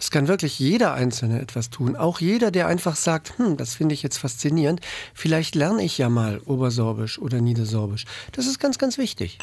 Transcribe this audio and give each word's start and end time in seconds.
Es 0.00 0.10
kann 0.10 0.28
wirklich 0.28 0.58
jeder 0.58 0.94
Einzelne 0.94 1.42
etwas 1.42 1.68
tun. 1.68 1.94
Auch 1.94 2.20
jeder, 2.20 2.50
der 2.50 2.66
einfach 2.66 2.96
sagt, 2.96 3.38
hm, 3.38 3.58
das 3.58 3.74
finde 3.74 3.94
ich 3.94 4.02
jetzt 4.02 4.16
faszinierend. 4.16 4.80
Vielleicht 5.12 5.54
lerne 5.54 5.82
ich 5.82 5.98
ja 5.98 6.08
mal 6.08 6.40
Obersorbisch 6.46 7.18
oder 7.18 7.42
Niedersorbisch. 7.42 8.06
Das 8.32 8.46
ist 8.46 8.58
ganz, 8.58 8.78
ganz 8.78 8.96
wichtig. 8.96 9.36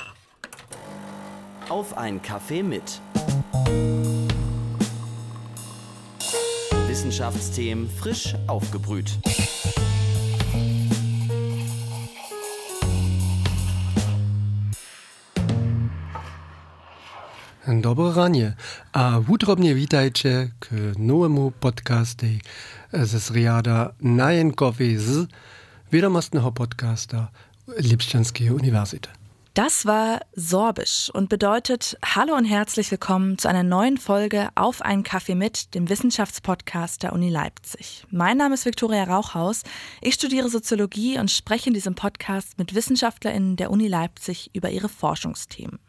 Auf 1.70 1.96
ein 1.96 2.24
Kaffee 2.24 2.64
mit. 2.64 3.02
Wissenschaftsthemen 6.88 7.88
frisch 7.88 8.34
aufgebrüht. 8.48 9.12
Dobre 17.68 18.16
ranie. 18.16 18.56
A 18.94 19.20
wutrobnie 19.20 19.76
witajcie 19.76 20.52
k 20.60 20.76
nowemu 20.98 21.52
podcasty 21.52 22.40
ze 22.94 23.20
Sriada 23.20 23.94
Najenkowy 24.02 25.00
z 25.00 25.28
wiadomostnego 25.92 26.52
podcasta 26.52 27.28
Lipszczanskiej 27.78 28.52
Uniwersytät. 28.52 29.14
Das 29.54 29.86
war 29.86 30.20
Sorbisch 30.36 31.10
und 31.14 31.30
bedeutet 31.30 31.98
Hallo 32.06 32.36
und 32.36 32.46
herzlich 32.46 32.90
willkommen 32.92 33.38
zu 33.38 33.50
einer 33.50 33.64
neuen 33.64 33.98
Folge 33.98 34.48
Auf 34.56 34.82
einen 34.82 35.04
Kaffee 35.04 35.36
mit, 35.36 35.74
dem 35.76 35.90
Wissenschaftspodcast 35.90 37.04
der 37.04 37.12
Uni 37.12 37.30
Leipzig. 37.30 38.06
Mein 38.12 38.38
Name 38.38 38.54
ist 38.54 38.66
Viktoria 38.66 39.04
Rauchhaus. 39.04 39.64
Ich 40.02 40.14
studiere 40.14 40.50
Soziologie 40.50 41.20
und 41.20 41.32
spreche 41.32 41.68
in 41.70 41.74
diesem 41.74 41.96
Podcast 41.96 42.58
mit 42.58 42.76
WissenschaftlerInnen 42.76 43.58
der 43.58 43.72
Uni 43.72 43.90
Leipzig 43.90 44.52
über 44.54 44.70
ihre 44.70 44.90
Forschungsthemen. 44.90 45.80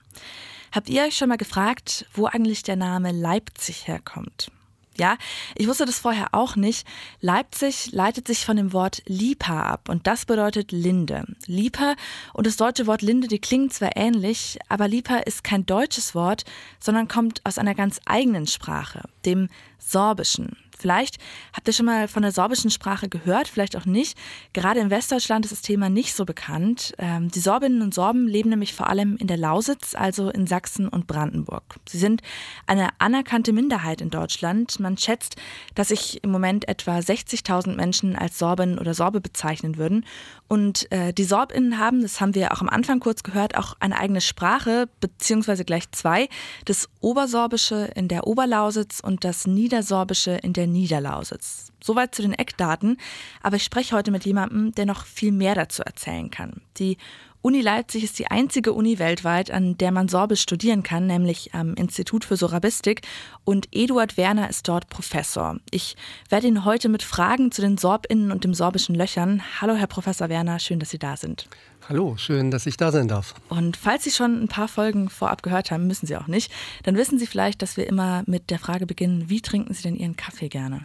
Habt 0.72 0.88
ihr 0.88 1.02
euch 1.02 1.16
schon 1.16 1.28
mal 1.28 1.36
gefragt, 1.36 2.06
wo 2.12 2.26
eigentlich 2.26 2.62
der 2.62 2.76
Name 2.76 3.12
Leipzig 3.12 3.86
herkommt? 3.86 4.50
Ja, 4.98 5.16
ich 5.54 5.68
wusste 5.68 5.86
das 5.86 6.00
vorher 6.00 6.28
auch 6.32 6.56
nicht. 6.56 6.86
Leipzig 7.20 7.92
leitet 7.92 8.26
sich 8.26 8.44
von 8.44 8.56
dem 8.56 8.72
Wort 8.72 9.02
Lipa 9.06 9.62
ab 9.62 9.88
und 9.88 10.08
das 10.08 10.26
bedeutet 10.26 10.72
Linde. 10.72 11.24
Lipa 11.46 11.94
und 12.34 12.48
das 12.48 12.56
deutsche 12.56 12.88
Wort 12.88 13.02
Linde, 13.02 13.28
die 13.28 13.38
klingen 13.38 13.70
zwar 13.70 13.96
ähnlich, 13.96 14.58
aber 14.68 14.88
Lipa 14.88 15.18
ist 15.18 15.44
kein 15.44 15.64
deutsches 15.66 16.16
Wort, 16.16 16.44
sondern 16.80 17.06
kommt 17.06 17.40
aus 17.46 17.58
einer 17.58 17.76
ganz 17.76 18.00
eigenen 18.06 18.48
Sprache, 18.48 19.02
dem 19.24 19.48
Sorbischen. 19.78 20.56
Vielleicht 20.78 21.18
habt 21.52 21.66
ihr 21.66 21.74
schon 21.74 21.86
mal 21.86 22.08
von 22.08 22.22
der 22.22 22.32
sorbischen 22.32 22.70
Sprache 22.70 23.08
gehört, 23.08 23.48
vielleicht 23.48 23.76
auch 23.76 23.84
nicht. 23.84 24.16
Gerade 24.52 24.80
in 24.80 24.90
Westdeutschland 24.90 25.44
ist 25.44 25.52
das 25.52 25.62
Thema 25.62 25.88
nicht 25.88 26.14
so 26.14 26.24
bekannt. 26.24 26.94
Ähm, 26.98 27.30
die 27.30 27.40
Sorbinnen 27.40 27.82
und 27.82 27.94
Sorben 27.94 28.28
leben 28.28 28.50
nämlich 28.50 28.74
vor 28.74 28.88
allem 28.88 29.16
in 29.16 29.26
der 29.26 29.36
Lausitz, 29.36 29.94
also 29.94 30.30
in 30.30 30.46
Sachsen 30.46 30.88
und 30.88 31.06
Brandenburg. 31.06 31.64
Sie 31.88 31.98
sind 31.98 32.22
eine 32.66 32.88
anerkannte 32.98 33.52
Minderheit 33.52 34.00
in 34.00 34.10
Deutschland. 34.10 34.78
Man 34.78 34.96
schätzt, 34.96 35.36
dass 35.74 35.88
sich 35.88 36.22
im 36.22 36.30
Moment 36.30 36.68
etwa 36.68 36.98
60.000 36.98 37.74
Menschen 37.74 38.16
als 38.16 38.38
Sorben 38.38 38.78
oder 38.78 38.94
Sorbe 38.94 39.20
bezeichnen 39.20 39.76
würden. 39.76 40.04
Und 40.46 40.90
äh, 40.92 41.12
die 41.12 41.24
Sorbinnen 41.24 41.78
haben, 41.78 42.02
das 42.02 42.20
haben 42.20 42.34
wir 42.34 42.52
auch 42.52 42.60
am 42.60 42.68
Anfang 42.68 43.00
kurz 43.00 43.22
gehört, 43.22 43.56
auch 43.56 43.74
eine 43.80 43.98
eigene 43.98 44.20
Sprache, 44.20 44.88
beziehungsweise 45.00 45.64
gleich 45.64 45.90
zwei. 45.90 46.28
Das 46.64 46.88
Obersorbische 47.00 47.90
in 47.94 48.08
der 48.08 48.26
Oberlausitz 48.26 49.00
und 49.00 49.24
das 49.24 49.46
Niedersorbische 49.46 50.38
in 50.42 50.52
der 50.52 50.66
Niederlausitz. 50.72 51.72
Soweit 51.82 52.14
zu 52.14 52.22
den 52.22 52.32
Eckdaten, 52.32 52.98
aber 53.42 53.56
ich 53.56 53.64
spreche 53.64 53.96
heute 53.96 54.10
mit 54.10 54.24
jemandem, 54.24 54.72
der 54.72 54.86
noch 54.86 55.04
viel 55.04 55.32
mehr 55.32 55.54
dazu 55.54 55.82
erzählen 55.82 56.30
kann. 56.30 56.60
Die 56.78 56.98
Uni 57.40 57.60
Leipzig 57.60 58.02
ist 58.02 58.18
die 58.18 58.26
einzige 58.26 58.72
Uni 58.72 58.98
weltweit, 58.98 59.52
an 59.52 59.78
der 59.78 59.92
man 59.92 60.08
Sorbisch 60.08 60.42
studieren 60.42 60.82
kann, 60.82 61.06
nämlich 61.06 61.54
am 61.54 61.74
Institut 61.74 62.24
für 62.24 62.36
Sorabistik. 62.36 63.02
Und 63.44 63.68
Eduard 63.70 64.16
Werner 64.16 64.50
ist 64.50 64.66
dort 64.66 64.88
Professor. 64.88 65.56
Ich 65.70 65.96
werde 66.28 66.48
ihn 66.48 66.64
heute 66.64 66.88
mit 66.88 67.04
Fragen 67.04 67.52
zu 67.52 67.62
den 67.62 67.78
Sorbinnen 67.78 68.32
und 68.32 68.42
dem 68.42 68.54
sorbischen 68.54 68.96
löchern. 68.96 69.40
Hallo, 69.60 69.74
Herr 69.74 69.86
Professor 69.86 70.28
Werner, 70.28 70.58
schön, 70.58 70.80
dass 70.80 70.90
Sie 70.90 70.98
da 70.98 71.16
sind. 71.16 71.48
Hallo, 71.88 72.18
schön, 72.18 72.50
dass 72.50 72.66
ich 72.66 72.76
da 72.76 72.92
sein 72.92 73.08
darf. 73.08 73.34
Und 73.48 73.78
falls 73.78 74.04
Sie 74.04 74.10
schon 74.10 74.42
ein 74.42 74.48
paar 74.48 74.68
Folgen 74.68 75.08
vorab 75.08 75.42
gehört 75.42 75.70
haben, 75.70 75.86
müssen 75.86 76.06
Sie 76.06 76.18
auch 76.18 76.26
nicht, 76.26 76.52
dann 76.82 76.96
wissen 76.96 77.18
Sie 77.18 77.26
vielleicht, 77.26 77.62
dass 77.62 77.78
wir 77.78 77.86
immer 77.86 78.24
mit 78.26 78.50
der 78.50 78.58
Frage 78.58 78.84
beginnen, 78.84 79.30
wie 79.30 79.40
trinken 79.40 79.72
Sie 79.72 79.84
denn 79.84 79.96
Ihren 79.96 80.14
Kaffee 80.14 80.50
gerne? 80.50 80.82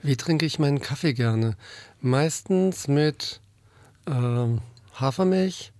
Wie 0.00 0.16
trinke 0.16 0.46
ich 0.46 0.58
meinen 0.58 0.80
Kaffee 0.80 1.12
gerne? 1.12 1.54
Meistens 2.00 2.88
mit 2.88 3.42
äh, 4.06 4.46
Hafermilch 4.94 5.72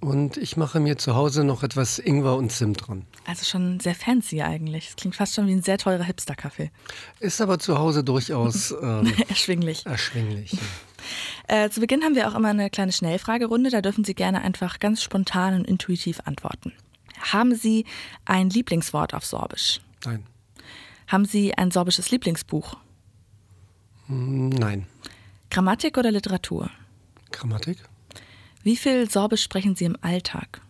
und 0.00 0.36
ich 0.36 0.58
mache 0.58 0.78
mir 0.78 0.98
zu 0.98 1.16
Hause 1.16 1.42
noch 1.42 1.62
etwas 1.62 1.98
Ingwer 1.98 2.36
und 2.36 2.52
Zimt 2.52 2.86
dran. 2.86 3.06
Also 3.26 3.46
schon 3.46 3.80
sehr 3.80 3.94
fancy 3.94 4.42
eigentlich. 4.42 4.88
Das 4.88 4.96
klingt 4.96 5.16
fast 5.16 5.34
schon 5.34 5.46
wie 5.46 5.52
ein 5.52 5.62
sehr 5.62 5.78
teurer 5.78 6.04
Hipster-Kaffee. 6.04 6.70
Ist 7.18 7.40
aber 7.40 7.58
zu 7.58 7.78
Hause 7.78 8.04
durchaus 8.04 8.72
ähm, 8.82 9.10
erschwinglich. 9.26 9.86
erschwinglich. 9.86 10.58
Äh, 11.46 11.70
zu 11.70 11.80
Beginn 11.80 12.02
haben 12.02 12.14
wir 12.14 12.28
auch 12.28 12.34
immer 12.34 12.48
eine 12.48 12.70
kleine 12.70 12.92
Schnellfragerunde. 12.92 13.70
Da 13.70 13.80
dürfen 13.80 14.04
Sie 14.04 14.14
gerne 14.14 14.42
einfach 14.42 14.78
ganz 14.78 15.02
spontan 15.02 15.54
und 15.54 15.64
intuitiv 15.66 16.20
antworten. 16.24 16.72
Haben 17.20 17.54
Sie 17.54 17.84
ein 18.24 18.50
Lieblingswort 18.50 19.14
auf 19.14 19.24
Sorbisch? 19.24 19.80
Nein. 20.04 20.24
Haben 21.06 21.24
Sie 21.24 21.54
ein 21.54 21.70
sorbisches 21.70 22.10
Lieblingsbuch? 22.10 22.76
Nein. 24.08 24.86
Grammatik 25.50 25.96
oder 25.98 26.10
Literatur? 26.10 26.70
Grammatik. 27.32 27.78
Wie 28.62 28.76
viel 28.76 29.10
Sorbisch 29.10 29.42
sprechen 29.42 29.76
Sie 29.76 29.84
im 29.84 29.96
Alltag? 30.00 30.60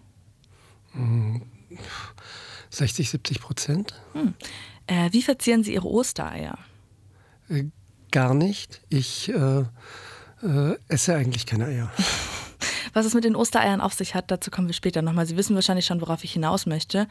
60, 2.71 3.11
70 3.11 3.41
Prozent. 3.41 3.95
Hm. 4.13 4.35
Äh, 4.87 5.13
wie 5.13 5.23
verzieren 5.23 5.63
Sie 5.63 5.75
Ihre 5.75 5.89
Ostereier? 5.89 6.59
Äh, 7.49 7.65
gar 8.11 8.35
nicht. 8.35 8.81
Ich 8.89 9.29
äh, 9.29 9.65
äh, 10.43 10.75
esse 10.89 11.15
eigentlich 11.15 11.47
keine 11.47 11.67
Eier. 11.67 11.91
Was 12.93 13.07
es 13.07 13.15
mit 13.15 13.25
den 13.25 13.37
Ostereiern 13.37 13.81
auf 13.81 13.93
sich 13.93 14.15
hat, 14.15 14.31
dazu 14.31 14.51
kommen 14.51 14.67
wir 14.67 14.75
später 14.75 15.03
nochmal. 15.03 15.27
Sie 15.27 15.37
wissen 15.37 15.55
wahrscheinlich 15.55 15.87
schon, 15.87 16.01
worauf 16.01 16.25
ich 16.25 16.33
hinaus 16.33 16.67
möchte. 16.67 17.07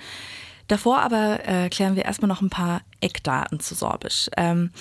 Davor 0.68 1.00
aber 1.00 1.48
äh, 1.48 1.70
klären 1.70 1.96
wir 1.96 2.06
erstmal 2.06 2.28
noch 2.28 2.42
ein 2.42 2.50
paar 2.50 2.82
Eckdaten 3.00 3.60
zu 3.60 3.74
Sorbisch. 3.74 4.30
Ähm, 4.36 4.72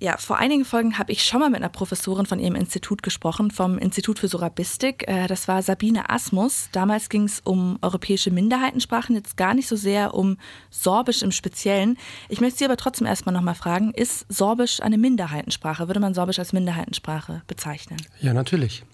ja, 0.00 0.16
vor 0.16 0.38
einigen 0.38 0.64
Folgen 0.64 0.98
habe 0.98 1.12
ich 1.12 1.24
schon 1.24 1.40
mal 1.40 1.50
mit 1.50 1.60
einer 1.60 1.68
Professorin 1.68 2.26
von 2.26 2.38
ihrem 2.38 2.54
Institut 2.54 3.02
gesprochen, 3.02 3.50
vom 3.50 3.78
Institut 3.78 4.18
für 4.18 4.28
Sorabistik. 4.28 5.08
Äh, 5.08 5.26
das 5.26 5.48
war 5.48 5.62
Sabine 5.62 6.10
Asmus. 6.10 6.68
Damals 6.72 7.08
ging 7.08 7.24
es 7.24 7.40
um 7.40 7.78
europäische 7.82 8.30
Minderheitensprachen, 8.30 9.14
jetzt 9.14 9.36
gar 9.36 9.54
nicht 9.54 9.68
so 9.68 9.76
sehr 9.76 10.14
um 10.14 10.36
Sorbisch 10.70 11.22
im 11.22 11.32
Speziellen. 11.32 11.96
Ich 12.28 12.40
möchte 12.40 12.58
Sie 12.58 12.64
aber 12.64 12.76
trotzdem 12.76 13.06
erstmal 13.06 13.34
nochmal 13.34 13.54
fragen, 13.54 13.92
ist 13.92 14.26
Sorbisch 14.28 14.80
eine 14.80 14.98
Minderheitensprache? 14.98 15.88
Würde 15.88 16.00
man 16.00 16.14
Sorbisch 16.14 16.38
als 16.38 16.52
Minderheitensprache 16.52 17.42
bezeichnen? 17.46 17.98
Ja, 18.20 18.34
natürlich. 18.34 18.84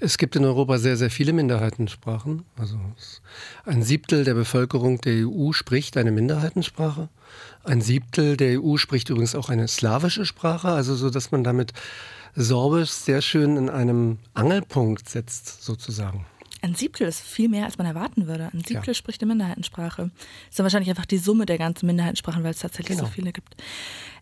Es 0.00 0.18
gibt 0.18 0.36
in 0.36 0.44
Europa 0.44 0.78
sehr, 0.78 0.96
sehr 0.96 1.10
viele 1.10 1.32
Minderheitensprachen. 1.32 2.44
Also 2.56 2.78
ein 3.64 3.82
Siebtel 3.82 4.24
der 4.24 4.34
Bevölkerung 4.34 5.00
der 5.00 5.28
EU 5.28 5.52
spricht 5.52 5.96
eine 5.96 6.12
Minderheitensprache. 6.12 7.08
Ein 7.64 7.80
Siebtel 7.80 8.36
der 8.36 8.62
EU 8.62 8.76
spricht 8.76 9.10
übrigens 9.10 9.34
auch 9.34 9.50
eine 9.50 9.68
slawische 9.68 10.24
Sprache, 10.24 10.68
also 10.68 10.94
so, 10.94 11.10
dass 11.10 11.30
man 11.30 11.44
damit 11.44 11.72
Sorbisch 12.34 12.90
sehr 12.90 13.22
schön 13.22 13.56
in 13.56 13.68
einem 13.68 14.18
Angelpunkt 14.34 15.08
setzt, 15.08 15.62
sozusagen. 15.62 16.26
Ein 16.62 16.74
Siebtel 16.74 17.08
ist 17.08 17.20
viel 17.20 17.48
mehr, 17.48 17.64
als 17.64 17.78
man 17.78 17.86
erwarten 17.86 18.26
würde. 18.26 18.50
Ein 18.52 18.62
Siebtel 18.62 18.88
ja. 18.88 18.94
spricht 18.94 19.22
eine 19.22 19.30
Minderheitensprache. 19.30 20.02
Das 20.02 20.50
ist 20.50 20.58
dann 20.58 20.64
wahrscheinlich 20.64 20.90
einfach 20.90 21.06
die 21.06 21.18
Summe 21.18 21.46
der 21.46 21.56
ganzen 21.56 21.86
Minderheitensprachen, 21.86 22.44
weil 22.44 22.50
es 22.50 22.58
tatsächlich 22.58 22.98
genau. 22.98 23.08
so 23.08 23.14
viele 23.14 23.32
gibt. 23.32 23.56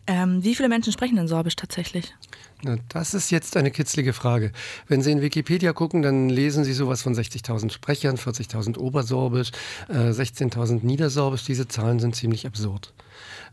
Ähm, 0.09 0.43
wie 0.43 0.55
viele 0.55 0.69
Menschen 0.69 0.91
sprechen 0.91 1.17
denn 1.17 1.27
Sorbisch 1.27 1.55
tatsächlich? 1.55 2.15
Na, 2.63 2.77
das 2.87 3.13
ist 3.13 3.29
jetzt 3.29 3.55
eine 3.55 3.69
kitzlige 3.69 4.11
Frage. 4.11 4.51
Wenn 4.87 5.03
Sie 5.03 5.11
in 5.11 5.21
Wikipedia 5.21 5.71
gucken, 5.71 6.01
dann 6.01 6.29
lesen 6.29 6.63
Sie 6.63 6.73
sowas 6.73 7.03
von 7.03 7.13
60.000 7.13 7.71
Sprechern, 7.71 8.17
40.000 8.17 8.79
Obersorbisch, 8.79 9.51
äh, 9.87 10.11
16.000 10.11 10.83
Niedersorbisch. 10.83 11.43
Diese 11.43 11.67
Zahlen 11.67 11.99
sind 11.99 12.15
ziemlich 12.15 12.47
absurd. 12.47 12.91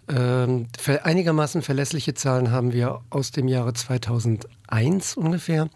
Ähm, 0.08 0.68
einigermaßen 1.02 1.60
verlässliche 1.60 2.14
Zahlen 2.14 2.50
haben 2.50 2.72
wir 2.72 3.02
aus 3.10 3.32
dem 3.32 3.48
Jahre 3.48 3.74
2001 3.74 5.18
ungefähr 5.18 5.68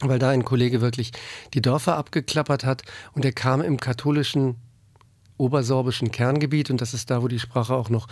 weil 0.00 0.18
da 0.18 0.28
ein 0.28 0.44
Kollege 0.44 0.82
wirklich 0.82 1.12
die 1.54 1.62
Dörfer 1.62 1.96
abgeklappert 1.96 2.66
hat 2.66 2.82
und 3.14 3.24
er 3.24 3.32
kam 3.32 3.62
im 3.62 3.80
katholischen 3.80 4.56
obersorbischen 5.38 6.10
Kerngebiet, 6.10 6.70
und 6.70 6.80
das 6.80 6.94
ist 6.94 7.10
da, 7.10 7.22
wo 7.22 7.28
die 7.28 7.38
Sprache 7.38 7.74
auch 7.74 7.90
noch 7.90 8.08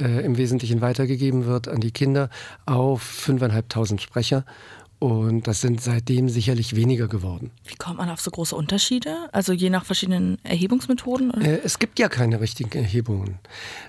äh, 0.00 0.24
im 0.24 0.36
Wesentlichen 0.36 0.80
weitergegeben 0.80 1.46
wird 1.46 1.68
an 1.68 1.80
die 1.80 1.92
Kinder, 1.92 2.30
auf 2.66 3.02
5.500 3.02 4.00
Sprecher. 4.00 4.44
Und 4.98 5.46
das 5.46 5.60
sind 5.60 5.82
seitdem 5.82 6.28
sicherlich 6.28 6.76
weniger 6.76 7.08
geworden. 7.08 7.50
Wie 7.66 7.74
kommt 7.74 7.98
man 7.98 8.08
auf 8.08 8.20
so 8.20 8.30
große 8.30 8.56
Unterschiede? 8.56 9.28
Also 9.32 9.52
je 9.52 9.68
nach 9.68 9.84
verschiedenen 9.84 10.38
Erhebungsmethoden? 10.44 11.42
Äh, 11.42 11.60
es 11.62 11.78
gibt 11.78 11.98
ja 11.98 12.08
keine 12.08 12.40
richtigen 12.40 12.78
Erhebungen. 12.78 13.38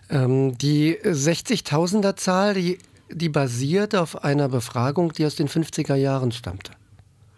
Ähm, 0.10 0.58
die 0.58 0.98
60.000er 0.98 2.16
Zahl, 2.18 2.56
die, 2.56 2.80
die 3.10 3.30
basiert 3.30 3.96
auf 3.96 4.24
einer 4.24 4.50
Befragung, 4.50 5.14
die 5.14 5.26
aus 5.26 5.36
den 5.36 5.48
50er 5.48 5.96
Jahren 5.96 6.32
stammte. 6.32 6.74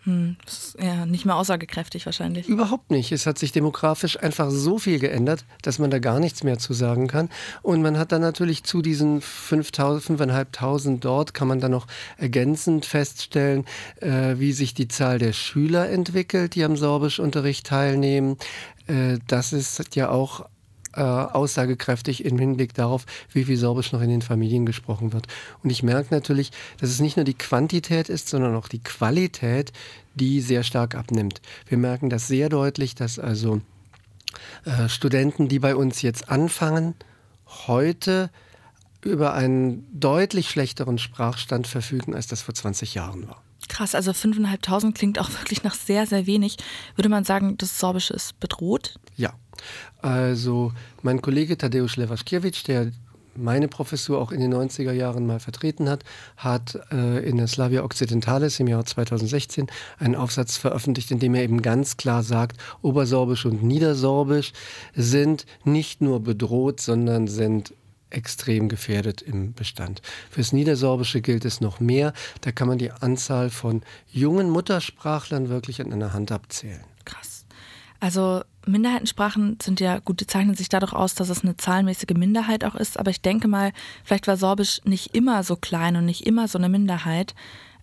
Hm, 0.08 0.38
ja 0.80 1.06
nicht 1.06 1.26
mehr 1.26 1.36
aussagekräftig 1.36 2.06
wahrscheinlich. 2.06 2.48
Überhaupt 2.48 2.92
nicht. 2.92 3.12
Es 3.12 3.26
hat 3.26 3.38
sich 3.38 3.52
demografisch 3.52 4.18
einfach 4.18 4.50
so 4.52 4.80
viel 4.80 5.00
geändert, 5.00 5.44
dass 5.64 5.80
man 5.80 5.92
da 5.92 6.00
gar 6.00 6.22
nichts 6.22 6.44
mehr 6.44 6.58
zu 6.58 6.72
sagen 6.72 7.08
kann. 7.08 7.28
Und 7.62 7.82
man 7.82 7.98
hat 7.98 8.14
dann 8.14 8.22
natürlich 8.22 8.64
zu 8.64 8.82
diesen 8.82 9.20
5.000, 9.20 10.18
5.500 10.18 11.00
dort, 11.00 11.34
kann 11.34 11.50
man 11.50 11.60
dann 11.60 11.72
noch 11.72 11.88
ergänzend 12.16 12.86
feststellen, 12.86 13.66
äh, 14.00 14.36
wie 14.38 14.54
sich 14.54 14.74
die 14.74 14.88
Zahl 14.88 15.20
der 15.20 15.34
Schüler 15.34 15.90
entwickelt, 15.90 16.56
die 16.56 16.64
am 16.64 16.78
Sorbischunterricht 16.78 17.68
teilnehmen. 17.68 18.38
Äh, 18.88 19.18
das 19.28 19.52
ist 19.52 19.94
ja 19.98 20.10
auch 20.10 20.46
äh, 20.98 21.02
aussagekräftig 21.02 22.26
im 22.26 22.40
Hinblick 22.40 22.74
darauf, 22.74 23.06
wie 23.32 23.46
viel 23.46 23.58
Sorbisch 23.58 23.92
noch 23.92 24.02
in 24.02 24.10
den 24.10 24.22
Familien 24.22 24.66
gesprochen 24.66 25.14
wird. 25.14 25.28
Und 25.64 25.70
ich 25.70 25.84
merke 25.84 26.14
natürlich, 26.14 26.52
dass 26.80 26.90
es 26.90 27.00
nicht 27.00 27.18
nur 27.18 27.24
die 27.24 27.38
Quantität 27.38 28.10
ist, 28.10 28.28
sondern 28.30 28.56
auch 28.56 28.68
die 28.68 28.84
Qualität, 28.84 29.72
die 30.16 30.42
sehr 30.42 30.64
stark 30.64 30.96
abnimmt. 30.96 31.42
Wir 31.68 31.78
merken 31.78 32.10
das 32.10 32.28
sehr 32.28 32.50
deutlich, 32.50 32.96
dass 32.96 33.20
also 33.20 33.62
äh, 34.66 34.90
Studenten, 34.90 35.48
die 35.48 35.60
bei 35.60 35.76
uns 35.76 36.02
jetzt 36.02 36.30
anfangen, 36.30 36.96
heute 37.68 38.30
über 39.02 39.34
einen 39.34 39.88
deutlich 39.98 40.50
schlechteren 40.50 40.98
Sprachstand 40.98 41.68
verfügen, 41.68 42.16
als 42.16 42.28
das 42.28 42.42
vor 42.42 42.54
20 42.54 42.96
Jahren 42.96 43.28
war. 43.28 43.44
Krass, 43.70 43.96
also 43.96 44.12
5.500 44.12 44.94
klingt 44.94 45.20
auch 45.20 45.30
wirklich 45.30 45.64
nach 45.64 45.76
sehr, 45.76 46.08
sehr 46.08 46.26
wenig. 46.26 46.58
Würde 46.96 47.10
man 47.10 47.24
sagen, 47.24 47.58
das 47.58 47.80
Sorbische 47.80 48.14
ist 48.14 48.40
bedroht? 48.40 49.00
Ja. 49.16 49.34
Also 50.02 50.74
mein 51.02 51.22
Kollege 51.22 51.58
Tadeusz 51.58 51.96
Lewaschkiewicz, 51.96 52.64
der 52.64 52.92
meine 53.38 53.68
Professur 53.68 54.20
auch 54.20 54.32
in 54.32 54.42
den 54.42 54.54
90er 54.54 54.92
Jahren 54.92 55.26
mal 55.26 55.40
vertreten 55.40 55.90
hat, 55.90 56.04
hat 56.36 56.80
äh, 56.92 57.28
in 57.28 57.38
der 57.38 57.48
Slavia 57.48 57.84
Occidentalis 57.84 58.60
im 58.60 58.68
Jahr 58.68 58.86
2016 58.86 59.68
einen 60.00 60.16
Aufsatz 60.16 60.58
veröffentlicht, 60.58 61.12
in 61.12 61.20
dem 61.20 61.36
er 61.36 61.44
eben 61.44 61.62
ganz 61.62 61.98
klar 61.98 62.24
sagt, 62.24 62.58
Obersorbisch 62.82 63.46
und 63.46 63.64
Niedersorbisch 63.64 64.54
sind 64.96 65.46
nicht 65.64 66.02
nur 66.02 66.22
bedroht, 66.22 66.82
sondern 66.82 67.28
sind 67.28 67.74
extrem 68.10 68.70
gefährdet 68.70 69.22
im 69.22 69.54
Bestand. 69.54 70.02
Fürs 70.30 70.54
Niedersorbische 70.54 71.22
gilt 71.22 71.46
es 71.46 71.62
noch 71.62 71.80
mehr. 71.80 72.14
Da 72.42 72.52
kann 72.52 72.68
man 72.68 72.78
die 72.78 72.92
Anzahl 72.92 73.50
von 73.50 73.82
jungen 74.12 74.50
Muttersprachlern 74.50 75.50
wirklich 75.50 75.82
an 75.82 75.92
einer 75.92 76.14
Hand 76.14 76.32
abzählen. 76.32 76.86
Also 78.00 78.42
Minderheitensprachen 78.66 79.58
sind 79.62 79.80
ja 79.80 80.00
gut, 80.00 80.20
die 80.20 80.28
zeichnen 80.28 80.56
sich 80.56 80.70
dadurch 80.70 80.94
aus, 80.94 81.16
dass 81.16 81.30
es 81.30 81.44
eine 81.44 81.58
zahlenmäßige 81.58 82.16
Minderheit 82.16 82.64
auch 82.64 82.76
ist. 82.76 83.00
Aber 83.00 83.12
ich 83.12 83.22
denke 83.22 83.48
mal, 83.48 83.72
vielleicht 84.04 84.28
war 84.28 84.38
Sorbisch 84.38 84.82
nicht 84.84 85.16
immer 85.16 85.44
so 85.44 85.56
klein 85.56 85.96
und 85.96 86.06
nicht 86.06 86.26
immer 86.26 86.48
so 86.48 86.58
eine 86.58 86.70
Minderheit. 86.70 87.34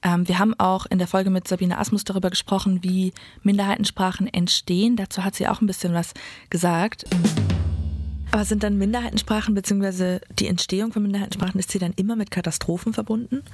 Ähm, 0.03 0.29
wir 0.29 0.39
haben 0.39 0.55
auch 0.59 0.87
in 0.87 0.99
der 0.99 1.09
Folge 1.09 1.31
mit 1.31 1.49
Sabine 1.49 1.79
Asmus 1.79 2.05
darüber 2.05 2.31
gesprochen, 2.31 2.83
wie 2.83 3.13
Minderheitensprachen 3.43 4.33
entstehen. 4.33 4.97
Dazu 4.97 5.25
hat 5.25 5.35
sie 5.35 5.49
auch 5.49 5.61
ein 5.61 5.67
bisschen 5.67 5.95
was 5.95 6.13
gesagt. 6.51 7.05
Aber 8.35 8.45
sind 8.45 8.65
dann 8.65 8.77
Minderheitensprachen 8.79 9.55
bzw. 9.55 10.19
die 10.41 10.49
Entstehung 10.49 10.93
von 10.93 11.05
Minderheitensprachen, 11.05 11.61
ist 11.61 11.71
sie 11.71 11.79
dann 11.79 11.93
immer 11.93 12.17
mit 12.17 12.33
Katastrophen 12.33 12.93
verbunden? 12.93 13.45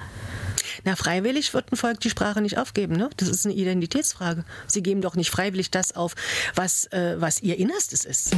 Na, 0.85 0.95
freiwillig 0.95 1.53
wird 1.53 1.71
ein 1.71 1.75
Volk 1.75 1.99
die 1.99 2.09
Sprache 2.09 2.41
nicht 2.41 2.57
aufgeben. 2.57 2.95
Ne? 2.95 3.11
Das 3.17 3.29
ist 3.29 3.45
eine 3.45 3.53
Identitätsfrage. 3.53 4.43
Sie 4.65 4.81
geben 4.81 5.01
doch 5.01 5.15
nicht 5.15 5.29
freiwillig 5.29 5.69
das 5.69 5.95
auf, 5.95 6.15
was, 6.55 6.85
äh, 6.85 7.15
was 7.19 7.43
ihr 7.43 7.59
Innerstes 7.59 8.05
ist. 8.05 8.35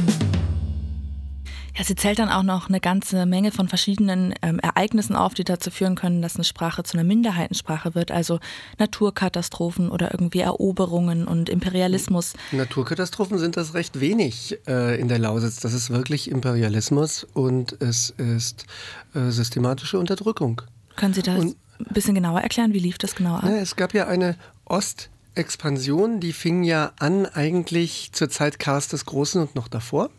Ja, 1.76 1.82
sie 1.82 1.96
zählt 1.96 2.20
dann 2.20 2.28
auch 2.28 2.44
noch 2.44 2.68
eine 2.68 2.78
ganze 2.78 3.26
Menge 3.26 3.50
von 3.50 3.68
verschiedenen 3.68 4.32
ähm, 4.42 4.60
Ereignissen 4.60 5.16
auf, 5.16 5.34
die 5.34 5.42
dazu 5.42 5.72
führen 5.72 5.96
können, 5.96 6.22
dass 6.22 6.36
eine 6.36 6.44
Sprache 6.44 6.84
zu 6.84 6.96
einer 6.96 7.02
Minderheitensprache 7.02 7.96
wird. 7.96 8.12
Also 8.12 8.38
Naturkatastrophen 8.78 9.90
oder 9.90 10.12
irgendwie 10.12 10.40
Eroberungen 10.40 11.26
und 11.26 11.48
Imperialismus. 11.48 12.34
Naturkatastrophen 12.52 13.38
sind 13.38 13.56
das 13.56 13.74
recht 13.74 13.98
wenig 13.98 14.56
äh, 14.68 15.00
in 15.00 15.08
der 15.08 15.18
Lausitz. 15.18 15.58
Das 15.58 15.72
ist 15.72 15.90
wirklich 15.90 16.30
Imperialismus 16.30 17.24
und 17.24 17.80
es 17.82 18.10
ist 18.10 18.66
äh, 19.14 19.30
systematische 19.30 19.98
Unterdrückung. 19.98 20.62
Können 20.94 21.14
Sie 21.14 21.22
das 21.22 21.40
und, 21.40 21.56
ein 21.80 21.92
bisschen 21.92 22.14
genauer 22.14 22.40
erklären? 22.40 22.72
Wie 22.72 22.78
lief 22.78 22.98
das 22.98 23.16
genau 23.16 23.34
ab? 23.34 23.42
Na, 23.46 23.56
es 23.56 23.74
gab 23.74 23.94
ja 23.94 24.06
eine 24.06 24.36
Ostexpansion, 24.64 26.20
die 26.20 26.32
fing 26.34 26.62
ja 26.62 26.92
an 27.00 27.26
eigentlich 27.26 28.12
zur 28.12 28.30
Zeit 28.30 28.60
Karls 28.60 28.86
des 28.86 29.06
Großen 29.06 29.40
und 29.40 29.56
noch 29.56 29.66
davor 29.66 30.10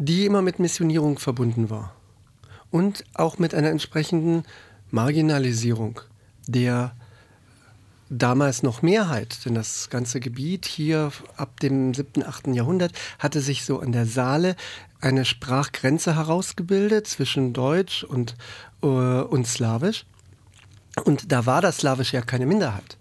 die 0.00 0.24
immer 0.24 0.40
mit 0.40 0.58
Missionierung 0.58 1.18
verbunden 1.18 1.68
war 1.68 1.94
und 2.70 3.04
auch 3.14 3.38
mit 3.38 3.54
einer 3.54 3.68
entsprechenden 3.68 4.44
Marginalisierung 4.90 6.00
der 6.46 6.96
damals 8.08 8.62
noch 8.62 8.82
Mehrheit, 8.82 9.44
denn 9.44 9.54
das 9.54 9.90
ganze 9.90 10.18
Gebiet 10.18 10.66
hier 10.66 11.12
ab 11.36 11.60
dem 11.60 11.94
7., 11.94 12.24
8. 12.24 12.48
Jahrhundert 12.48 12.92
hatte 13.18 13.40
sich 13.40 13.64
so 13.64 13.78
an 13.78 13.92
der 13.92 14.06
Saale 14.06 14.56
eine 15.00 15.24
Sprachgrenze 15.24 16.16
herausgebildet 16.16 17.06
zwischen 17.06 17.52
Deutsch 17.52 18.02
und, 18.02 18.34
äh, 18.82 18.86
und 18.86 19.46
Slawisch. 19.46 20.06
Und 21.04 21.30
da 21.30 21.46
war 21.46 21.60
das 21.60 21.78
Slawisch 21.78 22.12
ja 22.12 22.22
keine 22.22 22.46
Minderheit 22.46 22.96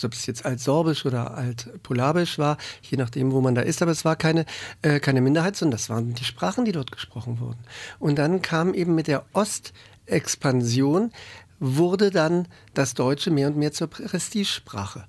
also 0.00 0.06
ob 0.06 0.14
es 0.14 0.24
jetzt 0.24 0.46
Altsorbisch 0.46 1.04
oder 1.04 1.34
Altpolabisch 1.34 2.38
war, 2.38 2.56
je 2.82 2.96
nachdem, 2.96 3.32
wo 3.32 3.42
man 3.42 3.54
da 3.54 3.60
ist, 3.60 3.82
aber 3.82 3.90
es 3.90 4.04
war 4.04 4.16
keine, 4.16 4.46
äh, 4.80 4.98
keine 4.98 5.20
Minderheit, 5.20 5.56
sondern 5.56 5.76
das 5.76 5.90
waren 5.90 6.14
die 6.14 6.24
Sprachen, 6.24 6.64
die 6.64 6.72
dort 6.72 6.90
gesprochen 6.90 7.38
wurden. 7.38 7.58
Und 7.98 8.16
dann 8.16 8.40
kam 8.40 8.72
eben 8.72 8.94
mit 8.94 9.08
der 9.08 9.26
Ostexpansion, 9.34 11.12
wurde 11.58 12.10
dann 12.10 12.48
das 12.72 12.94
Deutsche 12.94 13.30
mehr 13.30 13.48
und 13.48 13.58
mehr 13.58 13.72
zur 13.72 13.88
Prestigesprache. 13.88 15.04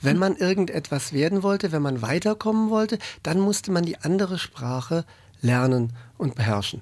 Wenn 0.00 0.16
man 0.16 0.36
irgendetwas 0.36 1.12
werden 1.12 1.42
wollte, 1.42 1.72
wenn 1.72 1.82
man 1.82 2.00
weiterkommen 2.00 2.70
wollte, 2.70 2.98
dann 3.22 3.38
musste 3.38 3.70
man 3.70 3.84
die 3.84 3.98
andere 3.98 4.38
Sprache 4.38 5.04
lernen 5.42 5.92
und 6.16 6.34
beherrschen. 6.34 6.80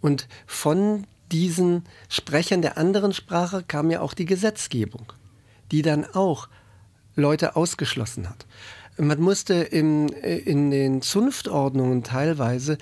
Und 0.00 0.26
von 0.46 1.06
diesen 1.30 1.84
Sprechern 2.08 2.62
der 2.62 2.76
anderen 2.76 3.12
Sprache 3.12 3.62
kam 3.62 3.92
ja 3.92 4.00
auch 4.00 4.14
die 4.14 4.24
Gesetzgebung 4.24 5.12
die 5.72 5.82
dann 5.82 6.04
auch 6.04 6.48
Leute 7.16 7.56
ausgeschlossen 7.56 8.28
hat. 8.28 8.46
Man 8.98 9.20
musste 9.20 9.54
in, 9.54 10.08
in 10.08 10.70
den 10.70 11.02
Zunftordnungen 11.02 12.02
teilweise 12.02 12.78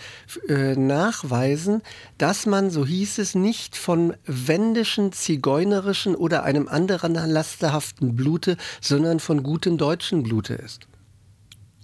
äh, 0.49 0.77
nachweisen, 0.77 1.83
dass 2.19 2.47
man, 2.47 2.71
so 2.71 2.87
hieß 2.87 3.19
es, 3.19 3.35
nicht 3.35 3.77
von 3.77 4.15
wendischen, 4.25 5.11
zigeunerischen 5.11 6.15
oder 6.15 6.45
einem 6.45 6.69
anderen 6.69 7.15
lasterhaften 7.15 8.15
Blute, 8.15 8.57
sondern 8.81 9.19
von 9.19 9.43
gutem 9.43 9.77
deutschen 9.77 10.23
Blute 10.23 10.55
ist. 10.55 10.87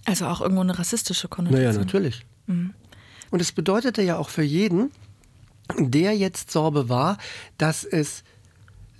Also 0.04 0.26
auch 0.26 0.40
irgendwo 0.40 0.62
eine 0.62 0.78
rassistische 0.78 1.26
Konnotation. 1.26 1.66
Naja, 1.66 1.78
natürlich. 1.78 2.24
Mhm. 2.46 2.74
Und 3.30 3.40
es 3.40 3.50
bedeutete 3.50 4.02
ja 4.02 4.16
auch 4.16 4.28
für 4.28 4.42
jeden, 4.42 4.92
der 5.78 6.16
jetzt 6.16 6.50
Sorbe 6.52 6.88
war, 6.88 7.18
dass 7.58 7.84
es 7.84 8.22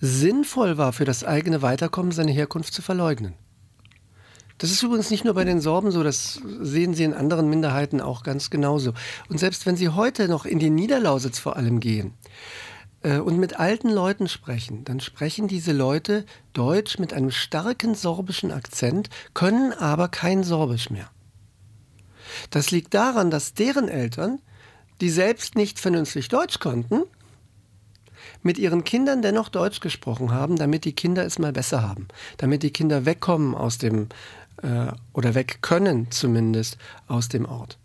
sinnvoll 0.01 0.79
war 0.79 0.93
für 0.93 1.05
das 1.05 1.25
eigene 1.25 1.63
Weiterkommen, 1.63 2.13
seine 2.13 2.33
Herkunft 2.33 2.73
zu 2.73 2.83
verleugnen. 2.83 3.35
Das 4.61 4.71
ist 4.71 4.83
übrigens 4.83 5.11
nicht 5.11 5.25
nur 5.25 5.33
bei 5.33 5.45
den 5.45 5.61
Sorben 5.61 5.91
so, 5.91 6.03
das 6.03 6.39
sehen 6.61 6.93
Sie 6.93 7.05
in 7.05 7.15
anderen 7.15 7.49
Minderheiten 7.49 8.03
auch 8.03 8.23
ganz 8.23 8.51
genauso. 8.51 8.93
Und 9.31 9.39
selbst 9.39 9.65
wenn 9.65 9.77
Sie 9.77 9.89
heute 9.89 10.29
noch 10.29 10.45
in 10.45 10.59
die 10.59 10.69
Niederlausitz 10.69 11.39
vor 11.39 11.57
allem 11.57 11.81
gehen 11.81 12.13
äh, 13.03 13.19
und 13.19 13.39
mit 13.39 13.59
alten 13.59 13.89
Leuten 13.89 14.29
sprechen, 14.29 14.85
dann 14.85 15.01
sprechen 15.01 15.49
diese 15.49 15.73
Leute 15.73 16.27
Deutsch 16.53 16.99
mit 16.99 17.15
einem 17.15 17.31
starken 17.31 17.95
sorbischen 17.95 18.53
Akzent, 18.53 19.09
können 19.33 19.73
aber 19.73 20.09
kein 20.09 20.45
Sorbisch 20.45 20.91
mehr. 20.91 21.11
Das 22.51 22.71
liegt 22.71 22.93
daran, 22.93 23.31
dass 23.31 23.55
deren 23.55 23.89
Eltern, 23.89 24.41
die 25.01 25.09
selbst 25.09 25.57
nicht 25.57 25.81
vernünftig 25.81 26.29
Deutsch 26.29 26.59
konnten, 26.59 27.05
mit 28.43 28.59
ihren 28.59 28.85
Kindern 28.85 29.23
dennoch 29.23 29.49
Deutsch 29.49 29.81
gesprochen 29.81 30.33
haben, 30.33 30.57
damit 30.57 30.85
die 30.85 30.93
Kinder 30.93 31.25
es 31.25 31.39
mal 31.39 31.53
besser 31.53 31.83
haben, 31.83 32.09
damit 32.37 32.63
die 32.63 32.73
Kinder 32.73 33.05
wegkommen 33.05 33.55
aus 33.55 33.79
dem 33.79 34.09
äh, 34.63 34.93
oder 35.13 35.35
weg 35.35 35.59
können 35.63 36.11
zumindest 36.11 36.77
aus 37.09 37.29
dem 37.29 37.47
Ort. 37.47 37.79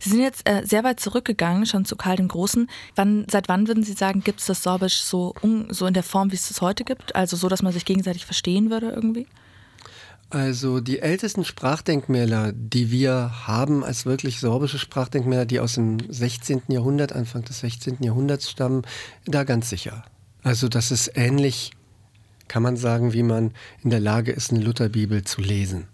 Sie 0.00 0.10
sind 0.10 0.20
jetzt 0.20 0.48
äh, 0.48 0.62
sehr 0.64 0.84
weit 0.84 1.00
zurückgegangen, 1.00 1.66
schon 1.66 1.84
zu 1.84 1.96
Karl 1.96 2.16
dem 2.16 2.28
Großen. 2.28 2.68
Wann, 2.96 3.24
seit 3.30 3.48
wann 3.48 3.68
würden 3.68 3.84
Sie 3.84 3.92
sagen, 3.92 4.22
gibt 4.22 4.40
es 4.40 4.46
das 4.46 4.62
Sorbisch 4.62 5.00
so, 5.02 5.34
so 5.68 5.86
in 5.86 5.94
der 5.94 6.02
Form, 6.02 6.32
wie 6.32 6.36
es 6.36 6.50
es 6.50 6.60
heute 6.60 6.84
gibt? 6.84 7.14
Also 7.14 7.36
so, 7.36 7.48
dass 7.48 7.62
man 7.62 7.72
sich 7.72 7.84
gegenseitig 7.84 8.26
verstehen 8.26 8.70
würde 8.70 8.90
irgendwie? 8.90 9.26
Also 10.30 10.80
die 10.80 10.98
ältesten 10.98 11.44
Sprachdenkmäler, 11.44 12.52
die 12.52 12.90
wir 12.90 13.46
haben 13.46 13.84
als 13.84 14.04
wirklich 14.04 14.40
sorbische 14.40 14.78
Sprachdenkmäler, 14.78 15.46
die 15.46 15.60
aus 15.60 15.74
dem 15.74 15.98
16. 16.08 16.62
Jahrhundert, 16.68 17.12
Anfang 17.12 17.44
des 17.44 17.60
16. 17.60 17.98
Jahrhunderts 18.00 18.50
stammen, 18.50 18.82
da 19.26 19.44
ganz 19.44 19.70
sicher. 19.70 20.04
Also 20.42 20.68
das 20.68 20.90
ist 20.90 21.12
ähnlich, 21.14 21.72
kann 22.48 22.62
man 22.62 22.76
sagen, 22.76 23.12
wie 23.12 23.22
man 23.22 23.52
in 23.82 23.90
der 23.90 24.00
Lage 24.00 24.32
ist, 24.32 24.50
eine 24.50 24.60
Lutherbibel 24.60 25.22
zu 25.24 25.40
lesen. 25.40 25.88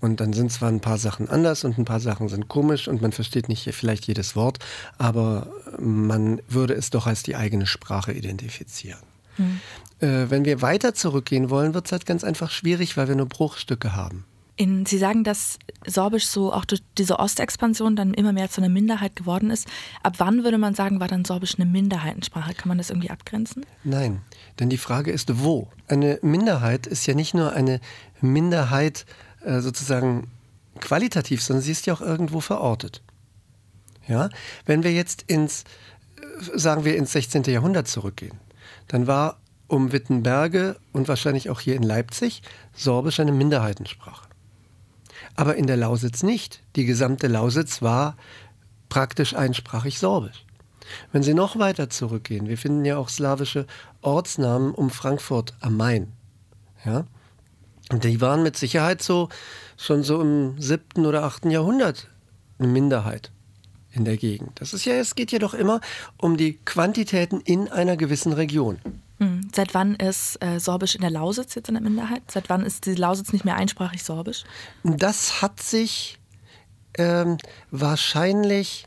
Und 0.00 0.20
dann 0.20 0.32
sind 0.34 0.52
zwar 0.52 0.68
ein 0.68 0.80
paar 0.80 0.98
Sachen 0.98 1.28
anders 1.28 1.64
und 1.64 1.78
ein 1.78 1.84
paar 1.84 2.00
Sachen 2.00 2.28
sind 2.28 2.48
komisch 2.48 2.86
und 2.86 3.00
man 3.00 3.12
versteht 3.12 3.48
nicht 3.48 3.64
vielleicht 3.74 4.06
jedes 4.06 4.36
Wort, 4.36 4.58
aber 4.98 5.48
man 5.78 6.42
würde 6.48 6.74
es 6.74 6.90
doch 6.90 7.06
als 7.06 7.22
die 7.22 7.34
eigene 7.34 7.66
Sprache 7.66 8.12
identifizieren. 8.12 9.00
Mhm. 9.38 9.60
Äh, 10.00 10.30
wenn 10.30 10.44
wir 10.44 10.62
weiter 10.62 10.94
zurückgehen 10.94 11.50
wollen, 11.50 11.74
wird 11.74 11.86
es 11.86 11.92
halt 11.92 12.06
ganz 12.06 12.24
einfach 12.24 12.50
schwierig, 12.50 12.96
weil 12.96 13.08
wir 13.08 13.16
nur 13.16 13.26
Bruchstücke 13.26 13.94
haben. 13.94 14.24
In, 14.58 14.86
Sie 14.86 14.96
sagen, 14.96 15.22
dass 15.22 15.58
Sorbisch 15.86 16.26
so 16.26 16.52
auch 16.52 16.64
durch 16.64 16.80
diese 16.96 17.18
Ostexpansion 17.18 17.94
dann 17.94 18.14
immer 18.14 18.32
mehr 18.32 18.50
zu 18.50 18.62
einer 18.62 18.70
Minderheit 18.70 19.14
geworden 19.14 19.50
ist. 19.50 19.68
Ab 20.02 20.14
wann 20.18 20.44
würde 20.44 20.56
man 20.56 20.74
sagen, 20.74 20.98
war 20.98 21.08
dann 21.08 21.26
Sorbisch 21.26 21.56
eine 21.58 21.66
Minderheitensprache? 21.66 22.54
Kann 22.54 22.68
man 22.68 22.78
das 22.78 22.88
irgendwie 22.88 23.10
abgrenzen? 23.10 23.66
Nein, 23.84 24.22
denn 24.58 24.70
die 24.70 24.78
Frage 24.78 25.12
ist, 25.12 25.42
wo? 25.42 25.68
Eine 25.88 26.18
Minderheit 26.22 26.86
ist 26.86 27.06
ja 27.06 27.14
nicht 27.14 27.34
nur 27.34 27.52
eine 27.52 27.80
Minderheit 28.22 29.04
äh, 29.44 29.60
sozusagen 29.60 30.30
qualitativ, 30.80 31.42
sondern 31.42 31.62
sie 31.62 31.72
ist 31.72 31.86
ja 31.86 31.92
auch 31.92 32.00
irgendwo 32.00 32.40
verortet. 32.40 33.02
Ja? 34.08 34.30
Wenn 34.64 34.82
wir 34.82 34.92
jetzt 34.92 35.22
ins, 35.26 35.64
äh, 36.16 36.58
sagen 36.58 36.84
wir, 36.84 36.96
ins 36.96 37.12
16. 37.12 37.44
Jahrhundert 37.44 37.88
zurückgehen, 37.88 38.38
dann 38.88 39.06
war 39.06 39.38
um 39.68 39.92
Wittenberge 39.92 40.76
und 40.92 41.08
wahrscheinlich 41.08 41.50
auch 41.50 41.60
hier 41.60 41.74
in 41.74 41.82
Leipzig 41.82 42.42
Sorbisch 42.72 43.20
eine 43.20 43.32
Minderheitensprache 43.32 44.26
aber 45.36 45.56
in 45.56 45.66
der 45.66 45.76
Lausitz 45.76 46.22
nicht. 46.22 46.62
Die 46.74 46.86
gesamte 46.86 47.28
Lausitz 47.28 47.82
war 47.82 48.16
praktisch 48.88 49.34
einsprachig 49.34 49.98
sorbisch. 49.98 50.44
Wenn 51.12 51.22
Sie 51.22 51.34
noch 51.34 51.58
weiter 51.58 51.90
zurückgehen, 51.90 52.48
wir 52.48 52.58
finden 52.58 52.84
ja 52.84 52.96
auch 52.96 53.08
slawische 53.08 53.66
Ortsnamen 54.02 54.72
um 54.72 54.90
Frankfurt 54.90 55.54
am 55.60 55.76
Main. 55.76 56.12
Ja? 56.84 57.04
Die 57.92 58.20
waren 58.20 58.42
mit 58.42 58.56
Sicherheit 58.56 59.02
so 59.02 59.28
schon 59.76 60.02
so 60.02 60.20
im 60.20 60.60
siebten 60.60 61.06
oder 61.06 61.24
achten 61.24 61.50
Jahrhundert 61.50 62.08
eine 62.58 62.68
Minderheit 62.68 63.30
in 63.96 64.04
der 64.04 64.16
Gegend. 64.16 64.52
Das 64.60 64.74
ist 64.74 64.84
ja, 64.84 64.94
es 64.94 65.14
geht 65.14 65.32
ja 65.32 65.38
doch 65.38 65.54
immer 65.54 65.80
um 66.18 66.36
die 66.36 66.58
Quantitäten 66.64 67.40
in 67.40 67.68
einer 67.68 67.96
gewissen 67.96 68.32
Region. 68.32 68.78
Mhm. 69.18 69.48
Seit 69.54 69.74
wann 69.74 69.94
ist 69.94 70.42
äh, 70.42 70.60
Sorbisch 70.60 70.94
in 70.94 71.00
der 71.00 71.10
Lausitz 71.10 71.54
jetzt 71.54 71.68
in 71.68 71.74
der 71.74 71.82
Minderheit? 71.82 72.22
Seit 72.30 72.48
wann 72.48 72.64
ist 72.64 72.86
die 72.86 72.94
Lausitz 72.94 73.32
nicht 73.32 73.44
mehr 73.44 73.56
einsprachig 73.56 74.02
Sorbisch? 74.02 74.44
Das 74.84 75.40
hat 75.40 75.60
sich 75.60 76.18
ähm, 76.98 77.38
wahrscheinlich, 77.70 78.84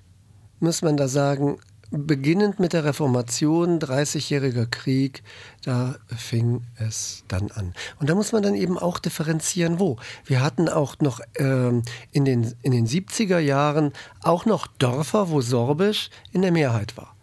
muss 0.59 0.81
man 0.81 0.97
da 0.97 1.07
sagen, 1.07 1.59
beginnend 1.91 2.60
mit 2.60 2.74
der 2.74 2.84
Reformation, 2.84 3.79
30-jähriger 3.79 4.67
Krieg, 4.67 5.24
da 5.63 5.96
fing 6.15 6.62
es 6.77 7.24
dann 7.27 7.50
an. 7.51 7.74
Und 8.00 8.10
da 8.10 8.15
muss 8.15 8.31
man 8.31 8.43
dann 8.43 8.55
eben 8.55 8.77
auch 8.77 9.00
differenzieren, 9.00 9.79
wo. 9.79 9.98
Wir 10.25 10.41
hatten 10.41 10.69
auch 10.69 11.00
noch 11.00 11.19
ähm, 11.38 11.84
in, 12.12 12.25
den, 12.25 12.53
in 12.62 12.72
den 12.72 12.88
70er 12.88 13.39
Jahren 13.39 13.93
auch 14.22 14.46
noch 14.46 14.67
Dörfer, 14.67 15.29
wo 15.29 15.41
Sorbisch 15.41 16.10
in 16.31 16.41
der 16.41 16.51
Mehrheit 16.51 16.96
war. 16.96 17.15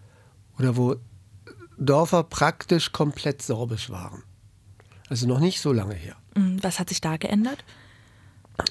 Oder 0.58 0.76
wo 0.76 0.96
Dörfer 1.78 2.24
praktisch 2.24 2.92
komplett 2.92 3.42
sorbisch 3.42 3.90
waren. 3.90 4.22
Also 5.08 5.26
noch 5.28 5.40
nicht 5.40 5.60
so 5.60 5.72
lange 5.72 5.94
her. 5.94 6.16
Mhm, 6.34 6.62
was 6.62 6.80
hat 6.80 6.88
sich 6.88 7.00
da 7.00 7.16
geändert? 7.16 7.64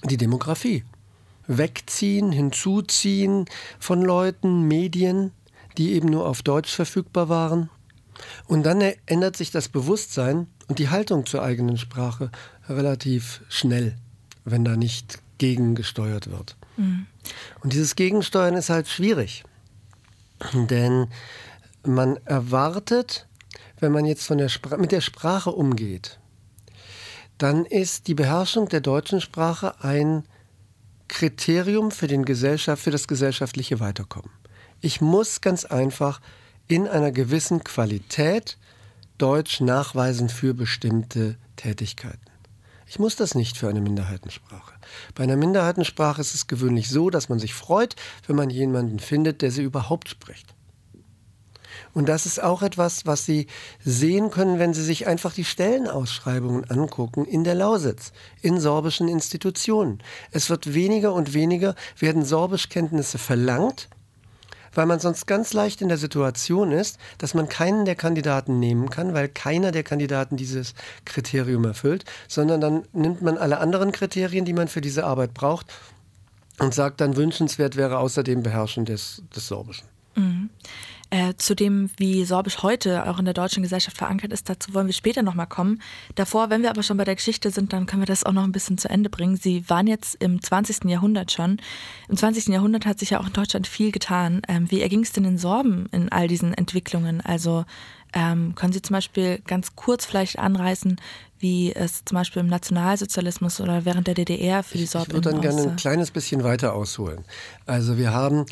Die 0.03 0.17
Demografie. 0.17 0.83
Wegziehen, 1.47 2.31
hinzuziehen 2.31 3.45
von 3.79 4.01
Leuten, 4.01 4.63
Medien, 4.63 5.31
die 5.77 5.93
eben 5.93 6.09
nur 6.09 6.27
auf 6.27 6.41
Deutsch 6.41 6.73
verfügbar 6.73 7.29
waren. 7.29 7.69
Und 8.47 8.63
dann 8.63 8.81
ändert 9.05 9.35
sich 9.35 9.51
das 9.51 9.69
Bewusstsein 9.69 10.47
und 10.67 10.79
die 10.79 10.89
Haltung 10.89 11.25
zur 11.25 11.43
eigenen 11.43 11.77
Sprache 11.77 12.31
relativ 12.69 13.41
schnell, 13.49 13.95
wenn 14.45 14.63
da 14.63 14.75
nicht 14.75 15.19
gegengesteuert 15.37 16.31
wird. 16.31 16.55
Mhm. 16.77 17.07
Und 17.61 17.73
dieses 17.73 17.95
Gegensteuern 17.95 18.55
ist 18.55 18.69
halt 18.69 18.87
schwierig. 18.87 19.43
Denn 20.53 21.07
man 21.83 22.17
erwartet, 22.25 23.27
wenn 23.79 23.91
man 23.91 24.05
jetzt 24.05 24.29
der 24.29 24.49
mit 24.77 24.91
der 24.91 25.01
Sprache 25.01 25.51
umgeht, 25.51 26.19
dann 27.37 27.65
ist 27.65 28.07
die 28.07 28.13
Beherrschung 28.13 28.69
der 28.69 28.81
deutschen 28.81 29.19
Sprache 29.19 29.83
ein 29.83 30.23
Kriterium 31.07 31.91
für, 31.91 32.07
den 32.07 32.25
Gesellschaft, 32.25 32.81
für 32.81 32.91
das 32.91 33.07
gesellschaftliche 33.07 33.79
Weiterkommen. 33.79 34.31
Ich 34.81 35.01
muss 35.01 35.41
ganz 35.41 35.65
einfach 35.65 36.21
in 36.67 36.87
einer 36.87 37.11
gewissen 37.11 37.63
Qualität 37.63 38.57
Deutsch 39.17 39.61
nachweisen 39.61 40.29
für 40.29 40.53
bestimmte 40.53 41.37
Tätigkeiten. 41.55 42.19
Ich 42.87 42.99
muss 42.99 43.15
das 43.15 43.33
nicht 43.33 43.57
für 43.57 43.67
eine 43.67 43.81
Minderheitensprache. 43.81 44.73
Bei 45.15 45.23
einer 45.23 45.37
Minderheitensprache 45.37 46.21
ist 46.21 46.35
es 46.35 46.47
gewöhnlich 46.47 46.89
so, 46.89 47.09
dass 47.09 47.29
man 47.29 47.39
sich 47.39 47.53
freut, 47.53 47.95
wenn 48.27 48.35
man 48.35 48.49
jemanden 48.49 48.99
findet, 48.99 49.41
der 49.41 49.51
sie 49.51 49.63
überhaupt 49.63 50.09
spricht. 50.09 50.53
Und 51.93 52.09
das 52.09 52.25
ist 52.25 52.41
auch 52.41 52.61
etwas, 52.61 53.05
was 53.05 53.25
Sie 53.25 53.47
sehen 53.83 54.29
können, 54.29 54.59
wenn 54.59 54.73
Sie 54.73 54.83
sich 54.83 55.07
einfach 55.07 55.33
die 55.33 55.43
Stellenausschreibungen 55.43 56.69
angucken 56.69 57.25
in 57.25 57.43
der 57.43 57.55
Lausitz, 57.55 58.11
in 58.41 58.59
sorbischen 58.59 59.07
Institutionen. 59.07 60.01
Es 60.31 60.49
wird 60.49 60.73
weniger 60.73 61.13
und 61.13 61.33
weniger, 61.33 61.75
werden 61.97 62.23
Sorbischkenntnisse 62.23 63.17
verlangt, 63.17 63.89
weil 64.75 64.85
man 64.85 64.99
sonst 64.99 65.25
ganz 65.25 65.53
leicht 65.53 65.81
in 65.81 65.87
der 65.87 65.97
Situation 65.97 66.71
ist, 66.71 66.99
dass 67.17 67.33
man 67.33 67.49
keinen 67.49 67.85
der 67.85 67.95
Kandidaten 67.95 68.59
nehmen 68.59 68.89
kann, 68.89 69.13
weil 69.13 69.27
keiner 69.27 69.71
der 69.71 69.83
Kandidaten 69.83 70.37
dieses 70.37 70.75
Kriterium 71.05 71.65
erfüllt, 71.65 72.05
sondern 72.27 72.61
dann 72.61 72.83
nimmt 72.93 73.21
man 73.21 73.37
alle 73.37 73.57
anderen 73.57 73.91
Kriterien, 73.91 74.45
die 74.45 74.53
man 74.53 74.67
für 74.67 74.81
diese 74.81 75.05
Arbeit 75.05 75.33
braucht 75.33 75.73
und 76.59 76.73
sagt 76.73 77.01
dann, 77.01 77.15
wünschenswert 77.15 77.75
wäre 77.75 77.97
außerdem 77.97 78.43
Beherrschen 78.43 78.85
des, 78.85 79.23
des 79.35 79.47
Sorbischen. 79.47 79.87
Mhm. 80.15 80.49
Äh, 81.11 81.35
zu 81.37 81.55
dem, 81.55 81.89
wie 81.97 82.25
Sorbisch 82.25 82.63
heute 82.63 83.07
auch 83.07 83.19
in 83.19 83.25
der 83.25 83.33
deutschen 83.33 83.61
Gesellschaft 83.61 83.97
verankert 83.97 84.33
ist, 84.33 84.49
dazu 84.49 84.73
wollen 84.73 84.87
wir 84.87 84.93
später 84.93 85.21
nochmal 85.21 85.47
kommen. 85.47 85.81
Davor, 86.15 86.49
wenn 86.49 86.63
wir 86.63 86.71
aber 86.71 86.83
schon 86.83 86.97
bei 86.97 87.03
der 87.03 87.15
Geschichte 87.15 87.51
sind, 87.51 87.73
dann 87.73 87.85
können 87.85 88.01
wir 88.01 88.07
das 88.07 88.23
auch 88.23 88.31
noch 88.31 88.43
ein 88.43 88.51
bisschen 88.51 88.77
zu 88.77 88.89
Ende 88.89 89.09
bringen. 89.09 89.37
Sie 89.37 89.69
waren 89.69 89.87
jetzt 89.87 90.15
im 90.15 90.41
20. 90.41 90.85
Jahrhundert 90.85 91.31
schon. 91.31 91.57
Im 92.09 92.17
20. 92.17 92.47
Jahrhundert 92.47 92.85
hat 92.85 92.99
sich 92.99 93.11
ja 93.11 93.19
auch 93.19 93.27
in 93.27 93.33
Deutschland 93.33 93.67
viel 93.67 93.91
getan. 93.91 94.41
Ähm, 94.47 94.69
wie 94.71 94.81
erging 94.81 95.03
es 95.03 95.11
denn 95.11 95.25
in 95.25 95.37
Sorben 95.37 95.87
in 95.91 96.11
all 96.11 96.27
diesen 96.27 96.53
Entwicklungen? 96.53 97.21
Also 97.21 97.65
ähm, 98.13 98.55
können 98.55 98.73
Sie 98.73 98.81
zum 98.81 98.93
Beispiel 98.93 99.39
ganz 99.45 99.75
kurz 99.75 100.05
vielleicht 100.05 100.39
anreißen, 100.39 100.95
wie 101.37 101.73
es 101.73 102.03
zum 102.05 102.15
Beispiel 102.15 102.39
im 102.39 102.47
Nationalsozialismus 102.47 103.59
oder 103.59 103.85
während 103.85 104.07
der 104.07 104.15
DDR 104.15 104.63
für 104.63 104.77
die 104.77 104.85
Sorben 104.85 105.07
Ich 105.09 105.13
würde 105.13 105.31
dann 105.31 105.41
gerne 105.41 105.61
ein 105.63 105.75
kleines 105.75 106.11
bisschen 106.11 106.43
weiter 106.43 106.73
ausholen. 106.73 107.25
Also 107.65 107.97
wir 107.97 108.13
haben 108.13 108.45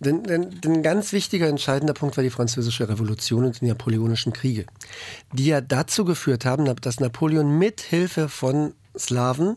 denn, 0.00 0.60
ein 0.64 0.82
ganz 0.82 1.12
wichtiger, 1.12 1.48
entscheidender 1.48 1.94
Punkt 1.94 2.16
war 2.16 2.24
die 2.24 2.30
Französische 2.30 2.88
Revolution 2.88 3.44
und 3.44 3.60
die 3.60 3.66
Napoleonischen 3.66 4.32
Kriege, 4.32 4.66
die 5.32 5.46
ja 5.46 5.60
dazu 5.60 6.04
geführt 6.04 6.44
haben, 6.44 6.64
dass 6.80 7.00
Napoleon 7.00 7.58
mit 7.58 7.80
Hilfe 7.80 8.28
von 8.28 8.74
Slawen, 8.98 9.56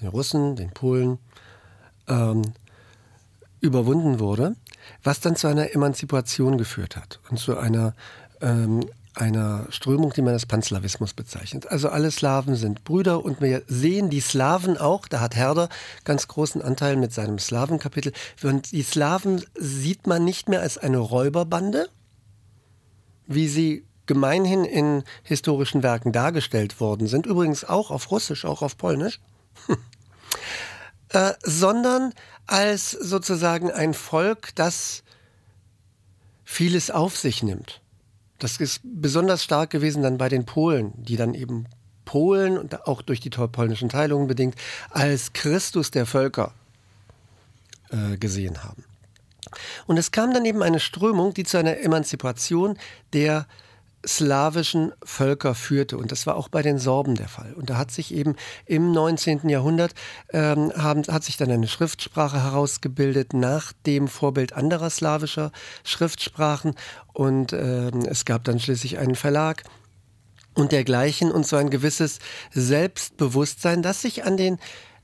den 0.00 0.08
Russen, 0.08 0.56
den 0.56 0.70
Polen, 0.70 1.18
ähm, 2.08 2.42
überwunden 3.60 4.18
wurde, 4.18 4.56
was 5.02 5.20
dann 5.20 5.36
zu 5.36 5.46
einer 5.46 5.72
Emanzipation 5.74 6.58
geführt 6.58 6.96
hat 6.96 7.20
und 7.30 7.38
zu 7.38 7.56
einer 7.56 7.94
ähm, 8.40 8.80
einer 9.14 9.66
Strömung, 9.70 10.12
die 10.12 10.22
man 10.22 10.32
als 10.32 10.46
Panslawismus 10.46 11.12
bezeichnet. 11.12 11.66
Also 11.68 11.88
alle 11.88 12.10
Slawen 12.10 12.56
sind 12.56 12.84
Brüder 12.84 13.24
und 13.24 13.40
wir 13.40 13.62
sehen 13.66 14.10
die 14.10 14.20
Slawen 14.20 14.78
auch, 14.78 15.06
da 15.06 15.20
hat 15.20 15.36
Herder 15.36 15.68
ganz 16.04 16.28
großen 16.28 16.62
Anteil 16.62 16.96
mit 16.96 17.12
seinem 17.12 17.38
Slawenkapitel. 17.38 18.12
Und 18.42 18.72
die 18.72 18.82
Slawen 18.82 19.44
sieht 19.54 20.06
man 20.06 20.24
nicht 20.24 20.48
mehr 20.48 20.60
als 20.60 20.78
eine 20.78 20.98
Räuberbande, 20.98 21.88
wie 23.26 23.48
sie 23.48 23.84
gemeinhin 24.06 24.64
in 24.64 25.04
historischen 25.22 25.82
Werken 25.82 26.12
dargestellt 26.12 26.80
worden 26.80 27.06
sind, 27.06 27.26
übrigens 27.26 27.64
auch 27.64 27.90
auf 27.90 28.10
Russisch, 28.10 28.44
auch 28.44 28.62
auf 28.62 28.76
Polnisch, 28.76 29.20
äh, 31.10 31.32
sondern 31.42 32.12
als 32.46 32.90
sozusagen 32.90 33.70
ein 33.70 33.94
Volk, 33.94 34.54
das 34.54 35.02
vieles 36.44 36.90
auf 36.90 37.16
sich 37.16 37.42
nimmt 37.42 37.81
das 38.42 38.56
ist 38.56 38.80
besonders 38.82 39.44
stark 39.44 39.70
gewesen 39.70 40.02
dann 40.02 40.18
bei 40.18 40.28
den 40.28 40.44
Polen, 40.44 40.92
die 40.96 41.16
dann 41.16 41.34
eben 41.34 41.66
Polen 42.04 42.58
und 42.58 42.86
auch 42.86 43.00
durch 43.00 43.20
die 43.20 43.30
polnischen 43.30 43.88
Teilungen 43.88 44.26
bedingt 44.26 44.56
als 44.90 45.32
Christus 45.32 45.92
der 45.92 46.06
Völker 46.06 46.52
äh, 47.90 48.16
gesehen 48.16 48.64
haben. 48.64 48.84
Und 49.86 49.96
es 49.96 50.10
kam 50.10 50.34
dann 50.34 50.44
eben 50.44 50.62
eine 50.62 50.80
Strömung, 50.80 51.34
die 51.34 51.44
zu 51.44 51.58
einer 51.58 51.78
Emanzipation 51.78 52.78
der 53.12 53.46
slawischen 54.06 54.92
Völker 55.04 55.54
führte. 55.54 55.96
Und 55.96 56.12
das 56.12 56.26
war 56.26 56.36
auch 56.36 56.48
bei 56.48 56.62
den 56.62 56.78
Sorben 56.78 57.14
der 57.14 57.28
Fall. 57.28 57.52
Und 57.54 57.70
da 57.70 57.78
hat 57.78 57.90
sich 57.90 58.12
eben 58.14 58.36
im 58.66 58.92
19. 58.92 59.48
Jahrhundert 59.48 59.94
ähm, 60.32 60.72
haben, 60.76 61.02
hat 61.04 61.24
sich 61.24 61.36
dann 61.36 61.50
eine 61.50 61.68
Schriftsprache 61.68 62.42
herausgebildet 62.42 63.32
nach 63.34 63.72
dem 63.86 64.08
Vorbild 64.08 64.52
anderer 64.52 64.90
slawischer 64.90 65.52
Schriftsprachen. 65.84 66.74
Und 67.12 67.52
ähm, 67.52 68.04
es 68.08 68.24
gab 68.24 68.44
dann 68.44 68.58
schließlich 68.58 68.98
einen 68.98 69.14
Verlag 69.14 69.62
und 70.54 70.72
dergleichen 70.72 71.30
und 71.30 71.46
so 71.46 71.56
ein 71.56 71.70
gewisses 71.70 72.18
Selbstbewusstsein, 72.50 73.82
das 73.82 74.02
sich 74.02 74.24
an 74.24 74.36
den 74.36 74.58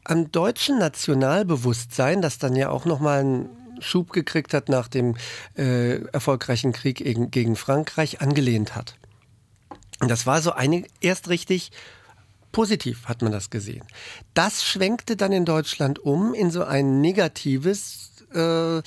am 0.05 0.33
deutschen 0.33 0.79
Nationalbewusstsein, 0.79 2.23
das 2.23 2.39
dann 2.39 2.57
ja 2.57 2.71
auch 2.71 2.87
nochmal 2.87 3.25
ein 3.25 3.49
Schub 3.81 4.13
gekriegt 4.13 4.55
hat 4.55 4.69
nach 4.69 4.89
dem 4.89 5.17
äh, 5.57 6.03
erfolgreichen 6.13 6.73
Krieg 6.73 6.99
gegen, 6.99 7.31
gegen 7.31 7.57
Frankreich, 7.57 8.21
angelehnt 8.21 8.75
hat. 8.75 8.97
Und 10.01 10.11
das 10.11 10.27
war 10.27 10.43
so 10.43 10.53
eine, 10.53 10.85
erst 11.01 11.29
richtig 11.29 11.71
positiv, 12.53 13.07
hat 13.07 13.23
man 13.23 13.33
das 13.33 13.51
gesehen. 13.51 13.85
Das 14.35 14.65
schwenkte 14.65 15.17
dann 15.17 15.33
in 15.33 15.45
Deutschland 15.45 15.99
um 15.99 16.35
in 16.35 16.51
so 16.51 16.65
ein 16.65 17.01
negatives, 17.01 18.13
äh, 18.35 18.83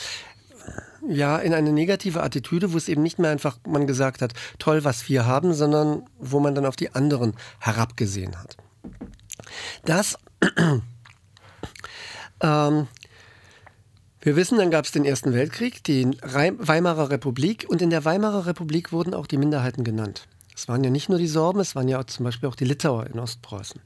ja, 1.08 1.38
in 1.38 1.54
eine 1.54 1.72
negative 1.72 2.22
Attitüde, 2.22 2.74
wo 2.74 2.78
es 2.78 2.88
eben 2.88 3.02
nicht 3.02 3.20
mehr 3.20 3.32
einfach 3.32 3.58
man 3.68 3.88
gesagt 3.88 4.22
hat, 4.22 4.34
toll, 4.60 4.84
was 4.84 5.10
wir 5.10 5.26
haben, 5.26 5.54
sondern 5.54 6.04
wo 6.20 6.40
man 6.40 6.56
dann 6.56 6.66
auf 6.66 6.76
die 6.76 6.94
anderen 6.94 7.34
herabgesehen 7.60 8.40
hat. 8.40 8.58
Das, 9.86 10.18
ähm, 12.42 12.88
wir 14.22 14.36
wissen, 14.36 14.58
dann 14.58 14.70
gab 14.70 14.86
es 14.86 14.92
den 14.92 15.04
Ersten 15.04 15.34
Weltkrieg, 15.34 15.84
die 15.84 16.06
Weimarer 16.22 17.10
Republik 17.10 17.66
und 17.68 17.82
in 17.82 17.90
der 17.90 18.06
Weimarer 18.06 18.46
Republik 18.46 18.92
wurden 18.92 19.13
auch 19.13 19.25
die 19.25 19.38
Minderheiten 19.38 19.84
genannt. 19.84 20.28
Es 20.56 20.68
waren 20.68 20.84
ja 20.84 20.92
nicht 20.92 21.10
nur 21.10 21.18
die 21.18 21.28
Sorben, 21.28 21.60
es 21.60 21.75
waren 21.75 21.88
ja 21.88 22.06
zum 22.06 22.25
Beispiel 22.25 22.48
auch 22.48 22.56
die 22.56 22.66
Litauer 22.66 23.08
in 23.08 23.20
Ostpreußen. 23.20 23.82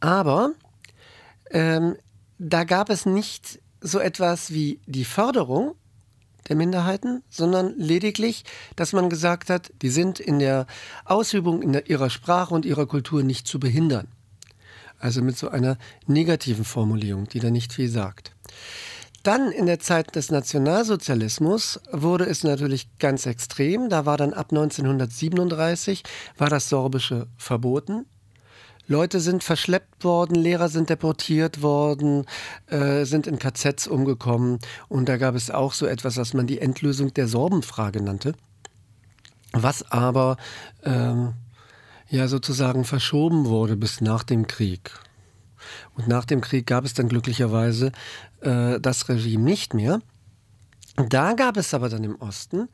Aber 0.00 0.52
ähm, 1.50 1.96
da 2.38 2.64
gab 2.64 2.90
es 2.90 3.06
nicht 3.06 3.60
so 3.80 4.00
etwas 4.00 4.52
wie 4.52 4.80
die 4.86 5.04
Förderung 5.04 5.74
der 6.48 6.56
Minderheiten, 6.56 7.22
sondern 7.28 7.74
lediglich, 7.76 8.44
dass 8.74 8.92
man 8.92 9.10
gesagt 9.10 9.50
hat, 9.50 9.72
die 9.82 9.90
sind 9.90 10.18
in 10.18 10.38
der 10.38 10.66
Ausübung 11.04 11.62
in 11.62 11.72
der, 11.72 11.88
ihrer 11.88 12.10
Sprache 12.10 12.54
und 12.54 12.64
ihrer 12.64 12.86
Kultur 12.86 13.22
nicht 13.22 13.46
zu 13.46 13.60
behindern. 13.60 14.08
Also 14.98 15.22
mit 15.22 15.38
so 15.38 15.48
einer 15.48 15.78
negativen 16.06 16.64
Formulierung, 16.64 17.28
die 17.28 17.38
da 17.38 17.50
nicht 17.50 17.72
viel 17.72 17.88
sagt. 17.88 18.32
Dann 19.22 19.50
in 19.50 19.66
der 19.66 19.80
Zeit 19.80 20.14
des 20.14 20.30
Nationalsozialismus 20.30 21.80
wurde 21.92 22.24
es 22.24 22.44
natürlich 22.44 22.88
ganz 22.98 23.26
extrem. 23.26 23.90
Da 23.90 24.06
war 24.06 24.16
dann 24.16 24.32
ab 24.32 24.46
1937 24.50 26.02
war 26.36 26.48
das 26.48 26.68
Sorbische 26.68 27.26
verboten. 27.36 28.06
Leute 28.86 29.20
sind 29.20 29.44
verschleppt 29.44 30.02
worden, 30.02 30.34
Lehrer 30.34 30.70
sind 30.70 30.88
deportiert 30.88 31.60
worden, 31.60 32.24
äh, 32.68 33.04
sind 33.04 33.26
in 33.26 33.38
KZs 33.38 33.86
umgekommen. 33.86 34.60
Und 34.88 35.10
da 35.10 35.18
gab 35.18 35.34
es 35.34 35.50
auch 35.50 35.74
so 35.74 35.84
etwas, 35.84 36.16
was 36.16 36.32
man 36.32 36.46
die 36.46 36.60
Endlösung 36.60 37.12
der 37.12 37.28
Sorbenfrage 37.28 38.02
nannte. 38.02 38.32
Was 39.52 39.90
aber 39.92 40.38
ähm, 40.84 41.34
ja 42.08 42.28
sozusagen 42.28 42.84
verschoben 42.84 43.44
wurde 43.44 43.76
bis 43.76 44.00
nach 44.00 44.22
dem 44.22 44.46
Krieg. 44.46 44.92
Und 45.94 46.08
nach 46.08 46.24
dem 46.24 46.40
Krieg 46.40 46.66
gab 46.66 46.86
es 46.86 46.94
dann 46.94 47.08
glücklicherweise 47.08 47.92
äh, 48.40 48.80
das 48.80 49.08
Regime 49.08 49.44
nicht 49.44 49.74
mehr. 49.74 50.00
Da 51.08 51.34
gab 51.34 51.56
es 51.56 51.74
aber 51.74 51.88
dann 51.88 52.04
im 52.04 52.16
Osten 52.16 52.68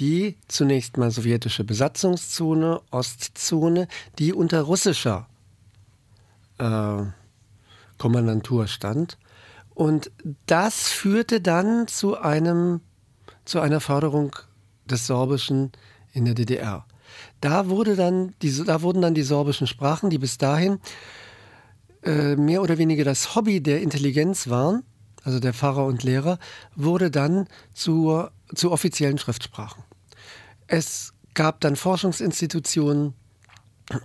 die 0.00 0.36
zunächst 0.46 0.96
mal 0.96 1.10
sowjetische 1.10 1.64
Besatzungszone, 1.64 2.80
Ostzone, 2.90 3.88
die 4.18 4.32
unter 4.32 4.62
russischer 4.62 5.28
äh, 6.58 7.02
Kommandantur 7.98 8.68
stand. 8.68 9.18
Und 9.74 10.10
das 10.46 10.88
führte 10.88 11.40
dann 11.40 11.88
zu 11.88 12.18
einem, 12.18 12.80
zu 13.44 13.60
einer 13.60 13.80
Förderung 13.80 14.34
des 14.86 15.06
Sorbischen 15.06 15.72
in 16.12 16.24
der 16.24 16.34
DDR. 16.34 16.86
Da, 17.40 17.68
wurde 17.68 17.96
dann 17.96 18.34
die, 18.42 18.64
da 18.64 18.82
wurden 18.82 19.02
dann 19.02 19.14
die 19.14 19.22
sorbischen 19.22 19.66
Sprachen, 19.66 20.10
die 20.10 20.18
bis 20.18 20.38
dahin 20.38 20.78
äh, 22.02 22.36
mehr 22.36 22.62
oder 22.62 22.78
weniger 22.78 23.04
das 23.04 23.34
Hobby 23.34 23.60
der 23.60 23.82
Intelligenz 23.82 24.48
waren, 24.48 24.84
also 25.28 25.40
der 25.40 25.52
Pfarrer 25.52 25.84
und 25.84 26.04
Lehrer, 26.04 26.38
wurde 26.74 27.10
dann 27.10 27.48
zur, 27.74 28.32
zu 28.54 28.72
offiziellen 28.72 29.18
Schriftsprachen. 29.18 29.84
Es 30.68 31.12
gab 31.34 31.60
dann 31.60 31.76
Forschungsinstitutionen, 31.76 33.12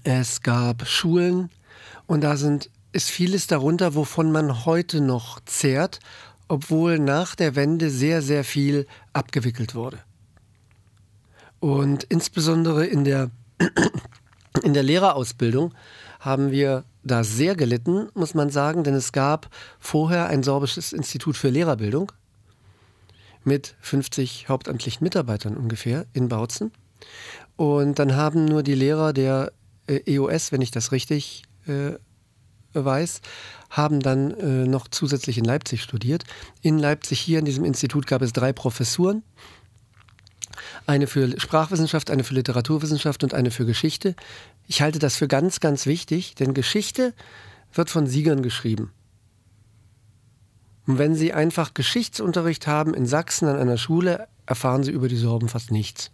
es 0.04 0.42
gab 0.42 0.86
Schulen, 0.86 1.50
und 2.08 2.26
da 2.26 2.36
sind, 2.36 2.70
ist 2.92 3.10
vieles 3.10 3.48
darunter, 3.48 3.96
wovon 3.96 4.34
man 4.34 4.66
heute 4.66 5.00
noch 5.00 5.40
zehrt, 5.46 6.02
obwohl 6.50 7.00
nach 7.00 7.36
der 7.36 7.56
Wende 7.56 7.90
sehr, 7.90 8.22
sehr 8.22 8.44
viel 8.44 8.86
abgewickelt 9.14 9.76
wurde. 9.76 10.00
Und 11.62 12.04
insbesondere 12.04 12.86
in 12.86 13.06
der, 13.06 13.32
in 14.64 14.74
der 14.74 14.84
Lehrerausbildung 14.84 15.74
haben 16.20 16.52
wir 16.52 16.84
da 17.04 17.24
sehr 17.24 17.56
gelitten, 17.56 18.08
muss 18.14 18.34
man 18.34 18.50
sagen, 18.50 18.84
denn 18.84 18.94
es 18.94 19.12
gab 19.12 19.50
vorher 19.80 20.28
ein 20.28 20.44
sorbisches 20.44 20.94
Institut 20.94 21.38
für 21.38 21.50
Lehrerbildung 21.50 22.12
mit 23.44 23.76
50 23.82 24.48
hauptamtlichen 24.50 25.04
Mitarbeitern 25.04 25.58
ungefähr 25.58 26.06
in 26.14 26.30
Bautzen. 26.30 26.72
Und 27.56 28.00
dann 28.00 28.16
haben 28.16 28.46
nur 28.46 28.64
die 28.64 28.76
Lehrer 28.76 29.14
der 29.14 29.52
äh, 29.88 30.00
EOS, 30.06 30.52
wenn 30.52 30.62
ich 30.62 30.72
das 30.72 30.92
richtig 30.92 31.44
äh, 31.68 31.94
weiß, 32.74 33.22
haben 33.70 34.00
dann 34.00 34.32
äh, 34.32 34.68
noch 34.68 34.88
zusätzlich 34.88 35.38
in 35.38 35.46
Leipzig 35.46 35.84
studiert. 35.84 36.24
In 36.62 36.80
Leipzig 36.80 37.20
hier 37.20 37.40
in 37.40 37.46
diesem 37.46 37.66
Institut 37.66 38.08
gab 38.08 38.22
es 38.22 38.34
drei 38.34 38.54
Professuren. 38.54 39.24
Eine 40.86 41.08
für 41.08 41.40
Sprachwissenschaft, 41.40 42.10
eine 42.12 42.24
für 42.24 42.34
Literaturwissenschaft 42.34 43.24
und 43.24 43.34
eine 43.34 43.52
für 43.52 43.66
Geschichte. 43.66 44.16
Ich 44.74 44.82
halte 44.82 44.98
das 44.98 45.18
für 45.18 45.28
ganz, 45.28 45.60
ganz 45.60 45.86
wichtig, 45.86 46.34
denn 46.34 46.56
Geschichte 46.56 47.14
wird 47.74 47.92
von 47.92 48.08
Siegern 48.08 48.42
geschrieben. 48.42 48.92
Und 50.88 50.98
wenn 50.98 51.14
Sie 51.14 51.32
einfach 51.32 51.76
Geschichtsunterricht 51.76 52.66
haben 52.66 52.96
in 52.96 53.06
Sachsen 53.06 53.48
an 53.48 53.60
einer 53.60 53.78
Schule, 53.78 54.28
erfahren 54.48 54.82
Sie 54.82 54.90
über 54.90 55.10
die 55.10 55.16
Sorben 55.16 55.48
fast 55.48 55.70
nichts. 55.70 56.10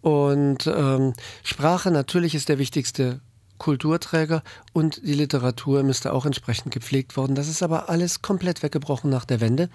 Und 0.00 0.66
ähm, 0.66 1.12
Sprache 1.44 1.92
natürlich 1.92 2.34
ist 2.34 2.48
der 2.48 2.58
wichtigste 2.58 3.20
Kulturträger 3.58 4.42
und 4.72 5.06
die 5.06 5.14
Literatur 5.14 5.84
müsste 5.84 6.12
auch 6.12 6.26
entsprechend 6.26 6.74
gepflegt 6.74 7.16
worden. 7.16 7.36
Das 7.36 7.46
ist 7.46 7.62
aber 7.62 7.88
alles 7.90 8.22
komplett 8.22 8.64
weggebrochen 8.64 9.08
nach 9.08 9.24
der 9.24 9.40
Wende, 9.40 9.70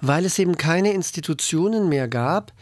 weil 0.00 0.24
es 0.24 0.38
eben 0.38 0.56
keine 0.56 0.92
Institutionen 0.92 1.88
mehr 1.88 2.06
gab, 2.06 2.52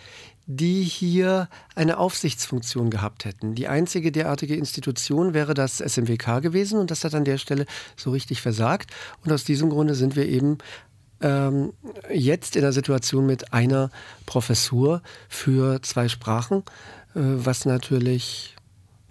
die 0.47 0.83
hier 0.83 1.49
eine 1.75 1.99
Aufsichtsfunktion 1.99 2.91
gehabt 2.91 3.25
hätten. 3.25 3.55
Die 3.55 3.69
einzige 3.69 4.11
derartige 4.13 4.57
Institution 4.57 5.35
wäre 5.35 5.55
das 5.55 5.79
SMWK 5.79 6.41
gewesen 6.43 6.79
und 6.79 6.91
das 6.91 7.05
hat 7.05 7.15
an 7.15 7.25
der 7.25 7.39
Stelle 7.39 7.67
so 7.97 8.11
richtig 8.11 8.41
versagt. 8.43 8.91
Und 9.25 9.33
aus 9.33 9.45
diesem 9.45 9.71
Grunde 9.71 9.95
sind 9.95 10.17
wir 10.17 10.27
eben 10.27 10.59
ähm, 11.21 11.73
jetzt 12.13 12.57
in 12.57 12.63
der 12.63 12.73
Situation 12.73 13.27
mit 13.27 13.53
einer 13.53 13.91
Professur 14.27 15.03
für 15.29 15.81
zwei 15.83 16.09
Sprachen, 16.09 16.59
äh, 17.15 17.21
was 17.21 17.65
natürlich 17.65 18.57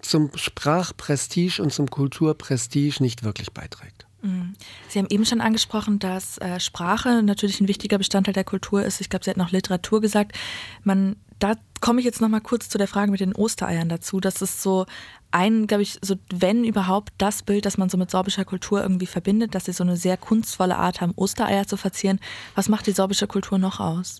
zum 0.00 0.30
Sprachprestige 0.34 1.62
und 1.62 1.72
zum 1.72 1.88
Kulturprestige 1.88 3.02
nicht 3.02 3.22
wirklich 3.22 3.52
beiträgt. 3.52 4.01
Mhm. 4.22 4.54
Sie 4.88 4.98
haben 4.98 5.08
eben 5.10 5.24
schon 5.24 5.40
angesprochen, 5.40 5.98
dass 5.98 6.38
äh, 6.38 6.60
Sprache 6.60 7.22
natürlich 7.22 7.60
ein 7.60 7.68
wichtiger 7.68 7.98
Bestandteil 7.98 8.34
der 8.34 8.44
Kultur 8.44 8.82
ist. 8.82 9.00
Ich 9.00 9.10
glaube, 9.10 9.24
Sie 9.24 9.30
hatten 9.30 9.40
auch 9.40 9.50
Literatur 9.50 10.00
gesagt. 10.00 10.36
Man, 10.84 11.16
da 11.38 11.54
komme 11.80 12.00
ich 12.00 12.06
jetzt 12.06 12.20
noch 12.20 12.28
mal 12.28 12.40
kurz 12.40 12.68
zu 12.68 12.78
der 12.78 12.88
Frage 12.88 13.10
mit 13.10 13.20
den 13.20 13.34
Ostereiern 13.34 13.88
dazu. 13.88 14.20
Das 14.20 14.40
ist 14.40 14.62
so 14.62 14.86
ein, 15.32 15.66
glaube 15.66 15.82
ich, 15.82 15.98
so 16.02 16.16
wenn 16.32 16.64
überhaupt 16.64 17.12
das 17.18 17.42
Bild, 17.42 17.66
das 17.66 17.78
man 17.78 17.88
so 17.88 17.98
mit 17.98 18.10
sorbischer 18.10 18.44
Kultur 18.44 18.82
irgendwie 18.82 19.06
verbindet, 19.06 19.54
dass 19.54 19.64
sie 19.64 19.72
so 19.72 19.82
eine 19.82 19.96
sehr 19.96 20.16
kunstvolle 20.16 20.76
Art 20.76 21.00
haben, 21.00 21.12
Ostereier 21.16 21.66
zu 21.66 21.76
verzieren. 21.76 22.20
Was 22.54 22.68
macht 22.68 22.86
die 22.86 22.92
sorbische 22.92 23.26
Kultur 23.26 23.58
noch 23.58 23.80
aus? 23.80 24.18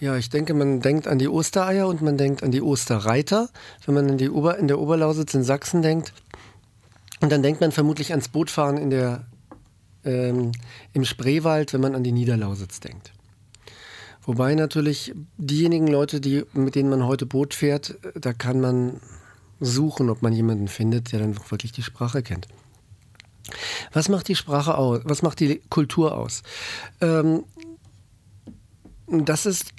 Ja, 0.00 0.16
ich 0.16 0.28
denke, 0.28 0.52
man 0.52 0.80
denkt 0.80 1.06
an 1.06 1.18
die 1.18 1.28
Ostereier 1.28 1.86
und 1.86 2.02
man 2.02 2.18
denkt 2.18 2.42
an 2.42 2.50
die 2.50 2.60
Osterreiter. 2.60 3.48
Wenn 3.86 3.94
man 3.94 4.08
in, 4.08 4.18
die 4.18 4.28
Ober, 4.28 4.58
in 4.58 4.68
der 4.68 4.80
Oberlausitz 4.80 5.32
in 5.32 5.44
Sachsen 5.44 5.80
denkt, 5.80 6.12
und 7.20 7.30
dann 7.30 7.42
denkt 7.42 7.60
man 7.60 7.70
vermutlich 7.70 8.10
ans 8.12 8.28
Bootfahren 8.28 8.78
in 8.78 8.90
der, 8.90 9.26
ähm, 10.04 10.52
im 10.92 11.04
Spreewald, 11.04 11.72
wenn 11.72 11.80
man 11.80 11.94
an 11.94 12.04
die 12.04 12.12
Niederlausitz 12.12 12.80
denkt. 12.80 13.12
Wobei 14.22 14.54
natürlich 14.54 15.12
diejenigen 15.38 15.86
Leute, 15.86 16.20
die, 16.20 16.44
mit 16.52 16.74
denen 16.74 16.90
man 16.90 17.06
heute 17.06 17.26
Boot 17.26 17.54
fährt, 17.54 17.96
da 18.14 18.32
kann 18.32 18.60
man 18.60 19.00
suchen, 19.60 20.10
ob 20.10 20.22
man 20.22 20.32
jemanden 20.32 20.68
findet, 20.68 21.12
der 21.12 21.20
dann 21.20 21.36
wirklich 21.50 21.72
die 21.72 21.82
Sprache 21.82 22.22
kennt. 22.22 22.46
Was 23.92 24.08
macht 24.08 24.28
die 24.28 24.36
Sprache 24.36 24.76
aus? 24.76 25.00
Was 25.04 25.22
macht 25.22 25.40
die 25.40 25.60
Kultur 25.70 26.16
aus? 26.16 26.42
Ähm, 27.00 27.44
das 29.06 29.46
ist 29.46 29.72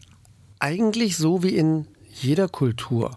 eigentlich 0.60 1.17
so 1.17 1.43
wie 1.43 1.55
in 1.55 1.88
jeder 2.13 2.49
Kultur. 2.49 3.15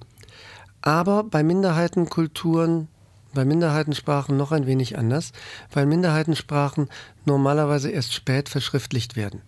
Aber 0.81 1.25
bei 1.25 1.43
Minderheitenkulturen, 1.43 2.89
bei 3.35 3.45
Minderheitensprachen 3.45 4.37
noch 4.37 4.53
ein 4.53 4.67
wenig 4.67 4.97
anders, 4.97 5.33
weil 5.73 5.87
Minderheitensprachen 5.87 6.89
normalerweise 7.25 7.91
erst 7.91 8.15
spät 8.15 8.49
verschriftlicht 8.49 9.17
werden. 9.17 9.43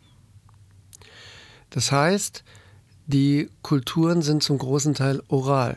Das 1.71 1.93
heißt, 1.93 2.45
die 3.07 3.49
Kulturen 3.63 4.23
sind 4.23 4.43
zum 4.43 4.59
großen 4.59 4.95
Teil 4.95 5.23
oral. 5.29 5.77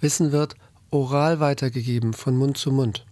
Wissen 0.00 0.32
wird 0.32 0.54
oral 0.90 1.40
weitergegeben, 1.40 2.12
von 2.12 2.36
Mund 2.36 2.56
zu 2.56 2.70
Mund. 2.70 3.04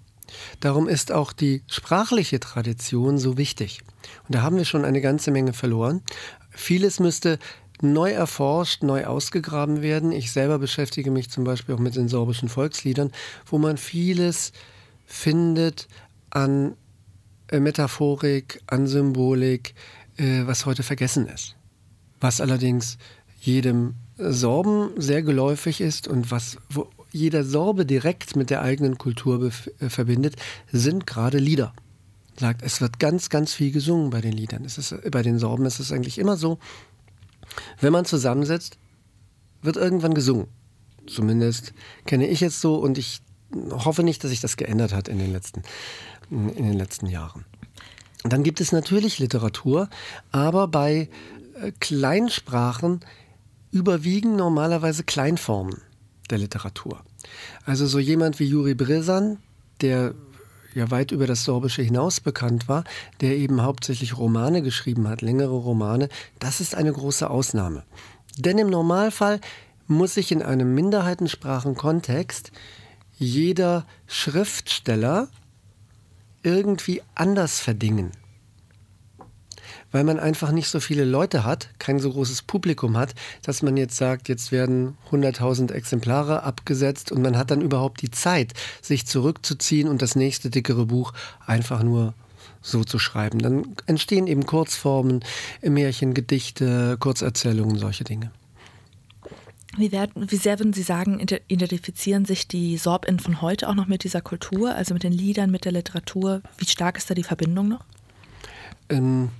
Darum 0.60 0.88
ist 0.88 1.12
auch 1.12 1.32
die 1.32 1.62
sprachliche 1.66 2.40
Tradition 2.40 3.18
so 3.18 3.36
wichtig. 3.36 3.80
Und 4.26 4.34
da 4.34 4.42
haben 4.42 4.56
wir 4.56 4.64
schon 4.64 4.84
eine 4.84 5.00
ganze 5.00 5.30
Menge 5.30 5.52
verloren. 5.52 6.02
Vieles 6.50 7.00
müsste 7.00 7.38
neu 7.82 8.10
erforscht, 8.10 8.82
neu 8.82 9.04
ausgegraben 9.04 9.82
werden. 9.82 10.12
Ich 10.12 10.32
selber 10.32 10.58
beschäftige 10.58 11.10
mich 11.10 11.30
zum 11.30 11.44
Beispiel 11.44 11.74
auch 11.74 11.80
mit 11.80 11.96
den 11.96 12.08
sorbischen 12.08 12.48
Volksliedern, 12.48 13.10
wo 13.46 13.58
man 13.58 13.76
vieles 13.76 14.52
findet 15.06 15.88
an 16.30 16.74
äh, 17.48 17.60
Metaphorik, 17.60 18.60
an 18.66 18.86
Symbolik, 18.86 19.74
äh, 20.16 20.46
was 20.46 20.66
heute 20.66 20.82
vergessen 20.82 21.26
ist. 21.26 21.56
Was 22.20 22.40
allerdings 22.40 22.98
jedem 23.40 23.94
Sorben 24.16 24.90
sehr 24.96 25.22
geläufig 25.22 25.80
ist 25.80 26.06
und 26.06 26.30
was 26.30 26.56
jeder 27.10 27.44
Sorbe 27.44 27.84
direkt 27.84 28.36
mit 28.36 28.50
der 28.50 28.62
eigenen 28.62 28.96
Kultur 28.96 29.50
äh, 29.80 29.88
verbindet, 29.88 30.36
sind 30.70 31.06
gerade 31.06 31.38
Lieder. 31.38 31.74
Sagt, 32.38 32.62
es 32.62 32.80
wird 32.80 32.98
ganz, 32.98 33.28
ganz 33.28 33.52
viel 33.52 33.72
gesungen 33.72 34.10
bei 34.10 34.20
den 34.22 34.32
Liedern. 34.32 34.64
Es 34.64 34.78
ist, 34.78 34.94
bei 35.10 35.22
den 35.22 35.38
Sorben 35.38 35.66
ist 35.66 35.80
es 35.80 35.92
eigentlich 35.92 36.18
immer 36.18 36.36
so, 36.36 36.58
wenn 37.80 37.92
man 37.92 38.04
zusammensetzt, 38.04 38.78
wird 39.62 39.76
irgendwann 39.76 40.14
gesungen. 40.14 40.48
Zumindest 41.06 41.72
kenne 42.06 42.28
ich 42.28 42.42
es 42.42 42.60
so 42.60 42.76
und 42.76 42.98
ich 42.98 43.20
hoffe 43.70 44.02
nicht, 44.02 44.22
dass 44.22 44.30
sich 44.30 44.40
das 44.40 44.56
geändert 44.56 44.92
hat 44.92 45.08
in 45.08 45.18
den 45.18 45.32
letzten, 45.32 45.62
in 46.30 46.64
den 46.64 46.74
letzten 46.74 47.06
Jahren. 47.06 47.44
Dann 48.24 48.44
gibt 48.44 48.60
es 48.60 48.72
natürlich 48.72 49.18
Literatur, 49.18 49.88
aber 50.30 50.68
bei 50.68 51.08
äh, 51.60 51.72
Kleinsprachen 51.80 53.00
überwiegen 53.72 54.36
normalerweise 54.36 55.02
Kleinformen 55.02 55.80
der 56.30 56.38
Literatur. 56.38 57.02
Also 57.64 57.86
so 57.86 57.98
jemand 57.98 58.38
wie 58.38 58.44
Juri 58.44 58.74
Brizan, 58.74 59.38
der 59.80 60.14
ja 60.74 60.90
weit 60.90 61.12
über 61.12 61.26
das 61.26 61.44
Sorbische 61.44 61.82
hinaus 61.82 62.20
bekannt 62.20 62.68
war, 62.68 62.84
der 63.20 63.36
eben 63.36 63.62
hauptsächlich 63.62 64.16
Romane 64.16 64.62
geschrieben 64.62 65.08
hat, 65.08 65.22
längere 65.22 65.54
Romane, 65.54 66.08
das 66.38 66.60
ist 66.60 66.74
eine 66.74 66.92
große 66.92 67.28
Ausnahme. 67.28 67.84
Denn 68.38 68.58
im 68.58 68.70
Normalfall 68.70 69.40
muss 69.86 70.14
sich 70.14 70.32
in 70.32 70.42
einem 70.42 70.74
Minderheitensprachenkontext 70.74 72.52
jeder 73.18 73.86
Schriftsteller 74.06 75.28
irgendwie 76.42 77.02
anders 77.14 77.60
verdingen 77.60 78.12
weil 79.92 80.04
man 80.04 80.18
einfach 80.18 80.50
nicht 80.50 80.68
so 80.68 80.80
viele 80.80 81.04
Leute 81.04 81.44
hat, 81.44 81.68
kein 81.78 82.00
so 82.00 82.10
großes 82.10 82.42
Publikum 82.42 82.96
hat, 82.96 83.14
dass 83.42 83.62
man 83.62 83.76
jetzt 83.76 83.96
sagt, 83.96 84.28
jetzt 84.28 84.50
werden 84.50 84.96
100.000 85.10 85.72
Exemplare 85.72 86.42
abgesetzt 86.42 87.12
und 87.12 87.22
man 87.22 87.36
hat 87.36 87.50
dann 87.50 87.60
überhaupt 87.60 88.02
die 88.02 88.10
Zeit, 88.10 88.52
sich 88.80 89.06
zurückzuziehen 89.06 89.88
und 89.88 90.02
das 90.02 90.16
nächste 90.16 90.50
dickere 90.50 90.86
Buch 90.86 91.12
einfach 91.46 91.82
nur 91.82 92.14
so 92.62 92.84
zu 92.84 92.98
schreiben. 92.98 93.40
Dann 93.40 93.76
entstehen 93.86 94.26
eben 94.26 94.46
Kurzformen, 94.46 95.20
Märchen, 95.62 96.14
Gedichte, 96.14 96.96
Kurzerzählungen, 96.98 97.78
solche 97.78 98.04
Dinge. 98.04 98.30
Wie, 99.76 99.90
werden, 99.90 100.30
wie, 100.30 100.36
sehr 100.36 100.58
würden 100.58 100.74
Sie 100.74 100.82
sagen, 100.82 101.18
identifizieren 101.48 102.26
sich 102.26 102.46
die 102.46 102.76
Sorbinnen 102.76 103.20
von 103.20 103.40
heute 103.40 103.68
auch 103.70 103.74
noch 103.74 103.86
mit 103.86 104.04
dieser 104.04 104.20
Kultur, 104.20 104.74
also 104.74 104.92
mit 104.92 105.02
den 105.02 105.14
Liedern, 105.14 105.50
mit 105.50 105.64
der 105.64 105.72
Literatur? 105.72 106.42
Wie 106.58 106.66
stark 106.66 106.98
ist 106.98 107.08
da 107.08 107.14
die 107.14 107.22
Verbindung 107.22 107.68
noch? 107.68 107.84
Ähm, 108.90 109.30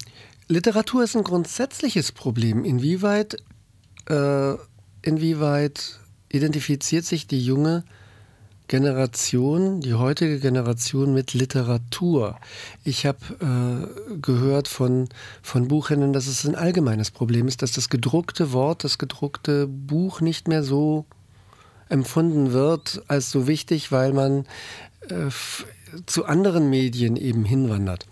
Literatur 0.53 1.03
ist 1.03 1.17
ein 1.17 1.25
grundsätzliches 1.25 2.13
Problem. 2.13 2.65
Inwieweit, 2.65 3.37
äh, 4.09 4.55
inwieweit 5.01 5.99
identifiziert 6.29 7.07
sich 7.07 7.27
die 7.27 7.43
junge 7.43 7.85
Generation, 8.69 9.81
die 9.81 9.95
heutige 9.95 10.41
Generation 10.41 11.15
mit 11.15 11.33
Literatur? 11.33 12.39
Ich 12.85 13.07
habe 13.07 13.19
äh, 13.41 14.17
gehört 14.21 14.69
von, 14.69 15.09
von 15.43 15.69
Buchhändlern, 15.69 16.13
dass 16.13 16.27
es 16.27 16.45
ein 16.45 16.55
allgemeines 16.55 17.11
Problem 17.11 17.49
ist, 17.49 17.63
dass 17.63 17.73
das 17.73 17.89
gedruckte 17.89 18.53
Wort, 18.53 18.85
das 18.85 18.99
gedruckte 18.99 19.67
Buch 19.67 20.21
nicht 20.21 20.49
mehr 20.49 20.63
so 20.63 21.07
empfunden 21.89 22.53
wird 22.53 23.03
als 23.09 23.31
so 23.31 23.47
wichtig, 23.47 23.91
weil 23.91 24.13
man 24.13 24.45
äh, 25.09 25.31
zu 26.05 26.27
anderen 26.27 26.69
Medien 26.69 27.17
eben 27.17 27.47
hinwandert. 27.47 28.07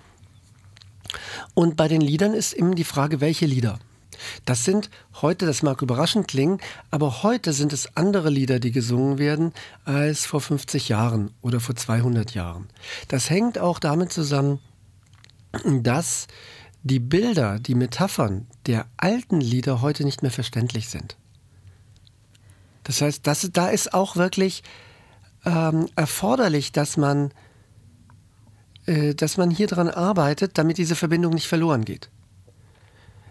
Und 1.54 1.76
bei 1.76 1.88
den 1.88 2.00
Liedern 2.00 2.34
ist 2.34 2.52
eben 2.52 2.74
die 2.74 2.84
Frage, 2.84 3.20
welche 3.20 3.46
Lieder? 3.46 3.78
Das 4.44 4.64
sind 4.64 4.90
heute, 5.22 5.46
das 5.46 5.62
mag 5.62 5.82
überraschend 5.82 6.28
klingen, 6.28 6.58
aber 6.90 7.22
heute 7.22 7.52
sind 7.52 7.72
es 7.72 7.96
andere 7.96 8.30
Lieder, 8.30 8.60
die 8.60 8.70
gesungen 8.70 9.18
werden, 9.18 9.52
als 9.84 10.26
vor 10.26 10.40
50 10.40 10.88
Jahren 10.88 11.30
oder 11.40 11.60
vor 11.60 11.74
200 11.74 12.34
Jahren. 12.34 12.68
Das 13.08 13.30
hängt 13.30 13.58
auch 13.58 13.78
damit 13.78 14.12
zusammen, 14.12 14.60
dass 15.64 16.26
die 16.82 17.00
Bilder, 17.00 17.58
die 17.58 17.74
Metaphern 17.74 18.46
der 18.66 18.86
alten 18.96 19.40
Lieder 19.40 19.80
heute 19.80 20.04
nicht 20.04 20.22
mehr 20.22 20.30
verständlich 20.30 20.88
sind. 20.88 21.16
Das 22.84 23.02
heißt, 23.02 23.26
das, 23.26 23.48
da 23.52 23.68
ist 23.68 23.92
auch 23.92 24.16
wirklich 24.16 24.62
ähm, 25.44 25.88
erforderlich, 25.96 26.72
dass 26.72 26.96
man 26.96 27.32
dass 29.14 29.36
man 29.36 29.50
hier 29.50 29.66
dran 29.66 29.88
arbeitet, 29.88 30.58
damit 30.58 30.78
diese 30.78 30.96
Verbindung 30.96 31.32
nicht 31.32 31.46
verloren 31.46 31.84
geht. 31.84 32.10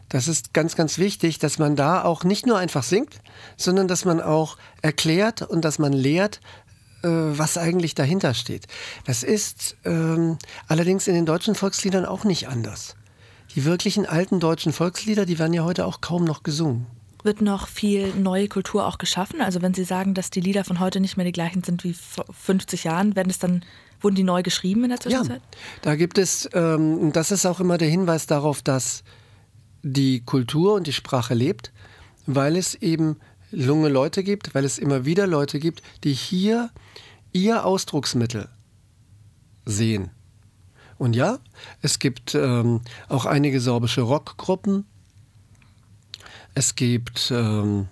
Das 0.09 0.27
ist 0.27 0.53
ganz, 0.53 0.75
ganz 0.75 0.97
wichtig, 0.97 1.37
dass 1.37 1.59
man 1.59 1.75
da 1.75 2.03
auch 2.03 2.23
nicht 2.23 2.47
nur 2.47 2.57
einfach 2.57 2.83
singt, 2.83 3.19
sondern 3.57 3.87
dass 3.87 4.05
man 4.05 4.19
auch 4.19 4.57
erklärt 4.81 5.43
und 5.43 5.63
dass 5.63 5.77
man 5.77 5.93
lehrt, 5.93 6.41
äh, 7.03 7.07
was 7.07 7.57
eigentlich 7.57 7.93
dahinter 7.93 8.33
steht. 8.33 8.67
Das 9.05 9.21
ist 9.21 9.77
ähm, 9.85 10.37
allerdings 10.67 11.07
in 11.07 11.13
den 11.13 11.27
deutschen 11.27 11.53
Volksliedern 11.53 12.05
auch 12.05 12.23
nicht 12.23 12.47
anders. 12.47 12.95
Die 13.55 13.65
wirklichen 13.65 14.05
alten 14.05 14.39
deutschen 14.39 14.73
Volkslieder, 14.73 15.25
die 15.25 15.39
werden 15.39 15.53
ja 15.53 15.63
heute 15.63 15.85
auch 15.85 16.01
kaum 16.01 16.23
noch 16.23 16.43
gesungen. 16.43 16.87
Wird 17.23 17.41
noch 17.41 17.67
viel 17.67 18.13
neue 18.15 18.47
Kultur 18.47 18.87
auch 18.87 18.97
geschaffen? 18.97 19.41
Also 19.41 19.61
wenn 19.61 19.73
Sie 19.73 19.83
sagen, 19.83 20.13
dass 20.13 20.29
die 20.29 20.41
Lieder 20.41 20.63
von 20.63 20.79
heute 20.79 20.99
nicht 20.99 21.17
mehr 21.17 21.25
die 21.25 21.31
gleichen 21.31 21.63
sind 21.63 21.83
wie 21.83 21.93
vor 21.93 22.25
50 22.31 22.85
Jahren, 22.85 23.15
werden 23.15 23.29
es 23.29 23.39
dann 23.39 23.63
Wurden 24.01 24.15
die 24.15 24.23
neu 24.23 24.43
geschrieben 24.43 24.83
in 24.83 24.89
der 24.89 24.99
Zwischenzeit? 24.99 25.41
Ja, 25.41 25.57
da 25.81 25.95
gibt 25.95 26.17
es, 26.17 26.49
ähm, 26.53 27.11
das 27.11 27.31
ist 27.31 27.45
auch 27.45 27.59
immer 27.59 27.77
der 27.77 27.89
Hinweis 27.89 28.27
darauf, 28.27 28.61
dass 28.61 29.03
die 29.83 30.21
Kultur 30.21 30.73
und 30.75 30.87
die 30.87 30.93
Sprache 30.93 31.33
lebt, 31.33 31.71
weil 32.25 32.55
es 32.55 32.75
eben 32.75 33.17
junge 33.51 33.89
Leute 33.89 34.23
gibt, 34.23 34.53
weil 34.55 34.65
es 34.65 34.77
immer 34.77 35.05
wieder 35.05 35.27
Leute 35.27 35.59
gibt, 35.59 35.81
die 36.03 36.13
hier 36.13 36.69
ihr 37.31 37.65
Ausdrucksmittel 37.65 38.49
sehen. 39.65 40.11
Und 40.97 41.15
ja, 41.15 41.39
es 41.81 41.99
gibt 41.99 42.35
ähm, 42.35 42.81
auch 43.07 43.25
einige 43.25 43.61
sorbische 43.61 44.01
Rockgruppen. 44.01 44.85
Es 46.55 46.75
gibt 46.75 47.31
ähm, 47.31 47.87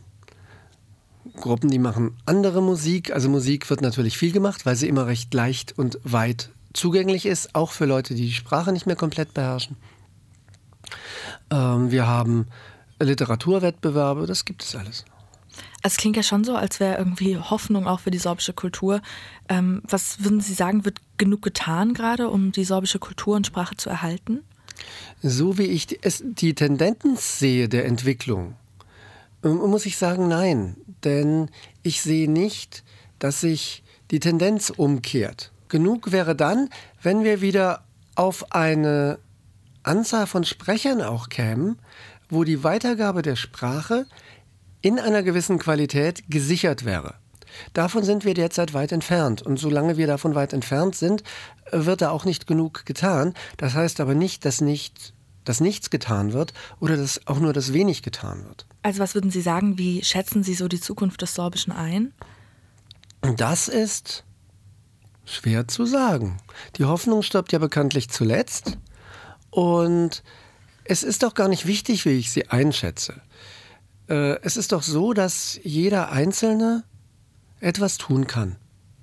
Gruppen, 1.38 1.70
die 1.70 1.80
machen 1.80 2.16
andere 2.26 2.62
Musik. 2.62 3.14
Also 3.14 3.30
Musik 3.30 3.70
wird 3.70 3.82
natürlich 3.82 4.18
viel 4.18 4.32
gemacht, 4.32 4.66
weil 4.66 4.76
sie 4.76 4.88
immer 4.88 5.08
recht 5.08 5.34
leicht 5.34 5.78
und 5.78 6.00
weit 6.04 6.50
zugänglich 6.74 7.26
ist, 7.26 7.56
auch 7.56 7.72
für 7.72 7.86
Leute, 7.86 8.14
die 8.14 8.28
die 8.28 8.34
Sprache 8.34 8.72
nicht 8.72 8.86
mehr 8.86 8.96
komplett 8.96 9.34
beherrschen. 9.34 9.78
Ähm, 11.50 11.92
wir 11.92 12.08
haben 12.08 12.48
Literaturwettbewerbe, 13.00 14.26
das 14.26 14.46
gibt 14.46 14.64
es 14.64 14.76
alles. 14.76 15.06
Es 15.82 15.98
klingt 15.98 16.16
ja 16.16 16.24
schon 16.24 16.44
so, 16.44 16.56
als 16.56 16.80
wäre 16.80 16.98
irgendwie 16.98 17.38
Hoffnung 17.38 17.88
auch 17.88 18.00
für 18.02 18.12
die 18.12 18.18
sorbische 18.18 18.54
Kultur. 18.54 19.02
Ähm, 19.50 19.82
was 19.88 20.24
würden 20.24 20.42
Sie 20.42 20.54
sagen, 20.54 20.86
wird 20.86 21.00
genug 21.18 21.42
getan 21.42 21.94
gerade, 21.94 22.30
um 22.30 22.52
die 22.52 22.66
sorbische 22.66 23.00
Kultur 23.00 23.36
und 23.36 23.48
Sprache 23.48 23.78
zu 23.78 23.90
erhalten? 23.90 24.42
So 25.24 25.58
wie 25.58 25.64
ich 25.64 25.88
die, 25.88 26.00
es, 26.02 26.24
die 26.24 26.54
Tendenz 26.54 27.40
sehe 27.40 27.70
der 27.70 27.86
Entwicklung, 27.86 28.56
muss 29.54 29.86
ich 29.86 29.98
sagen, 29.98 30.28
nein. 30.28 30.78
Denn 31.04 31.50
ich 31.84 32.02
sehe 32.02 32.30
nicht, 32.30 32.84
dass 33.20 33.42
sich 33.42 33.84
die 34.12 34.20
Tendenz 34.20 34.70
umkehrt. 34.70 35.52
Genug 35.70 36.12
wäre 36.12 36.36
dann, 36.36 36.70
wenn 37.02 37.24
wir 37.24 37.42
wieder 37.42 37.84
auf 38.16 38.52
eine 38.52 39.20
Anzahl 39.84 40.28
von 40.28 40.44
Sprechern 40.44 41.02
auch 41.02 41.30
kämen, 41.30 41.80
wo 42.30 42.44
die 42.44 42.64
Weitergabe 42.64 43.22
der 43.22 43.36
Sprache 43.36 44.06
in 44.82 45.00
einer 45.00 45.24
gewissen 45.24 45.60
Qualität 45.60 46.24
gesichert 46.30 46.86
wäre. 46.86 47.16
Davon 47.74 48.04
sind 48.04 48.26
wir 48.26 48.34
derzeit 48.34 48.74
weit 48.74 48.92
entfernt. 48.92 49.42
Und 49.42 49.58
solange 49.58 49.98
wir 49.98 50.08
davon 50.08 50.36
weit 50.36 50.54
entfernt 50.54 50.96
sind, 50.96 51.24
wird 51.72 52.02
da 52.02 52.12
auch 52.12 52.26
nicht 52.26 52.48
genug 52.48 52.86
getan. 52.86 53.34
Das 53.58 53.74
heißt 53.74 54.00
aber 54.00 54.14
nicht, 54.14 54.46
dass, 54.46 54.62
nicht, 54.62 55.14
dass 55.44 55.60
nichts 55.60 55.90
getan 55.90 56.34
wird 56.34 56.54
oder 56.80 56.98
dass 56.98 57.26
auch 57.28 57.40
nur 57.40 57.54
das 57.54 57.74
wenig 57.74 58.04
getan 58.04 58.46
wird. 58.46 58.67
Also 58.88 59.02
was 59.02 59.16
würden 59.16 59.32
Sie 59.32 59.42
sagen, 59.42 59.78
wie 59.78 60.02
schätzen 60.02 60.44
Sie 60.44 60.54
so 60.54 60.70
die 60.70 60.80
Zukunft 60.80 61.22
des 61.22 61.36
Sorbischen 61.36 61.74
ein? 61.74 62.14
Das 63.36 63.68
ist 63.68 64.24
schwer 65.26 65.68
zu 65.68 65.86
sagen. 65.86 66.38
Die 66.78 66.86
Hoffnung 66.86 67.22
stirbt 67.22 67.52
ja 67.52 67.60
bekanntlich 67.60 68.10
zuletzt. 68.10 68.78
Und 69.50 70.24
es 70.86 71.04
ist 71.04 71.24
doch 71.24 71.34
gar 71.34 71.50
nicht 71.50 71.66
wichtig, 71.68 72.06
wie 72.06 72.12
ich 72.12 72.32
sie 72.32 72.48
einschätze. 72.48 73.22
Äh, 74.08 74.40
es 74.44 74.56
ist 74.56 74.72
doch 74.72 74.84
so, 74.84 75.12
dass 75.12 75.60
jeder 75.64 76.14
Einzelne 76.14 76.86
etwas 77.60 77.98
tun 77.98 78.26
kann. 78.26 78.56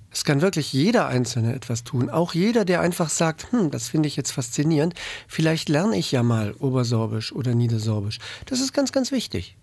Es 0.09 0.23
kann 0.23 0.41
wirklich 0.41 0.73
jeder 0.73 1.09
Einzelne 1.09 1.53
etwas 1.53 1.83
tun. 1.83 2.09
Auch 2.09 2.33
jeder, 2.33 2.65
der 2.65 2.81
einfach 2.81 3.11
sagt, 3.11 3.51
hm, 3.51 3.69
das 3.69 3.89
finde 3.89 4.07
ich 4.07 4.15
jetzt 4.15 4.31
faszinierend, 4.31 4.95
vielleicht 5.27 5.69
lerne 5.69 5.95
ich 5.95 6.11
ja 6.11 6.23
mal 6.23 6.53
Obersorbisch 6.53 7.33
oder 7.33 7.53
Niedersorbisch. 7.53 8.17
Das 8.47 8.61
ist 8.61 8.73
ganz, 8.73 8.91
ganz 8.91 9.11
wichtig. 9.11 9.55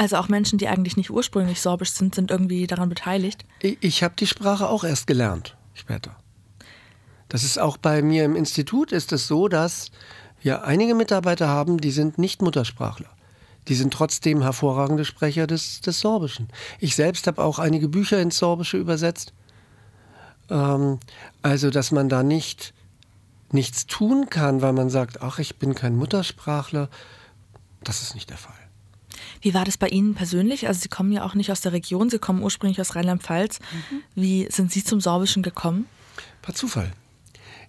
Also 0.00 0.16
auch 0.16 0.28
Menschen, 0.28 0.56
die 0.56 0.66
eigentlich 0.66 0.96
nicht 0.96 1.10
ursprünglich 1.10 1.60
sorbisch 1.60 1.90
sind, 1.90 2.14
sind 2.14 2.30
irgendwie 2.30 2.66
daran 2.66 2.88
beteiligt. 2.88 3.44
Ich, 3.60 4.02
habe 4.02 4.14
die 4.18 4.26
Sprache 4.26 4.66
auch 4.66 4.82
erst 4.82 5.06
gelernt 5.06 5.58
später. 5.74 6.16
Das 7.28 7.44
ist 7.44 7.58
auch 7.58 7.76
bei 7.76 8.00
mir 8.00 8.24
im 8.24 8.34
Institut 8.34 8.92
ist 8.92 9.12
es 9.12 9.26
so, 9.26 9.46
dass 9.46 9.90
wir 10.40 10.64
einige 10.64 10.94
Mitarbeiter 10.94 11.48
haben, 11.48 11.82
die 11.82 11.90
sind 11.90 12.16
nicht 12.16 12.40
Muttersprachler. 12.40 13.10
Die 13.68 13.74
sind 13.74 13.92
trotzdem 13.92 14.40
hervorragende 14.40 15.04
Sprecher 15.04 15.46
des, 15.46 15.82
des 15.82 16.00
Sorbischen. 16.00 16.48
Ich 16.78 16.96
selbst 16.96 17.26
habe 17.26 17.44
auch 17.44 17.58
einige 17.58 17.90
Bücher 17.90 18.22
ins 18.22 18.38
Sorbische 18.38 18.78
übersetzt. 18.78 19.34
Ähm, 20.48 20.98
also, 21.42 21.68
dass 21.68 21.92
man 21.92 22.08
da 22.08 22.22
nicht 22.22 22.72
nichts 23.52 23.84
tun 23.84 24.30
kann, 24.30 24.62
weil 24.62 24.72
man 24.72 24.88
sagt, 24.88 25.20
ach, 25.20 25.40
ich 25.40 25.56
bin 25.56 25.74
kein 25.74 25.94
Muttersprachler, 25.94 26.88
das 27.84 28.00
ist 28.00 28.14
nicht 28.14 28.30
der 28.30 28.38
Fall. 28.38 28.59
Wie 29.40 29.54
war 29.54 29.64
das 29.64 29.78
bei 29.78 29.88
Ihnen 29.88 30.14
persönlich? 30.14 30.68
Also 30.68 30.80
Sie 30.80 30.88
kommen 30.88 31.12
ja 31.12 31.24
auch 31.24 31.34
nicht 31.34 31.50
aus 31.50 31.60
der 31.60 31.72
Region, 31.72 32.10
Sie 32.10 32.18
kommen 32.18 32.42
ursprünglich 32.42 32.80
aus 32.80 32.94
Rheinland-Pfalz. 32.94 33.58
Mhm. 33.58 34.02
Wie 34.14 34.48
sind 34.50 34.72
Sie 34.72 34.84
zum 34.84 35.00
Sorbischen 35.00 35.42
gekommen? 35.42 35.86
Per 36.42 36.54
Zufall. 36.54 36.92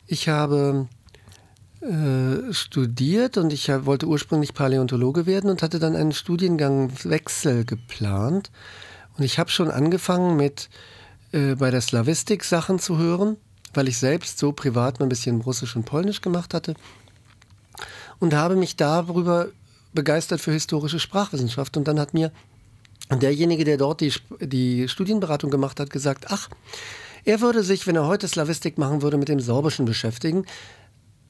Ich 0.08 0.28
habe 0.28 0.88
äh, 1.82 2.54
studiert 2.54 3.38
und 3.38 3.54
ich 3.54 3.70
wollte 3.70 4.06
ursprünglich 4.06 4.54
Paläontologe 4.54 5.26
werden 5.26 5.50
und 5.50 5.64
hatte 5.64 5.80
dann 5.80 5.96
einen 5.96 6.12
Studiengangwechsel 6.12 7.66
geplant. 7.66 8.52
Und 9.18 9.24
ich 9.24 9.40
habe 9.40 9.50
schon 9.50 9.72
angefangen 9.72 10.36
mit 10.36 10.70
äh, 11.32 11.56
bei 11.56 11.72
der 11.72 11.82
Slavistik 11.82 12.44
Sachen 12.44 12.80
zu 12.80 12.98
hören, 12.98 13.38
weil 13.74 13.88
ich 13.88 13.98
selbst 13.98 14.38
so 14.38 14.52
privat 14.52 15.00
mal 15.00 15.06
ein 15.06 15.10
bisschen 15.10 15.42
Russisch 15.42 15.76
und 15.76 15.86
Polnisch 15.86 16.22
gemacht 16.22 16.54
hatte. 16.54 16.76
Und 18.20 18.34
habe 18.34 18.56
mich 18.56 18.76
darüber 18.76 19.48
begeistert 19.93 20.41
für 20.41 20.51
historische 20.51 20.99
Sprachwissenschaft. 20.99 21.77
Und 21.77 21.88
dann 21.88 21.99
hat 21.99 22.13
mir 22.13 22.32
derjenige, 23.10 23.63
der 23.63 23.77
dort 23.77 24.01
die, 24.01 24.13
die 24.39 24.88
Studienberatung 24.88 25.49
gemacht 25.49 25.80
hat, 25.80 25.89
gesagt, 25.89 26.25
ach, 26.30 26.49
er 27.23 27.41
würde 27.41 27.63
sich, 27.63 27.86
wenn 27.88 27.95
er 27.95 28.08
heute 28.08 28.27
Slavistik 28.27 28.77
machen 28.77 29.01
würde, 29.01 29.17
mit 29.17 29.30
dem 29.30 29.39
Sorbischen 29.39 29.86
beschäftigen, 29.86 30.45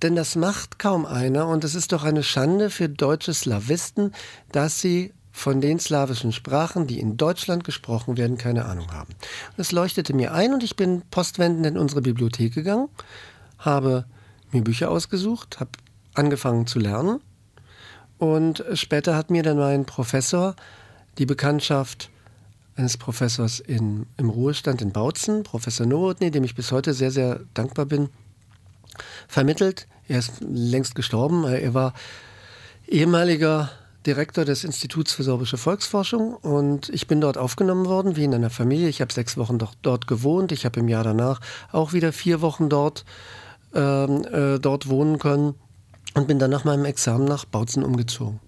denn 0.01 0.15
das 0.15 0.35
macht 0.35 0.79
kaum 0.79 1.05
einer 1.05 1.47
und 1.47 1.63
es 1.63 1.75
ist 1.75 1.91
doch 1.91 2.03
eine 2.03 2.23
Schande 2.23 2.69
für 2.69 2.89
deutsche 2.89 3.33
Slawisten, 3.33 4.13
dass 4.51 4.79
sie 4.81 5.13
von 5.31 5.61
den 5.61 5.79
slawischen 5.79 6.31
Sprachen, 6.31 6.87
die 6.87 6.99
in 6.99 7.17
Deutschland 7.17 7.63
gesprochen 7.63 8.17
werden, 8.17 8.37
keine 8.37 8.65
Ahnung 8.65 8.91
haben. 8.91 9.13
Das 9.57 9.71
leuchtete 9.71 10.13
mir 10.13 10.33
ein 10.33 10.53
und 10.53 10.63
ich 10.63 10.75
bin 10.75 11.03
postwendend 11.11 11.65
in 11.65 11.77
unsere 11.77 12.01
Bibliothek 12.01 12.53
gegangen, 12.53 12.89
habe 13.59 14.05
mir 14.51 14.63
Bücher 14.63 14.89
ausgesucht, 14.89 15.59
habe 15.59 15.71
angefangen 16.13 16.67
zu 16.67 16.79
lernen 16.79 17.21
und 18.21 18.63
später 18.75 19.15
hat 19.15 19.31
mir 19.31 19.41
dann 19.41 19.57
mein 19.57 19.83
Professor 19.85 20.55
die 21.17 21.25
Bekanntschaft 21.25 22.11
eines 22.75 22.95
Professors 22.95 23.59
in, 23.59 24.05
im 24.17 24.29
Ruhestand 24.29 24.83
in 24.83 24.91
Bautzen, 24.91 25.41
Professor 25.41 25.87
Nowotny, 25.87 26.29
dem 26.29 26.43
ich 26.43 26.53
bis 26.53 26.71
heute 26.71 26.93
sehr, 26.93 27.09
sehr 27.09 27.39
dankbar 27.55 27.87
bin, 27.87 28.09
vermittelt. 29.27 29.87
Er 30.07 30.19
ist 30.19 30.33
längst 30.39 30.93
gestorben. 30.93 31.45
Er 31.45 31.73
war 31.73 31.95
ehemaliger 32.87 33.71
Direktor 34.05 34.45
des 34.45 34.65
Instituts 34.65 35.13
für 35.13 35.23
sorbische 35.23 35.57
Volksforschung 35.57 36.35
und 36.35 36.89
ich 36.89 37.07
bin 37.07 37.21
dort 37.21 37.39
aufgenommen 37.39 37.87
worden, 37.87 38.17
wie 38.17 38.25
in 38.25 38.35
einer 38.35 38.51
Familie. 38.51 38.87
Ich 38.87 39.01
habe 39.01 39.11
sechs 39.11 39.35
Wochen 39.35 39.57
dort, 39.57 39.79
dort 39.81 40.05
gewohnt. 40.05 40.51
Ich 40.51 40.63
habe 40.65 40.79
im 40.79 40.89
Jahr 40.89 41.03
danach 41.03 41.41
auch 41.71 41.91
wieder 41.91 42.13
vier 42.13 42.41
Wochen 42.41 42.69
dort, 42.69 43.03
ähm, 43.73 44.23
äh, 44.25 44.59
dort 44.59 44.89
wohnen 44.89 45.17
können 45.17 45.55
und 46.13 46.27
bin 46.27 46.39
dann 46.39 46.51
nach 46.51 46.63
meinem 46.63 46.85
Examen 46.85 47.25
nach 47.25 47.45
Bautzen 47.45 47.83
umgezogen. 47.83 48.39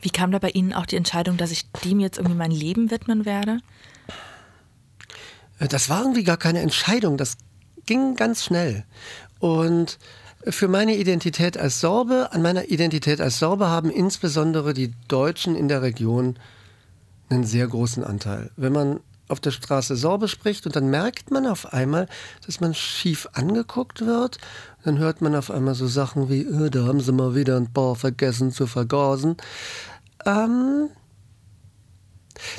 Wie 0.00 0.10
kam 0.10 0.30
da 0.30 0.38
bei 0.38 0.50
Ihnen 0.50 0.72
auch 0.72 0.86
die 0.86 0.96
Entscheidung, 0.96 1.36
dass 1.36 1.50
ich 1.50 1.70
dem 1.84 2.00
jetzt 2.00 2.18
irgendwie 2.18 2.36
mein 2.36 2.50
Leben 2.50 2.90
widmen 2.90 3.24
werde? 3.24 3.58
Äh, 5.58 5.68
das 5.68 5.88
war 5.88 6.02
irgendwie 6.02 6.24
gar 6.24 6.36
keine 6.36 6.60
Entscheidung. 6.60 7.16
Das 7.16 7.36
ging 7.86 8.14
ganz 8.14 8.44
schnell. 8.44 8.84
Und 9.38 9.98
für 10.48 10.68
meine 10.68 10.96
Identität 10.96 11.58
als 11.58 11.80
Sorbe, 11.80 12.28
an 12.32 12.42
meiner 12.42 12.68
Identität 12.68 13.20
als 13.20 13.38
Sorbe 13.38 13.68
haben 13.68 13.90
insbesondere 13.90 14.74
die 14.74 14.92
Deutschen 15.08 15.56
in 15.56 15.68
der 15.68 15.82
Region 15.82 16.38
einen 17.28 17.44
sehr 17.44 17.66
großen 17.66 18.04
Anteil. 18.04 18.50
Wenn 18.56 18.72
man 18.72 19.00
auf 19.28 19.40
der 19.40 19.50
Straße 19.50 19.96
Sorbe 19.96 20.28
spricht 20.28 20.66
und 20.66 20.76
dann 20.76 20.88
merkt 20.88 21.30
man 21.30 21.46
auf 21.46 21.72
einmal, 21.72 22.08
dass 22.44 22.60
man 22.60 22.74
schief 22.74 23.28
angeguckt 23.32 24.04
wird, 24.04 24.38
dann 24.84 24.98
hört 24.98 25.20
man 25.20 25.34
auf 25.34 25.50
einmal 25.50 25.74
so 25.74 25.86
Sachen 25.86 26.28
wie, 26.28 26.42
äh, 26.42 26.70
da 26.70 26.84
haben 26.84 27.00
sie 27.00 27.12
mal 27.12 27.34
wieder 27.34 27.56
ein 27.56 27.72
paar 27.72 27.96
vergessen 27.96 28.52
zu 28.52 28.66
vergasen. 28.66 29.36
Ähm, 30.24 30.90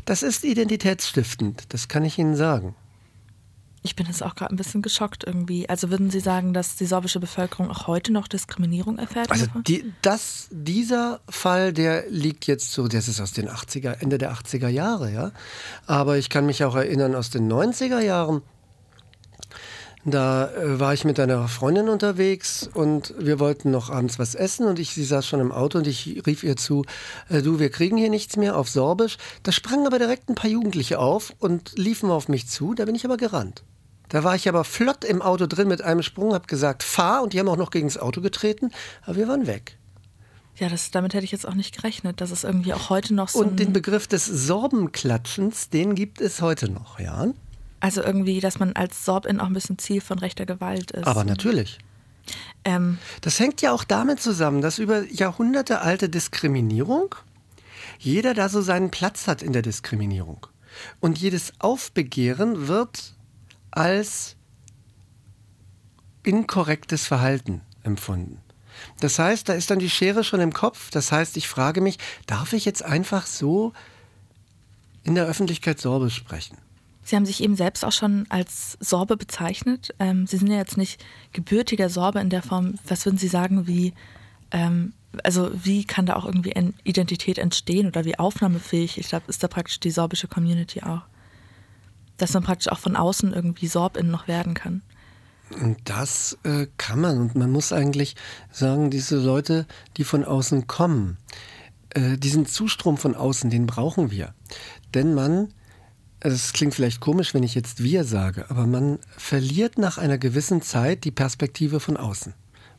das 0.06 0.24
ist 0.24 0.44
identitätsstiftend, 0.44 1.74
das 1.74 1.88
kann 1.88 2.04
ich 2.04 2.18
Ihnen 2.18 2.36
sagen. 2.36 2.76
Ich 3.84 3.96
bin 3.96 4.08
jetzt 4.08 4.24
auch 4.24 4.36
gerade 4.36 4.54
ein 4.54 4.58
bisschen 4.58 4.82
geschockt 4.82 5.24
irgendwie. 5.26 5.70
Also 5.70 5.90
würden 5.90 6.10
Sie 6.10 6.20
sagen, 6.20 6.54
dass 6.54 6.76
die 6.76 6.86
sorbische 6.86 7.20
Bevölkerung 7.20 7.70
auch 7.70 7.88
heute 7.88 8.12
noch 8.12 8.28
Diskriminierung 8.28 8.98
erfährt? 8.98 9.32
Also 9.32 9.46
die, 9.68 9.94
das, 10.02 10.48
dieser 10.52 11.22
Fall, 11.30 11.74
der 11.74 12.10
liegt 12.10 12.48
jetzt 12.48 12.72
so, 12.72 12.88
das 12.88 13.08
ist 13.08 13.22
aus 13.22 13.32
den 13.32 13.50
80er, 13.50 14.02
Ende 14.02 14.18
der 14.18 14.34
80er 14.34 14.68
Jahre, 14.68 15.12
ja. 15.12 15.32
Aber 15.86 16.18
ich 16.18 16.30
kann 16.30 16.46
mich 16.46 16.64
auch 16.64 16.76
erinnern 16.76 17.16
aus 17.16 17.30
den 17.30 17.52
90er 17.52 18.00
Jahren. 18.00 18.42
Da 20.10 20.50
äh, 20.54 20.80
war 20.80 20.94
ich 20.94 21.04
mit 21.04 21.20
einer 21.20 21.50
Freundin 21.50 21.90
unterwegs 21.90 22.70
und 22.74 23.14
wir 23.20 23.42
wollten 23.42 23.72
noch 23.72 23.90
abends 23.90 24.18
was 24.18 24.36
essen 24.36 24.66
und 24.66 24.80
ich, 24.80 24.92
sie 24.92 25.04
saß 25.04 25.28
schon 25.28 25.42
im 25.42 25.52
Auto 25.52 25.80
und 25.80 25.86
ich 25.86 26.24
rief 26.26 26.44
ihr 26.44 26.56
zu, 26.56 26.86
äh, 27.28 27.42
du, 27.42 27.60
wir 27.60 27.70
kriegen 27.70 27.98
hier 27.98 28.10
nichts 28.10 28.38
mehr 28.38 28.56
auf 28.56 28.70
Sorbisch. 28.70 29.18
Da 29.44 29.52
sprangen 29.52 29.86
aber 29.86 30.00
direkt 30.00 30.30
ein 30.30 30.36
paar 30.36 30.50
Jugendliche 30.50 31.00
auf 31.00 31.34
und 31.40 31.78
liefen 31.78 32.10
auf 32.10 32.30
mich 32.30 32.48
zu, 32.48 32.74
da 32.74 32.86
bin 32.86 32.96
ich 32.96 33.04
aber 33.04 33.18
gerannt. 33.18 33.66
Da 34.08 34.24
war 34.24 34.34
ich 34.34 34.48
aber 34.48 34.64
flott 34.64 35.04
im 35.04 35.22
Auto 35.22 35.46
drin 35.46 35.68
mit 35.68 35.82
einem 35.82 36.04
Sprung, 36.04 36.34
hab 36.34 36.48
gesagt, 36.48 36.84
fahr 36.84 37.22
und 37.22 37.34
die 37.34 37.40
haben 37.42 37.50
auch 37.50 37.58
noch 37.58 37.72
gegen 37.72 37.90
das 37.90 37.98
Auto 37.98 38.22
getreten, 38.22 38.72
aber 39.04 39.18
wir 39.18 39.28
waren 39.28 39.46
weg. 39.46 39.78
Ja, 40.56 40.70
das, 40.70 40.90
damit 40.90 41.16
hätte 41.16 41.26
ich 41.26 41.34
jetzt 41.34 41.46
auch 41.46 41.54
nicht 41.54 41.76
gerechnet, 41.76 42.22
dass 42.22 42.32
es 42.32 42.46
irgendwie 42.46 42.74
auch 42.74 42.90
heute 42.90 43.14
noch 43.14 43.28
so. 43.28 43.40
Und 43.40 43.60
den 43.60 43.74
Begriff 43.74 44.08
des 44.08 44.26
Sorbenklatschens, 44.26 45.70
den 45.70 45.96
gibt 45.96 46.22
es 46.22 46.42
heute 46.42 46.72
noch, 46.72 46.98
ja. 46.98 47.28
Also 47.80 48.02
irgendwie, 48.02 48.40
dass 48.40 48.60
man 48.60 48.74
als 48.74 49.06
Sorbin 49.06 49.40
auch 49.40 49.46
ein 49.46 49.54
bisschen 49.54 49.78
Ziel 49.78 50.02
von 50.02 50.20
rechter 50.20 50.46
Gewalt 50.46 50.92
ist. 50.92 51.06
Aber 51.06 51.24
natürlich. 51.24 51.78
Ähm, 52.64 52.98
das 53.22 53.40
hängt 53.40 53.62
ja 53.62 53.72
auch 53.72 53.84
damit 53.84 54.20
zusammen, 54.20 54.62
dass 54.62 54.80
über 54.80 55.04
Jahrhunderte 55.12 55.82
alte 55.82 56.10
Diskriminierung 56.10 57.16
jeder 58.00 58.34
da 58.34 58.50
so 58.50 58.62
seinen 58.62 58.92
Platz 58.92 59.28
hat 59.28 59.42
in 59.42 59.54
der 59.54 59.62
Diskriminierung. 59.62 60.46
Und 61.00 61.18
jedes 61.18 61.54
Aufbegehren 61.60 62.68
wird 62.68 63.14
als 63.72 64.36
inkorrektes 66.24 67.08
Verhalten 67.08 67.62
empfunden. 67.84 68.42
Das 69.00 69.18
heißt, 69.18 69.50
da 69.50 69.54
ist 69.54 69.72
dann 69.72 69.80
die 69.80 69.90
Schere 69.90 70.24
schon 70.24 70.40
im 70.40 70.54
Kopf. 70.54 70.92
Das 70.92 71.12
heißt, 71.12 71.38
ich 71.38 71.48
frage 71.48 71.82
mich, 71.82 71.98
darf 72.28 72.54
ich 72.54 72.66
jetzt 72.66 72.84
einfach 72.84 73.26
so 73.26 73.74
in 75.04 75.16
der 75.16 75.26
Öffentlichkeit 75.26 75.80
Sorbe 75.80 76.10
sprechen? 76.10 76.58
Sie 77.08 77.16
haben 77.16 77.26
sich 77.26 77.42
eben 77.42 77.56
selbst 77.56 77.86
auch 77.86 77.94
schon 77.94 78.26
als 78.28 78.78
Sorbe 78.82 79.16
bezeichnet. 79.16 79.96
Ähm, 79.98 80.28
Sie 80.28 80.36
sind 80.36 80.52
ja 80.52 80.58
jetzt 80.58 80.76
nicht 80.76 81.02
gebürtiger 81.32 81.88
Sorbe 81.88 82.20
in 82.20 82.30
der 82.30 82.44
Form. 82.44 82.76
Was 82.86 83.06
würden 83.06 83.18
Sie 83.18 83.30
sagen, 83.30 83.66
wie, 83.66 83.94
ähm, 84.52 84.92
also 85.24 85.50
wie 85.54 85.86
kann 85.86 86.06
da 86.06 86.18
auch 86.18 86.26
irgendwie 86.26 86.54
Identität 86.84 87.38
entstehen 87.38 87.88
oder 87.88 88.04
wie 88.04 88.20
aufnahmefähig? 88.20 88.98
Ich 88.98 89.08
glaube, 89.08 89.24
ist 89.30 89.42
da 89.42 89.48
praktisch 89.48 89.80
die 89.80 89.90
sorbische 89.90 90.28
Community 90.28 90.82
auch. 90.82 91.04
Dass 92.18 92.34
man 92.34 92.44
praktisch 92.44 92.70
auch 92.70 92.80
von 92.80 92.98
außen 92.98 93.32
irgendwie 93.32 93.68
Sorbin 93.68 94.12
noch 94.12 94.28
werden 94.28 94.54
kann. 94.54 94.82
Das 95.86 96.38
äh, 96.44 96.68
kann 96.76 97.00
man. 97.00 97.20
Und 97.20 97.36
man 97.36 97.50
muss 97.50 97.72
eigentlich 97.72 98.18
sagen, 98.52 98.92
diese 98.92 99.16
Leute, 99.16 99.66
die 99.96 100.04
von 100.04 100.26
außen 100.26 100.68
kommen, 100.68 101.16
äh, 101.92 102.18
diesen 102.18 102.46
Zustrom 102.46 102.98
von 102.98 103.16
außen, 103.16 103.50
den 103.50 103.66
brauchen 103.66 104.12
wir. 104.12 104.34
Denn 104.94 105.14
man 105.14 105.54
es 106.20 106.54
klingt 106.54 106.74
vielleicht 106.74 107.00
komisch, 107.00 107.34
wenn 107.34 107.44
ich 107.44 107.56
jetzt 107.56 107.84
wir 107.84 108.04
sage, 108.04 108.50
aber 108.50 108.66
man 108.66 109.00
verliert 109.18 109.78
nach 109.78 109.98
einer 109.98 110.18
gewissen 110.18 110.62
Zeit 110.62 111.04
die 111.04 111.12
Perspektive 111.12 111.80
von 111.80 111.98
außen, 111.98 112.34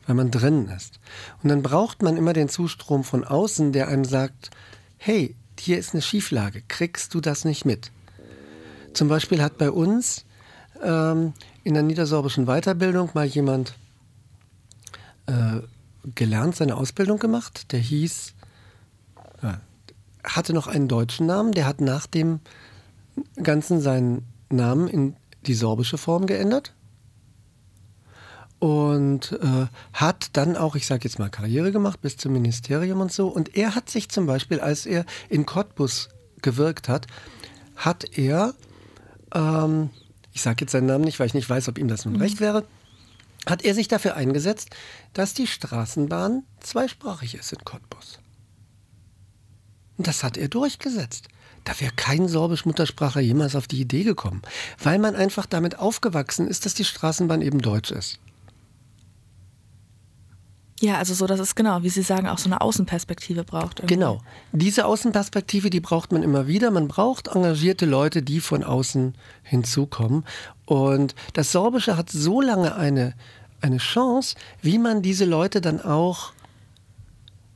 weil 0.05 0.15
man 0.15 0.31
drin 0.31 0.67
ist. 0.67 0.99
Und 1.41 1.49
dann 1.49 1.61
braucht 1.61 2.01
man 2.01 2.17
immer 2.17 2.33
den 2.33 2.49
Zustrom 2.49 3.03
von 3.03 3.23
außen, 3.23 3.71
der 3.71 3.87
einem 3.87 4.05
sagt, 4.05 4.51
hey, 4.97 5.35
hier 5.57 5.77
ist 5.77 5.93
eine 5.93 6.01
Schieflage, 6.01 6.63
kriegst 6.67 7.13
du 7.13 7.21
das 7.21 7.45
nicht 7.45 7.65
mit? 7.65 7.91
Zum 8.93 9.07
Beispiel 9.07 9.41
hat 9.41 9.57
bei 9.57 9.71
uns 9.71 10.25
ähm, 10.83 11.33
in 11.63 11.73
der 11.73 11.83
niedersorbischen 11.83 12.45
Weiterbildung 12.45 13.11
mal 13.13 13.25
jemand 13.25 13.75
äh, 15.27 15.61
gelernt, 16.15 16.55
seine 16.55 16.75
Ausbildung 16.75 17.19
gemacht, 17.19 17.71
der 17.71 17.79
hieß, 17.79 18.33
äh, 19.43 19.53
hatte 20.23 20.53
noch 20.53 20.67
einen 20.67 20.87
deutschen 20.87 21.27
Namen, 21.27 21.53
der 21.53 21.65
hat 21.65 21.81
nach 21.81 22.07
dem 22.07 22.39
Ganzen 23.41 23.81
seinen 23.81 24.25
Namen 24.49 24.87
in 24.87 25.15
die 25.45 25.53
sorbische 25.53 25.97
Form 25.97 26.25
geändert 26.25 26.73
und 28.59 29.31
äh, 29.41 29.67
hat 29.93 30.31
dann 30.33 30.57
auch, 30.57 30.75
ich 30.75 30.85
sage 30.85 31.05
jetzt 31.05 31.17
mal, 31.17 31.29
Karriere 31.29 31.71
gemacht 31.71 32.01
bis 32.01 32.17
zum 32.17 32.33
Ministerium 32.33 32.99
und 32.99 33.11
so. 33.11 33.29
Und 33.29 33.55
er 33.55 33.73
hat 33.73 33.89
sich 33.89 34.09
zum 34.09 34.25
Beispiel, 34.25 34.59
als 34.59 34.85
er 34.85 35.05
in 35.29 35.45
Cottbus 35.45 36.09
gewirkt 36.41 36.89
hat, 36.89 37.07
hat 37.77 38.17
er, 38.17 38.53
ähm, 39.33 39.89
ich 40.33 40.41
sage 40.41 40.57
jetzt 40.61 40.73
seinen 40.73 40.87
Namen 40.87 41.05
nicht, 41.05 41.19
weil 41.19 41.27
ich 41.27 41.33
nicht 41.33 41.49
weiß, 41.49 41.69
ob 41.69 41.77
ihm 41.77 41.87
das 41.87 42.03
nun 42.03 42.15
mhm. 42.15 42.21
recht 42.21 42.41
wäre, 42.41 42.65
hat 43.45 43.63
er 43.63 43.73
sich 43.73 43.87
dafür 43.87 44.15
eingesetzt, 44.15 44.69
dass 45.13 45.33
die 45.33 45.47
Straßenbahn 45.47 46.43
zweisprachig 46.59 47.35
ist 47.35 47.53
in 47.53 47.63
Cottbus. 47.63 48.19
Und 49.97 50.07
das 50.07 50.23
hat 50.23 50.37
er 50.37 50.49
durchgesetzt. 50.49 51.29
Da 51.69 51.79
wäre 51.79 51.91
kein 51.95 52.27
Sorbisch-Mutterspracher 52.27 53.19
jemals 53.19 53.55
auf 53.55 53.67
die 53.67 53.79
Idee 53.79 54.03
gekommen, 54.03 54.41
weil 54.81 54.97
man 54.97 55.15
einfach 55.15 55.45
damit 55.45 55.77
aufgewachsen 55.77 56.47
ist, 56.47 56.65
dass 56.65 56.73
die 56.73 56.83
Straßenbahn 56.83 57.43
eben 57.43 57.61
Deutsch 57.61 57.91
ist. 57.91 58.17
Ja, 60.79 60.97
also 60.97 61.13
so, 61.13 61.27
dass 61.27 61.39
es 61.39 61.53
genau, 61.53 61.83
wie 61.83 61.89
Sie 61.89 62.01
sagen, 62.01 62.27
auch 62.27 62.39
so 62.39 62.49
eine 62.49 62.61
Außenperspektive 62.61 63.43
braucht. 63.43 63.81
Irgendwie. 63.81 63.93
Genau. 63.93 64.19
Diese 64.51 64.87
Außenperspektive, 64.87 65.69
die 65.69 65.79
braucht 65.79 66.11
man 66.11 66.23
immer 66.23 66.47
wieder. 66.47 66.71
Man 66.71 66.87
braucht 66.87 67.27
engagierte 67.27 67.85
Leute, 67.85 68.23
die 68.23 68.39
von 68.39 68.63
außen 68.63 69.13
hinzukommen. 69.43 70.25
Und 70.65 71.13
das 71.33 71.51
Sorbische 71.51 71.97
hat 71.97 72.09
so 72.09 72.41
lange 72.41 72.77
eine, 72.77 73.13
eine 73.61 73.77
Chance, 73.77 74.37
wie 74.63 74.79
man 74.79 75.03
diese 75.03 75.25
Leute 75.25 75.61
dann 75.61 75.79
auch 75.81 76.33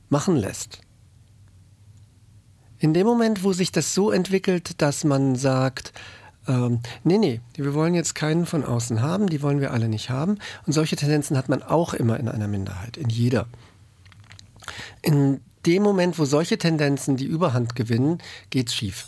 machen 0.09 0.35
lässt. 0.35 0.81
In 2.83 2.93
dem 2.93 3.07
Moment, 3.07 3.45
wo 3.45 3.53
sich 3.53 3.71
das 3.71 3.93
so 3.93 4.11
entwickelt, 4.11 4.81
dass 4.81 5.05
man 5.05 5.37
sagt, 5.37 5.93
ähm, 6.49 6.81
nee, 7.05 7.17
nee, 7.17 7.39
wir 7.55 7.73
wollen 7.73 7.93
jetzt 7.93 8.13
keinen 8.13 8.45
von 8.45 8.65
außen 8.65 9.01
haben, 9.01 9.27
die 9.27 9.41
wollen 9.41 9.61
wir 9.61 9.71
alle 9.71 9.87
nicht 9.87 10.09
haben. 10.09 10.37
Und 10.67 10.73
solche 10.73 10.97
Tendenzen 10.97 11.37
hat 11.37 11.47
man 11.47 11.63
auch 11.63 11.93
immer 11.93 12.19
in 12.19 12.27
einer 12.27 12.49
Minderheit, 12.49 12.97
in 12.97 13.07
jeder. 13.07 13.47
In 15.01 15.39
dem 15.65 15.81
Moment, 15.81 16.19
wo 16.19 16.25
solche 16.25 16.57
Tendenzen 16.57 17.15
die 17.15 17.23
Überhand 17.23 17.73
gewinnen, 17.77 18.17
geht's 18.49 18.75
schief. 18.75 19.07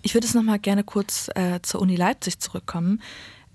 Ich 0.00 0.14
würde 0.14 0.26
es 0.26 0.32
noch 0.32 0.42
mal 0.42 0.58
gerne 0.58 0.82
kurz 0.82 1.28
äh, 1.34 1.60
zur 1.60 1.82
Uni 1.82 1.96
Leipzig 1.96 2.38
zurückkommen. 2.38 3.02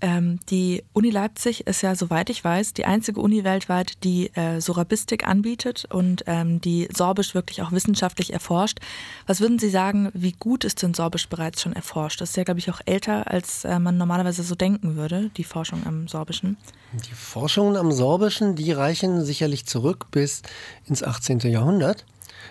Ähm, 0.00 0.38
die 0.48 0.84
Uni 0.92 1.10
Leipzig 1.10 1.66
ist 1.66 1.82
ja, 1.82 1.94
soweit 1.94 2.30
ich 2.30 2.44
weiß, 2.44 2.72
die 2.72 2.84
einzige 2.84 3.20
Uni 3.20 3.42
weltweit, 3.42 4.04
die 4.04 4.34
äh, 4.34 4.60
Sorabistik 4.60 5.26
anbietet 5.26 5.86
und 5.90 6.24
ähm, 6.26 6.60
die 6.60 6.88
Sorbisch 6.94 7.34
wirklich 7.34 7.62
auch 7.62 7.72
wissenschaftlich 7.72 8.32
erforscht. 8.32 8.78
Was 9.26 9.40
würden 9.40 9.58
Sie 9.58 9.70
sagen, 9.70 10.10
wie 10.14 10.32
gut 10.32 10.64
ist 10.64 10.82
denn 10.82 10.94
Sorbisch 10.94 11.28
bereits 11.28 11.62
schon 11.62 11.72
erforscht? 11.72 12.20
Das 12.20 12.30
ist 12.30 12.36
ja, 12.36 12.44
glaube 12.44 12.60
ich, 12.60 12.70
auch 12.70 12.80
älter, 12.86 13.30
als 13.30 13.64
äh, 13.64 13.78
man 13.78 13.96
normalerweise 13.96 14.42
so 14.42 14.54
denken 14.54 14.96
würde, 14.96 15.30
die 15.36 15.44
Forschung 15.44 15.84
am 15.84 16.06
Sorbischen. 16.06 16.56
Die 16.92 17.14
Forschungen 17.14 17.76
am 17.76 17.90
Sorbischen, 17.90 18.54
die 18.54 18.72
reichen 18.72 19.24
sicherlich 19.24 19.66
zurück 19.66 20.06
bis 20.10 20.42
ins 20.86 21.02
18. 21.02 21.40
Jahrhundert. 21.40 22.04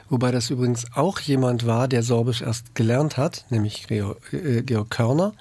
Wobei 0.10 0.31
das 0.31 0.49
übrigens 0.49 0.86
auch 0.95 1.19
jemand 1.19 1.65
war, 1.65 1.88
der 1.88 2.03
Sorbisch 2.03 2.41
erst 2.41 2.75
gelernt 2.75 3.17
hat, 3.17 3.45
nämlich 3.49 3.88
Georg, 3.88 4.33
äh, 4.33 4.62
Georg 4.63 4.89
Körner, 4.89 5.33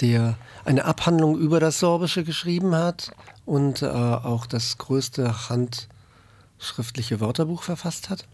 der 0.00 0.36
eine 0.64 0.84
Abhandlung 0.84 1.38
über 1.38 1.60
das 1.60 1.78
Sorbische 1.78 2.24
geschrieben 2.24 2.74
hat 2.74 3.12
und 3.44 3.82
äh, 3.82 3.86
auch 3.86 4.46
das 4.46 4.78
größte 4.78 5.48
handschriftliche 5.48 7.20
Wörterbuch 7.20 7.62
verfasst 7.62 8.10
hat. 8.10 8.26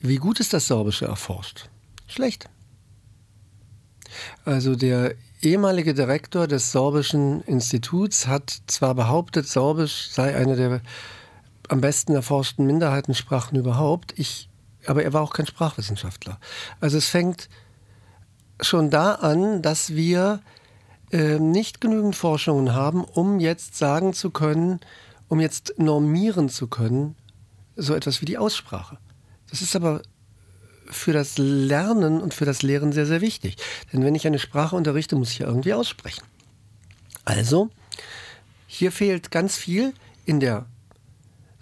Wie 0.00 0.16
gut 0.16 0.40
ist 0.40 0.52
das 0.52 0.66
Sorbische 0.66 1.06
erforscht? 1.06 1.68
Schlecht. 2.06 2.48
Also 4.44 4.74
der 4.74 5.14
ehemalige 5.42 5.94
Direktor 5.94 6.46
des 6.46 6.72
Sorbischen 6.72 7.42
Instituts 7.42 8.26
hat 8.26 8.62
zwar 8.66 8.94
behauptet, 8.94 9.46
Sorbisch 9.46 10.08
sei 10.10 10.34
eine 10.34 10.56
der 10.56 10.80
am 11.68 11.80
besten 11.80 12.14
erforschten 12.14 12.66
Minderheitensprachen 12.66 13.56
überhaupt, 13.56 14.18
ich, 14.18 14.48
aber 14.86 15.04
er 15.04 15.12
war 15.12 15.22
auch 15.22 15.32
kein 15.32 15.46
Sprachwissenschaftler. 15.46 16.40
Also 16.80 16.98
es 16.98 17.08
fängt 17.08 17.48
schon 18.62 18.90
da 18.90 19.14
an, 19.14 19.62
dass 19.62 19.94
wir 19.94 20.40
äh, 21.12 21.38
nicht 21.38 21.80
genügend 21.80 22.16
Forschungen 22.16 22.74
haben, 22.74 23.04
um 23.04 23.40
jetzt 23.40 23.76
sagen 23.76 24.12
zu 24.12 24.30
können, 24.30 24.80
um 25.28 25.40
jetzt 25.40 25.74
normieren 25.78 26.48
zu 26.48 26.66
können, 26.66 27.16
so 27.76 27.94
etwas 27.94 28.20
wie 28.20 28.26
die 28.26 28.38
Aussprache. 28.38 28.98
Das 29.48 29.62
ist 29.62 29.74
aber 29.74 30.02
für 30.86 31.12
das 31.12 31.38
Lernen 31.38 32.20
und 32.20 32.34
für 32.34 32.44
das 32.44 32.62
Lehren 32.62 32.92
sehr, 32.92 33.06
sehr 33.06 33.20
wichtig. 33.20 33.56
Denn 33.92 34.04
wenn 34.04 34.14
ich 34.14 34.26
eine 34.26 34.38
Sprache 34.38 34.76
unterrichte, 34.76 35.16
muss 35.16 35.30
ich 35.30 35.38
ja 35.38 35.46
irgendwie 35.46 35.74
aussprechen. 35.74 36.24
Also, 37.24 37.70
hier 38.66 38.92
fehlt 38.92 39.30
ganz 39.30 39.56
viel 39.56 39.94
in 40.24 40.40
der 40.40 40.66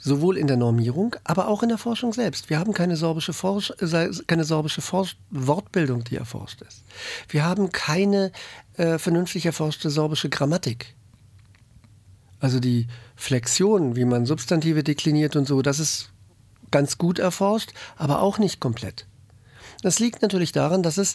sowohl 0.08 0.36
in 0.36 0.46
der 0.46 0.56
Normierung, 0.56 1.14
aber 1.24 1.48
auch 1.48 1.62
in 1.62 1.68
der 1.68 1.78
Forschung 1.78 2.12
selbst. 2.12 2.50
Wir 2.50 2.58
haben 2.58 2.72
keine 2.72 2.96
sorbische, 2.96 3.32
Forsch 3.32 3.72
keine 4.26 4.44
sorbische 4.44 4.80
Forsch 4.80 5.16
Wortbildung, 5.30 6.04
die 6.04 6.16
erforscht 6.16 6.62
ist. 6.62 6.82
Wir 7.28 7.44
haben 7.44 7.70
keine 7.70 8.32
äh, 8.76 8.98
vernünftig 8.98 9.46
erforschte 9.46 9.90
sorbische 9.90 10.28
Grammatik. 10.28 10.96
Also 12.40 12.60
die 12.60 12.86
Flexion, 13.16 13.96
wie 13.96 14.04
man 14.04 14.26
Substantive 14.26 14.82
dekliniert 14.82 15.36
und 15.36 15.46
so, 15.46 15.62
das 15.62 15.78
ist 15.78 16.10
ganz 16.70 16.98
gut 16.98 17.18
erforscht, 17.18 17.72
aber 17.96 18.20
auch 18.22 18.38
nicht 18.38 18.60
komplett. 18.60 19.06
Das 19.82 19.98
liegt 19.98 20.22
natürlich 20.22 20.52
daran, 20.52 20.82
dass 20.82 20.98
es 20.98 21.14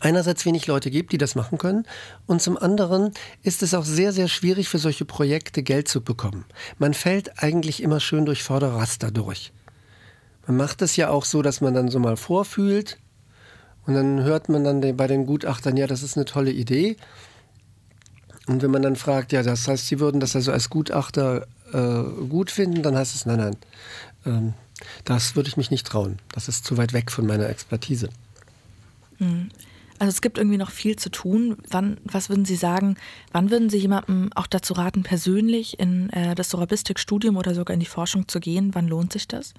einerseits 0.00 0.46
wenig 0.46 0.66
Leute 0.66 0.90
gibt, 0.90 1.12
die 1.12 1.18
das 1.18 1.34
machen 1.34 1.58
können 1.58 1.86
und 2.26 2.40
zum 2.40 2.56
anderen 2.56 3.12
ist 3.42 3.62
es 3.62 3.74
auch 3.74 3.84
sehr, 3.84 4.12
sehr 4.12 4.28
schwierig 4.28 4.68
für 4.68 4.78
solche 4.78 5.04
Projekte 5.04 5.62
Geld 5.62 5.88
zu 5.88 6.00
bekommen. 6.00 6.44
Man 6.78 6.94
fällt 6.94 7.42
eigentlich 7.42 7.82
immer 7.82 8.00
schön 8.00 8.24
durch 8.24 8.42
Förderraster 8.42 9.10
durch. 9.10 9.52
Man 10.46 10.56
macht 10.56 10.82
es 10.82 10.96
ja 10.96 11.10
auch 11.10 11.24
so, 11.24 11.42
dass 11.42 11.60
man 11.60 11.74
dann 11.74 11.90
so 11.90 11.98
mal 11.98 12.16
vorfühlt 12.16 12.98
und 13.86 13.94
dann 13.94 14.22
hört 14.22 14.48
man 14.48 14.64
dann 14.64 14.96
bei 14.96 15.06
den 15.06 15.26
Gutachtern, 15.26 15.76
ja, 15.76 15.86
das 15.86 16.02
ist 16.02 16.16
eine 16.16 16.24
tolle 16.24 16.50
Idee. 16.50 16.96
Und 18.46 18.62
wenn 18.62 18.70
man 18.70 18.82
dann 18.82 18.96
fragt, 18.96 19.32
ja, 19.32 19.42
das 19.42 19.68
heißt, 19.68 19.86
Sie 19.86 20.00
würden 20.00 20.20
das 20.20 20.36
also 20.36 20.52
als 20.52 20.68
Gutachter 20.68 21.46
äh, 21.72 22.02
gut 22.28 22.50
finden, 22.50 22.82
dann 22.82 22.96
heißt 22.96 23.14
es, 23.14 23.26
nein, 23.26 23.38
nein, 23.38 23.56
ähm, 24.26 24.54
das 25.04 25.34
würde 25.34 25.48
ich 25.48 25.56
mich 25.56 25.70
nicht 25.70 25.86
trauen. 25.86 26.18
Das 26.32 26.48
ist 26.48 26.64
zu 26.64 26.76
weit 26.76 26.92
weg 26.92 27.10
von 27.10 27.26
meiner 27.26 27.48
Expertise. 27.48 28.10
Hm. 29.18 29.48
Also 30.04 30.16
es 30.16 30.20
gibt 30.20 30.36
irgendwie 30.36 30.58
noch 30.58 30.70
viel 30.70 30.96
zu 30.96 31.08
tun. 31.08 31.56
Wann, 31.70 31.96
was 32.04 32.28
würden 32.28 32.44
Sie 32.44 32.56
sagen, 32.56 32.96
wann 33.32 33.50
würden 33.50 33.70
Sie 33.70 33.78
jemandem 33.78 34.28
auch 34.34 34.46
dazu 34.46 34.74
raten, 34.74 35.02
persönlich 35.02 35.80
in 35.80 36.10
äh, 36.10 36.34
das 36.34 36.50
Sorabistik-Studium 36.50 37.38
oder 37.38 37.54
sogar 37.54 37.72
in 37.72 37.80
die 37.80 37.86
Forschung 37.86 38.28
zu 38.28 38.38
gehen? 38.38 38.74
Wann 38.74 38.86
lohnt 38.86 39.14
sich 39.14 39.26
das? 39.26 39.54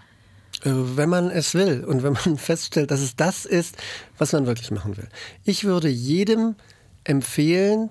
Äh, 0.62 0.70
wenn 0.72 1.10
man 1.10 1.32
es 1.32 1.56
will 1.56 1.84
und 1.84 2.04
wenn 2.04 2.14
man 2.14 2.38
feststellt, 2.38 2.92
dass 2.92 3.00
es 3.00 3.16
das 3.16 3.46
ist, 3.46 3.78
was 4.20 4.34
man 4.34 4.46
wirklich 4.46 4.70
machen 4.70 4.98
will. 4.98 5.08
Ich 5.46 5.64
würde 5.64 5.90
jedem 5.90 6.54
empfehlen, 7.06 7.90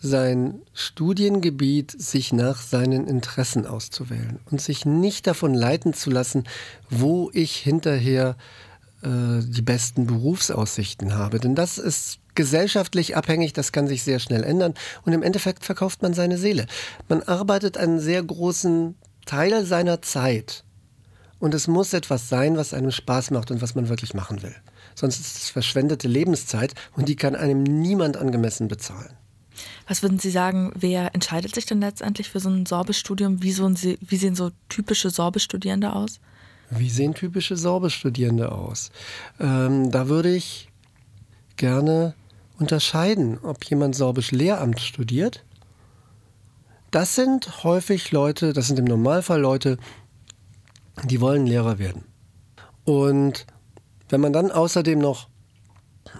sein 0.00 0.62
Studiengebiet 0.72 1.92
sich 1.92 2.32
nach 2.32 2.60
seinen 2.60 3.06
Interessen 3.06 3.66
auszuwählen 3.66 4.40
und 4.50 4.60
sich 4.60 4.84
nicht 4.84 5.28
davon 5.28 5.54
leiten 5.54 5.94
zu 5.94 6.10
lassen, 6.10 6.42
wo 6.90 7.30
ich 7.32 7.54
hinterher 7.54 8.30
äh, 8.30 8.63
die 9.06 9.62
besten 9.62 10.06
Berufsaussichten 10.06 11.14
habe. 11.14 11.38
Denn 11.38 11.54
das 11.54 11.76
ist 11.76 12.20
gesellschaftlich 12.34 13.16
abhängig, 13.16 13.52
das 13.52 13.70
kann 13.70 13.86
sich 13.86 14.02
sehr 14.02 14.18
schnell 14.18 14.42
ändern 14.42 14.74
und 15.04 15.12
im 15.12 15.22
Endeffekt 15.22 15.64
verkauft 15.64 16.02
man 16.02 16.14
seine 16.14 16.38
Seele. 16.38 16.66
Man 17.08 17.22
arbeitet 17.22 17.76
einen 17.76 18.00
sehr 18.00 18.22
großen 18.22 18.96
Teil 19.26 19.64
seiner 19.66 20.02
Zeit 20.02 20.64
und 21.38 21.54
es 21.54 21.68
muss 21.68 21.92
etwas 21.92 22.28
sein, 22.28 22.56
was 22.56 22.74
einem 22.74 22.90
Spaß 22.90 23.30
macht 23.30 23.50
und 23.50 23.62
was 23.62 23.74
man 23.74 23.88
wirklich 23.88 24.14
machen 24.14 24.42
will. 24.42 24.54
Sonst 24.94 25.20
ist 25.20 25.36
es 25.36 25.50
verschwendete 25.50 26.08
Lebenszeit 26.08 26.74
und 26.96 27.08
die 27.08 27.16
kann 27.16 27.36
einem 27.36 27.62
niemand 27.62 28.16
angemessen 28.16 28.68
bezahlen. 28.68 29.14
Was 29.86 30.02
würden 30.02 30.18
Sie 30.18 30.30
sagen, 30.30 30.72
wer 30.74 31.14
entscheidet 31.14 31.54
sich 31.54 31.66
denn 31.66 31.80
letztendlich 31.80 32.30
für 32.30 32.40
so 32.40 32.48
ein 32.48 32.66
Sorbestudium? 32.66 33.42
Wie, 33.42 33.52
so 33.52 33.70
wie 33.70 34.16
sehen 34.16 34.34
so 34.34 34.50
typische 34.68 35.10
Sorbestudierende 35.10 35.92
aus? 35.92 36.20
Wie 36.70 36.90
sehen 36.90 37.14
typische 37.14 37.56
Sorbestudierende 37.56 38.52
aus? 38.52 38.90
Ähm, 39.38 39.90
da 39.90 40.08
würde 40.08 40.34
ich 40.34 40.68
gerne 41.56 42.14
unterscheiden, 42.58 43.38
ob 43.42 43.64
jemand 43.64 43.94
Sorbisch 43.94 44.30
Lehramt 44.30 44.80
studiert. 44.80 45.44
Das 46.90 47.14
sind 47.14 47.64
häufig 47.64 48.12
Leute, 48.12 48.52
das 48.52 48.68
sind 48.68 48.78
im 48.78 48.84
Normalfall 48.84 49.40
Leute, 49.40 49.78
die 51.04 51.20
wollen 51.20 51.46
Lehrer 51.46 51.78
werden. 51.78 52.04
Und 52.84 53.46
wenn 54.08 54.20
man 54.20 54.32
dann 54.32 54.52
außerdem 54.52 54.98
noch 54.98 55.28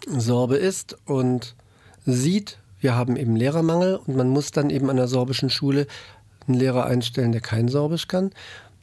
Sorbe 0.08 0.56
ist 0.56 0.96
und 1.06 1.54
sieht, 2.04 2.58
wir 2.80 2.96
haben 2.96 3.16
eben 3.16 3.36
Lehrermangel 3.36 3.96
und 3.96 4.16
man 4.16 4.28
muss 4.28 4.50
dann 4.50 4.70
eben 4.70 4.90
an 4.90 4.96
der 4.96 5.08
sorbischen 5.08 5.50
Schule 5.50 5.86
einen 6.46 6.58
Lehrer 6.58 6.84
einstellen, 6.86 7.32
der 7.32 7.40
kein 7.40 7.68
Sorbisch 7.68 8.08
kann, 8.08 8.30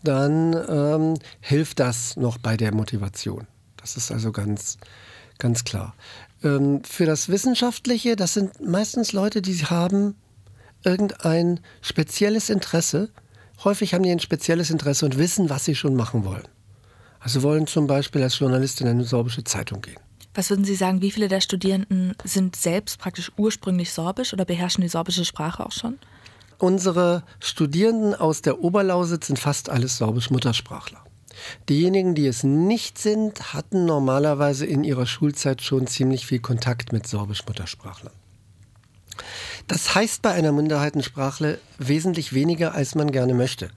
dann 0.03 0.53
ähm, 0.67 1.13
hilft 1.39 1.79
das 1.79 2.17
noch 2.17 2.37
bei 2.37 2.57
der 2.57 2.73
Motivation. 2.73 3.47
Das 3.77 3.97
ist 3.97 4.11
also 4.11 4.31
ganz, 4.31 4.77
ganz 5.37 5.63
klar. 5.63 5.95
Ähm, 6.43 6.83
für 6.83 7.05
das 7.05 7.29
Wissenschaftliche, 7.29 8.15
das 8.15 8.33
sind 8.33 8.61
meistens 8.65 9.13
Leute, 9.13 9.41
die 9.41 9.57
haben 9.65 10.15
irgendein 10.83 11.59
spezielles 11.81 12.49
Interesse. 12.49 13.09
Häufig 13.63 13.93
haben 13.93 14.03
die 14.03 14.11
ein 14.11 14.19
spezielles 14.19 14.69
Interesse 14.69 15.05
und 15.05 15.17
wissen, 15.17 15.49
was 15.49 15.65
sie 15.65 15.75
schon 15.75 15.95
machen 15.95 16.25
wollen. 16.25 16.47
Also 17.19 17.43
wollen 17.43 17.67
zum 17.67 17.85
Beispiel 17.85 18.23
als 18.23 18.39
Journalist 18.39 18.81
in 18.81 18.87
eine 18.87 19.03
sorbische 19.03 19.43
Zeitung 19.43 19.81
gehen. 19.81 19.99
Was 20.33 20.49
würden 20.49 20.63
Sie 20.63 20.75
sagen, 20.75 21.01
wie 21.01 21.11
viele 21.11 21.27
der 21.27 21.41
Studierenden 21.41 22.15
sind 22.23 22.55
selbst 22.55 22.97
praktisch 22.99 23.31
ursprünglich 23.37 23.91
sorbisch 23.91 24.33
oder 24.33 24.45
beherrschen 24.45 24.81
die 24.81 24.87
sorbische 24.87 25.25
Sprache 25.25 25.65
auch 25.65 25.73
schon? 25.73 25.99
Unsere 26.61 27.23
Studierenden 27.39 28.13
aus 28.13 28.43
der 28.43 28.63
Oberlausitz 28.63 29.25
sind 29.25 29.39
fast 29.39 29.71
alles 29.71 29.97
sorbisch-Muttersprachler. 29.97 31.03
Diejenigen, 31.69 32.13
die 32.13 32.27
es 32.27 32.43
nicht 32.43 32.99
sind, 32.99 33.55
hatten 33.55 33.85
normalerweise 33.85 34.67
in 34.67 34.83
ihrer 34.83 35.07
Schulzeit 35.07 35.63
schon 35.63 35.87
ziemlich 35.87 36.27
viel 36.27 36.37
Kontakt 36.37 36.93
mit 36.93 37.07
sorbisch-Muttersprachlern. 37.07 38.13
Das 39.67 39.95
heißt 39.95 40.21
bei 40.21 40.33
einer 40.33 40.51
Minderheitensprache 40.51 41.57
wesentlich 41.79 42.31
weniger, 42.31 42.75
als 42.75 42.93
man 42.93 43.11
gerne 43.11 43.33
möchte. 43.33 43.71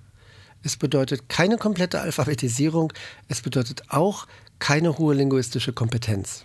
Es 0.63 0.77
bedeutet 0.77 1.31
keine 1.31 1.57
komplette 1.57 2.03
Alphabetisierung, 2.03 2.93
es 3.29 3.41
bedeutet 3.41 3.85
auch 3.89 4.27
keine 4.59 4.99
hohe 4.99 5.15
linguistische 5.15 5.73
Kompetenz. 5.73 6.45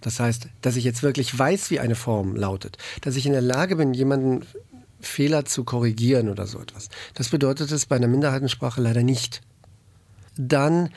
Das 0.00 0.18
heißt, 0.18 0.48
dass 0.62 0.74
ich 0.74 0.82
jetzt 0.82 1.04
wirklich 1.04 1.38
weiß, 1.38 1.70
wie 1.70 1.78
eine 1.78 1.94
Form 1.94 2.34
lautet, 2.34 2.76
dass 3.02 3.14
ich 3.14 3.26
in 3.26 3.32
der 3.32 3.40
Lage 3.40 3.76
bin, 3.76 3.94
jemanden 3.94 4.44
Fehler 5.00 5.44
zu 5.44 5.64
korrigieren 5.64 6.28
oder 6.28 6.46
so 6.46 6.60
etwas. 6.60 6.88
Das 7.14 7.28
bedeutet 7.28 7.70
es 7.72 7.86
bei 7.86 7.96
einer 7.96 8.08
Minderheitensprache 8.08 8.80
leider 8.80 9.02
nicht. 9.02 9.42
Dann 10.36 10.90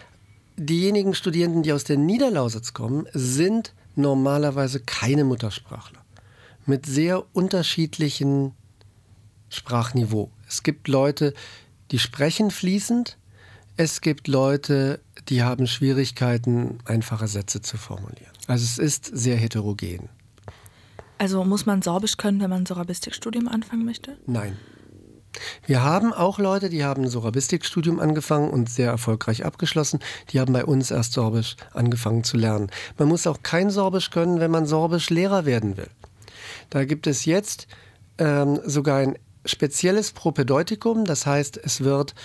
diejenigen 0.58 1.16
Studierenden, 1.16 1.64
die 1.64 1.74
aus 1.74 1.84
der 1.84 1.98
Niederlausitz 1.98 2.74
kommen, 2.74 3.08
sind 3.14 3.74
normalerweise 3.96 4.80
keine 4.80 5.24
Muttersprachler. 5.24 6.04
Mit 6.66 6.86
sehr 6.86 7.24
unterschiedlichen 7.36 8.54
Sprachniveau. 9.50 10.32
Es 10.48 10.64
gibt 10.64 10.88
Leute, 10.88 11.34
die 11.92 12.00
sprechen 12.00 12.52
fließend. 12.52 13.18
Es 13.76 14.02
gibt 14.02 14.28
Leute, 14.28 15.00
die 15.30 15.44
haben 15.44 15.68
Schwierigkeiten, 15.68 16.80
einfache 16.86 17.28
Sätze 17.28 17.62
zu 17.62 17.78
formulieren. 17.78 18.32
Also 18.48 18.64
es 18.66 18.78
ist 18.78 19.06
sehr 19.06 19.36
heterogen. 19.36 20.10
Also 21.24 21.46
muss 21.46 21.66
man 21.66 21.82
Sorbisch 21.82 22.18
können, 22.18 22.42
wenn 22.42 22.50
man 22.50 22.64
ein 22.64 22.66
Sorabistikstudium 22.66 23.48
anfangen 23.48 23.86
möchte? 23.86 24.18
Nein. 24.26 24.58
Wir 25.66 25.82
haben 25.82 26.12
auch 26.12 26.38
Leute, 26.38 26.68
die 26.68 26.84
haben 26.84 27.04
ein 27.04 27.10
Sorabistikstudium 27.10 28.02
angefangen 28.02 28.50
und 28.50 28.70
sehr 28.70 28.90
erfolgreich 28.90 29.46
abgeschlossen. 29.46 30.02
Die 30.32 30.42
haben 30.42 30.52
bei 30.52 30.66
uns 30.66 30.92
erst 30.92 31.14
Sorbisch 31.14 31.56
angefangen 31.72 32.26
zu 32.26 32.36
lernen. 32.36 32.70
Man 32.98 33.08
muss 33.08 33.26
auch 33.26 33.38
kein 33.42 33.70
Sorbisch 33.70 34.10
können, 34.10 34.42
wenn 34.42 34.52
man 34.52 34.66
Sorbisch 34.66 35.10
Lehrer 35.12 35.46
werden 35.46 35.78
will. 35.78 35.88
Da 36.70 36.84
gibt 36.84 37.08
es 37.08 37.24
jetzt 37.24 37.68
ähm, 38.18 38.60
sogar 38.66 38.98
ein 38.98 39.18
spezielles 39.46 40.12
Propedeutikum. 40.12 41.06
Das 41.06 41.26
heißt, 41.26 41.58
es 41.64 41.86
wird 41.86 42.16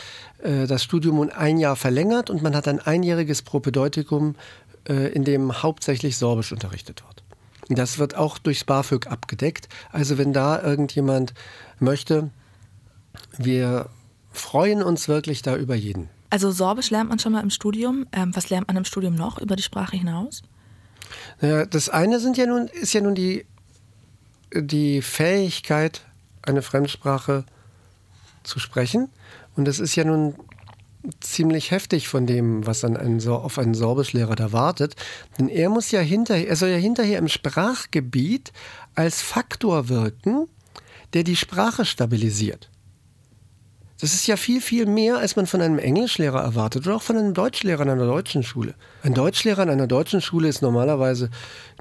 äh, 0.43 0.67
das 0.67 0.83
Studium 0.83 1.21
um 1.21 1.31
ein 1.31 1.59
Jahr 1.59 1.77
verlängert 1.77 2.31
und 2.31 2.43
man 2.43 2.57
hat 2.57 2.67
ein 2.67 2.81
einjähriges 2.81 3.43
Propedeutikum, 3.43 4.35
äh, 4.89 5.13
in 5.13 5.23
dem 5.23 5.63
hauptsächlich 5.63 6.17
Sorbisch 6.17 6.51
unterrichtet 6.51 7.05
wird. 7.07 7.18
Das 7.69 7.99
wird 7.99 8.15
auch 8.15 8.39
durchs 8.39 8.65
BAföG 8.65 9.07
abgedeckt. 9.09 9.69
Also 9.93 10.19
wenn 10.19 10.33
da 10.33 10.63
irgendjemand 10.63 11.35
möchte, 11.79 12.31
wir 13.37 13.91
freuen 14.33 14.83
uns 14.83 15.09
wirklich 15.09 15.43
da 15.43 15.57
über 15.57 15.75
jeden. 15.75 16.09
Also 16.31 16.51
Sorbisch 16.51 16.91
lernt 16.91 17.09
man 17.09 17.19
schon 17.19 17.33
mal 17.33 17.43
im 17.43 17.51
Studium. 17.51 18.07
Ähm, 18.13 18.35
was 18.35 18.51
lernt 18.51 18.69
man 18.69 18.77
im 18.77 18.85
Studium 18.85 19.15
noch 19.15 19.39
über 19.39 19.57
die 19.57 19.63
Sprache 19.63 19.97
hinaus? 19.97 20.43
Ja, 21.41 21.67
das 21.67 21.89
eine 21.89 22.21
sind 22.21 22.37
ja 22.37 22.47
nun, 22.47 22.69
ist 22.69 22.93
ja 22.93 23.01
nun 23.01 23.15
die, 23.15 23.47
die 24.55 25.03
Fähigkeit, 25.03 26.03
eine 26.43 26.63
Fremdsprache 26.63 27.45
zu 28.43 28.59
sprechen. 28.59 29.11
Und 29.57 29.65
das 29.67 29.79
ist 29.79 29.97
ja 29.97 30.05
nun 30.05 30.35
ziemlich 31.21 31.71
heftig 31.71 32.09
von 32.09 32.27
dem, 32.27 32.67
was 32.67 32.85
an 32.85 32.97
einen, 32.97 33.27
auf 33.29 33.59
einen 33.59 33.75
Sorbischlehrer 33.75 34.37
da 34.37 34.53
wartet. 34.53 34.97
Denn 35.39 35.49
er 35.49 35.71
muss 35.71 35.91
ja 35.91 36.01
hinterher, 36.01 36.49
er 36.49 36.57
soll 36.57 36.71
ja 36.71 36.77
hinterher 36.77 37.19
im 37.19 37.29
Sprachgebiet 37.29 38.53
als 38.95 39.23
Faktor 39.23 39.89
wirken, 39.89 40.49
der 41.15 41.25
die 41.25 41.37
Sprache 41.37 41.85
stabilisiert. 41.85 42.71
Das 44.01 44.15
ist 44.15 44.29
ja 44.29 44.37
viel, 44.37 44.61
viel 44.61 44.87
mehr, 44.87 45.19
als 45.19 45.35
man 45.35 45.47
von 45.47 45.61
einem 45.61 45.79
Englischlehrer 45.79 46.41
erwartet 46.41 46.87
oder 46.87 46.97
auch 46.97 47.03
von 47.03 47.17
einem 47.17 47.35
Deutschlehrer 47.35 47.83
an 47.83 47.91
einer 47.91 48.07
deutschen 48.07 48.45
Schule. 48.45 48.75
Ein 49.03 49.15
Deutschlehrer 49.15 49.63
an 49.63 49.71
einer 49.71 49.89
deutschen 49.89 50.21
Schule 50.21 50.47
ist 50.47 50.63
normalerweise 50.63 51.31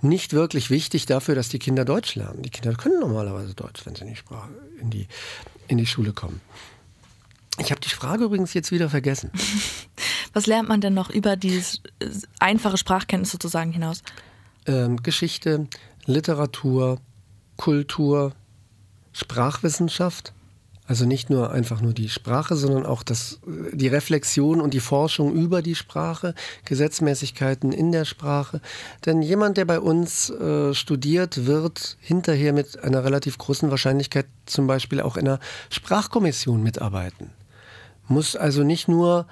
nicht 0.02 0.34
wirklich 0.34 0.72
wichtig 0.72 1.06
dafür, 1.06 1.36
dass 1.36 1.50
die 1.50 1.60
Kinder 1.60 1.86
Deutsch 1.86 2.16
lernen. 2.16 2.42
Die 2.42 2.50
Kinder 2.50 2.74
können 2.74 3.00
normalerweise 3.00 3.54
Deutsch, 3.54 3.86
wenn 3.86 3.94
sie 3.94 4.02
in 4.02 4.08
die, 4.10 4.16
Sprache, 4.16 4.50
in 4.82 4.90
die, 4.90 5.08
in 5.68 5.78
die 5.78 5.86
Schule 5.86 6.12
kommen. 6.12 6.42
Ich 7.60 7.72
habe 7.72 7.82
die 7.82 7.90
Frage 7.90 8.26
übrigens 8.26 8.54
jetzt 8.54 8.72
wieder 8.72 8.90
vergessen. 8.90 9.32
Was 10.34 10.46
lernt 10.46 10.70
man 10.70 10.82
denn 10.82 10.94
noch 10.94 11.10
über 11.10 11.36
dieses 11.36 11.82
einfache 12.40 12.78
Sprachkenntnis 12.78 13.32
sozusagen 13.32 13.72
hinaus? 13.72 14.04
Ähm, 14.68 15.02
Geschichte, 15.02 15.68
Literatur, 16.06 17.00
Kultur, 17.56 18.34
Sprachwissenschaft. 19.14 20.34
Also 20.86 21.06
nicht 21.06 21.30
nur 21.30 21.52
einfach 21.52 21.82
nur 21.82 21.94
die 21.94 22.08
Sprache, 22.08 22.56
sondern 22.56 22.86
auch 22.86 23.04
das, 23.04 23.42
die 23.74 23.90
Reflexion 23.90 24.62
und 24.62 24.74
die 24.74 24.80
Forschung 24.80 25.34
über 25.34 25.62
die 25.62 25.76
Sprache, 25.76 26.34
Gesetzmäßigkeiten 26.64 27.74
in 27.74 27.92
der 27.92 28.06
Sprache. 28.06 28.62
Denn 29.06 29.22
jemand, 29.22 29.58
der 29.58 29.66
bei 29.66 29.82
uns 29.82 30.30
äh, 30.30 30.74
studiert, 30.74 31.46
wird 31.46 31.98
hinterher 32.00 32.54
mit 32.54 32.82
einer 32.82 33.04
relativ 33.04 33.38
großen 33.38 33.70
Wahrscheinlichkeit 33.70 34.28
zum 34.46 34.68
Beispiel 34.68 35.02
auch 35.02 35.18
in 35.18 35.28
einer 35.28 35.40
Sprachkommission 35.70 36.64
mitarbeiten. 36.64 37.32
Muss 38.08 38.36
also 38.36 38.64
nicht 38.64 38.88
nur 38.88 39.28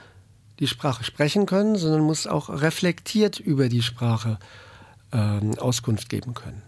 die 0.59 0.67
Sprache 0.67 1.03
sprechen 1.03 1.45
können, 1.45 1.75
sondern 1.75 2.01
muss 2.01 2.27
auch 2.27 2.49
reflektiert 2.49 3.39
über 3.39 3.69
die 3.69 3.81
Sprache 3.81 4.39
äh, 5.11 5.57
Auskunft 5.59 6.09
geben 6.09 6.33
können. 6.33 6.61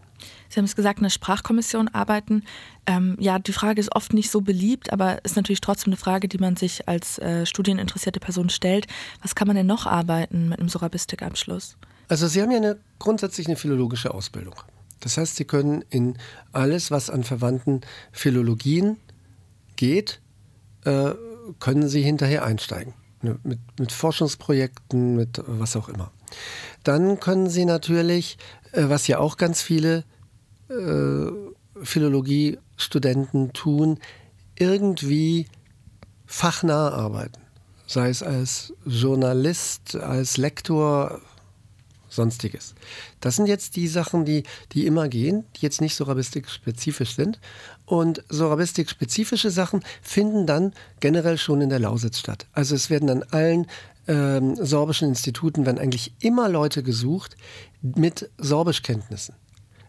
Sie 0.50 0.58
haben 0.58 0.66
es 0.66 0.76
gesagt, 0.76 1.00
eine 1.00 1.10
Sprachkommission 1.10 1.90
arbeiten. 1.90 2.44
Ähm, 2.86 3.18
ja, 3.20 3.38
die 3.38 3.52
Frage 3.52 3.82
ist 3.82 3.94
oft 3.96 4.14
nicht 4.14 4.32
so 4.32 4.42
beliebt, 4.42 4.94
aber 4.94 5.24
ist 5.26 5.36
natürlich 5.36 5.62
trotzdem 5.62 5.92
eine 5.92 5.98
Frage, 5.98 6.28
die 6.28 6.38
man 6.38 6.56
sich 6.56 6.88
als 6.88 7.20
äh, 7.20 7.46
studieninteressierte 7.46 8.20
Person 8.20 8.50
stellt. 8.50 8.88
Was 9.22 9.36
kann 9.36 9.48
man 9.48 9.56
denn 9.56 9.68
noch 9.68 9.86
arbeiten 9.86 10.50
mit 10.50 10.60
einem 10.60 10.70
Sorabistikabschluss? 10.70 11.78
Also 12.08 12.28
Sie 12.28 12.42
haben 12.42 12.52
ja 12.52 12.58
eine, 12.58 12.78
grundsätzlich 13.00 13.48
eine 13.48 13.58
philologische 13.58 14.14
Ausbildung. 14.14 14.56
Das 15.02 15.18
heißt, 15.18 15.36
Sie 15.36 15.46
können 15.46 15.84
in 15.90 16.18
alles, 16.54 16.92
was 16.92 17.10
an 17.10 17.24
verwandten 17.24 17.82
Philologien 18.12 18.98
geht, 19.76 20.22
äh, 20.86 21.12
können 21.60 21.88
Sie 21.88 22.02
hinterher 22.02 22.44
einsteigen. 22.44 22.94
Ne, 23.22 23.40
mit, 23.44 23.60
mit 23.80 23.92
Forschungsprojekten, 23.92 25.16
mit 25.16 25.42
was 25.48 25.76
auch 25.76 25.90
immer. 25.90 26.12
Dann 26.84 27.20
können 27.20 27.50
Sie 27.50 27.66
natürlich, 27.66 28.38
äh, 28.74 28.90
was 28.90 29.08
ja 29.08 29.18
auch 29.18 29.38
ganz 29.38 29.62
viele 29.62 30.04
äh, 30.70 31.32
Philologiestudenten 31.82 33.54
tun, 33.54 34.00
irgendwie 34.56 35.48
fachnah 36.26 36.90
arbeiten. 36.90 37.42
Sei 37.88 38.10
es 38.10 38.22
als 38.22 38.74
Journalist, 38.86 39.96
als 39.96 40.38
Lektor, 40.38 41.22
sonstiges. 42.18 42.76
Das 43.22 43.38
sind 43.38 43.48
jetzt 43.48 43.78
die 43.78 43.88
Sachen, 43.88 44.26
die, 44.26 44.44
die 44.74 44.86
immer 44.86 45.08
gehen, 45.08 45.46
die 45.56 45.62
jetzt 45.62 45.80
nicht 45.80 45.96
sorabistik-spezifisch 45.96 47.16
sind. 47.16 47.40
Und 47.86 48.24
sorabistik-spezifische 48.28 49.50
Sachen 49.50 49.82
finden 50.02 50.46
dann 50.46 50.74
generell 51.00 51.38
schon 51.38 51.62
in 51.62 51.70
der 51.70 51.80
Lausitz 51.80 52.20
statt. 52.20 52.46
Also 52.52 52.76
es 52.76 52.90
werden 52.90 53.10
an 53.10 53.24
allen 53.32 53.68
ähm, 54.08 54.56
sorbischen 54.56 55.08
Instituten 55.08 55.66
werden 55.66 55.80
eigentlich 55.80 56.14
immer 56.20 56.50
Leute 56.50 56.84
gesucht 56.84 57.38
mit 57.82 58.30
Sorbischkenntnissen. 58.38 59.36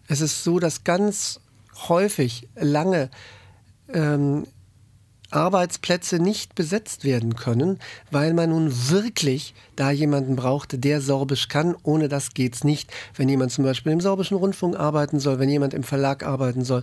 Es 0.07 0.21
ist 0.21 0.45
so, 0.45 0.59
dass 0.59 0.85
ganz 0.85 1.41
häufig 1.89 2.49
lange 2.57 3.11
ähm, 3.93 4.47
Arbeitsplätze 5.31 6.19
nicht 6.19 6.55
besetzt 6.55 7.05
werden 7.05 7.37
können, 7.37 7.79
weil 8.11 8.33
man 8.33 8.51
nun 8.51 8.73
wirklich 8.91 9.55
da 9.77 9.91
jemanden 9.91 10.37
braucht, 10.37 10.83
der 10.83 11.01
Sorbisch 11.01 11.49
kann. 11.49 11.77
Ohne 11.83 12.09
das 12.09 12.35
geht's 12.35 12.65
nicht. 12.65 12.91
Wenn 13.15 13.29
jemand 13.29 13.53
zum 13.53 13.65
Beispiel 13.65 13.93
im 13.93 14.01
sorbischen 14.01 14.37
Rundfunk 14.37 14.77
arbeiten 14.77 15.21
soll, 15.21 15.39
wenn 15.39 15.51
jemand 15.51 15.75
im 15.75 15.83
Verlag 15.83 16.25
arbeiten 16.25 16.65
soll, 16.65 16.83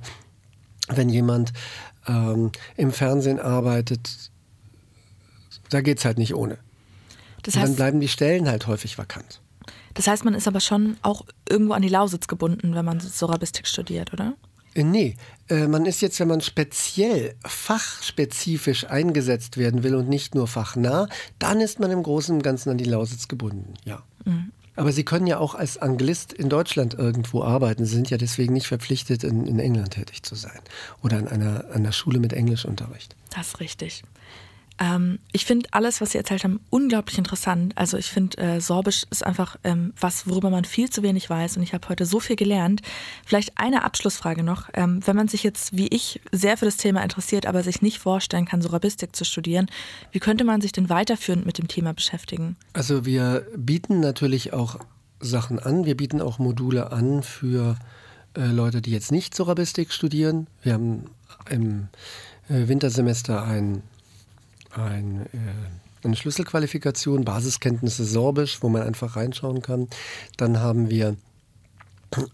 wenn 0.87 1.09
jemand 1.09 1.53
ähm, 2.07 2.51
im 2.77 2.91
Fernsehen 2.91 3.39
arbeitet, 3.39 4.31
da 5.69 5.81
geht's 5.81 6.05
halt 6.05 6.17
nicht 6.19 6.35
ohne. 6.35 6.57
Das 7.41 7.55
heißt, 7.55 7.69
dann 7.69 7.75
bleiben 7.75 7.99
die 7.99 8.07
Stellen 8.07 8.47
halt 8.47 8.67
häufig 8.67 8.97
vakant. 8.97 9.41
Das 9.95 10.07
heißt, 10.07 10.25
man 10.25 10.33
ist 10.33 10.47
aber 10.47 10.59
schon 10.59 10.97
auch 11.01 11.25
irgendwo 11.47 11.73
an 11.73 11.81
die 11.81 11.89
Lausitz 11.89 12.27
gebunden, 12.27 12.75
wenn 12.75 12.85
man 12.85 12.99
Sorabistik 12.99 13.65
studiert, 13.65 14.13
oder? 14.13 14.33
Äh, 14.75 14.83
nee, 14.83 15.15
äh, 15.49 15.67
man 15.67 15.85
ist 15.85 16.01
jetzt, 16.01 16.19
wenn 16.19 16.27
man 16.27 16.41
speziell 16.41 17.35
fachspezifisch 17.45 18.85
eingesetzt 18.85 19.57
werden 19.57 19.83
will 19.83 19.95
und 19.95 20.07
nicht 20.07 20.35
nur 20.35 20.47
fachnah, 20.47 21.07
dann 21.39 21.61
ist 21.61 21.79
man 21.79 21.89
im 21.89 22.03
Großen 22.03 22.35
und 22.35 22.43
Ganzen 22.43 22.69
an 22.69 22.77
die 22.77 22.85
Lausitz 22.85 23.27
gebunden, 23.27 23.73
ja. 23.85 24.03
Mhm. 24.25 24.51
Aber 24.77 24.91
Sie 24.91 25.05
können 25.05 25.25
ja 25.25 25.39
auch 25.39 25.55
als 25.55 25.77
Anglist 25.77 26.33
in 26.33 26.49
Deutschland 26.49 26.95
irgendwo 26.95 27.43
arbeiten. 27.43 27.85
Sie 27.85 27.95
sind 27.95 28.09
ja 28.09 28.17
deswegen 28.17 28.53
nicht 28.53 28.67
verpflichtet, 28.67 29.23
in, 29.23 29.47
in 29.47 29.57
England 29.57 29.91
tätig 29.91 30.23
zu 30.23 30.35
sein 30.35 30.59
oder 31.01 31.17
an 31.17 31.29
einer, 31.29 31.65
an 31.67 31.75
einer 31.75 31.93
Schule 31.93 32.19
mit 32.19 32.33
Englischunterricht. 32.33 33.15
Das 33.33 33.47
ist 33.47 33.59
richtig. 33.61 34.03
Ähm, 34.77 35.19
ich 35.31 35.45
finde 35.45 35.69
alles, 35.71 36.01
was 36.01 36.11
Sie 36.11 36.17
erzählt 36.17 36.43
haben, 36.43 36.59
unglaublich 36.69 37.17
interessant. 37.17 37.73
Also 37.75 37.97
ich 37.97 38.07
finde, 38.07 38.37
äh, 38.37 38.61
Sorbisch 38.61 39.05
ist 39.09 39.25
einfach 39.25 39.55
ähm, 39.63 39.93
was, 39.99 40.27
worüber 40.27 40.49
man 40.49 40.65
viel 40.65 40.89
zu 40.89 41.03
wenig 41.03 41.29
weiß. 41.29 41.57
Und 41.57 41.63
ich 41.63 41.73
habe 41.73 41.87
heute 41.87 42.05
so 42.05 42.19
viel 42.19 42.35
gelernt. 42.35 42.81
Vielleicht 43.25 43.57
eine 43.57 43.83
Abschlussfrage 43.83 44.43
noch. 44.43 44.69
Ähm, 44.73 44.99
wenn 45.05 45.15
man 45.15 45.27
sich 45.27 45.43
jetzt, 45.43 45.77
wie 45.77 45.87
ich, 45.87 46.21
sehr 46.31 46.57
für 46.57 46.65
das 46.65 46.77
Thema 46.77 47.01
interessiert, 47.03 47.45
aber 47.45 47.63
sich 47.63 47.81
nicht 47.81 47.99
vorstellen 47.99 48.45
kann, 48.45 48.61
Sorabistik 48.61 49.15
zu 49.15 49.23
studieren, 49.23 49.67
wie 50.11 50.19
könnte 50.19 50.43
man 50.43 50.61
sich 50.61 50.71
denn 50.71 50.89
weiterführend 50.89 51.45
mit 51.45 51.57
dem 51.57 51.67
Thema 51.67 51.93
beschäftigen? 51.93 52.57
Also 52.73 53.05
wir 53.05 53.47
bieten 53.55 53.99
natürlich 54.01 54.53
auch 54.53 54.79
Sachen 55.21 55.59
an. 55.59 55.85
Wir 55.85 55.95
bieten 55.95 56.21
auch 56.21 56.39
Module 56.39 56.91
an 56.91 57.23
für 57.23 57.77
äh, 58.35 58.47
Leute, 58.47 58.81
die 58.81 58.91
jetzt 58.91 59.11
nicht 59.11 59.35
Sorabistik 59.35 59.93
studieren. 59.93 60.47
Wir 60.61 60.73
haben 60.73 61.05
im 61.49 61.87
äh, 62.49 62.67
Wintersemester 62.67 63.43
ein 63.43 63.81
ein, 64.77 65.25
äh, 65.33 66.05
eine 66.05 66.15
Schlüsselqualifikation, 66.15 67.25
Basiskenntnisse 67.25 68.05
Sorbisch, 68.05 68.61
wo 68.61 68.69
man 68.69 68.83
einfach 68.83 69.15
reinschauen 69.15 69.61
kann. 69.61 69.87
Dann 70.37 70.59
haben 70.59 70.89
wir 70.89 71.15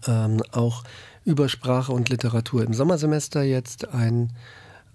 ähm, 0.06 0.42
auch 0.52 0.84
über 1.24 1.48
Sprache 1.48 1.92
und 1.92 2.08
Literatur 2.08 2.64
im 2.64 2.74
Sommersemester 2.74 3.42
jetzt 3.42 3.88
ein 3.88 4.32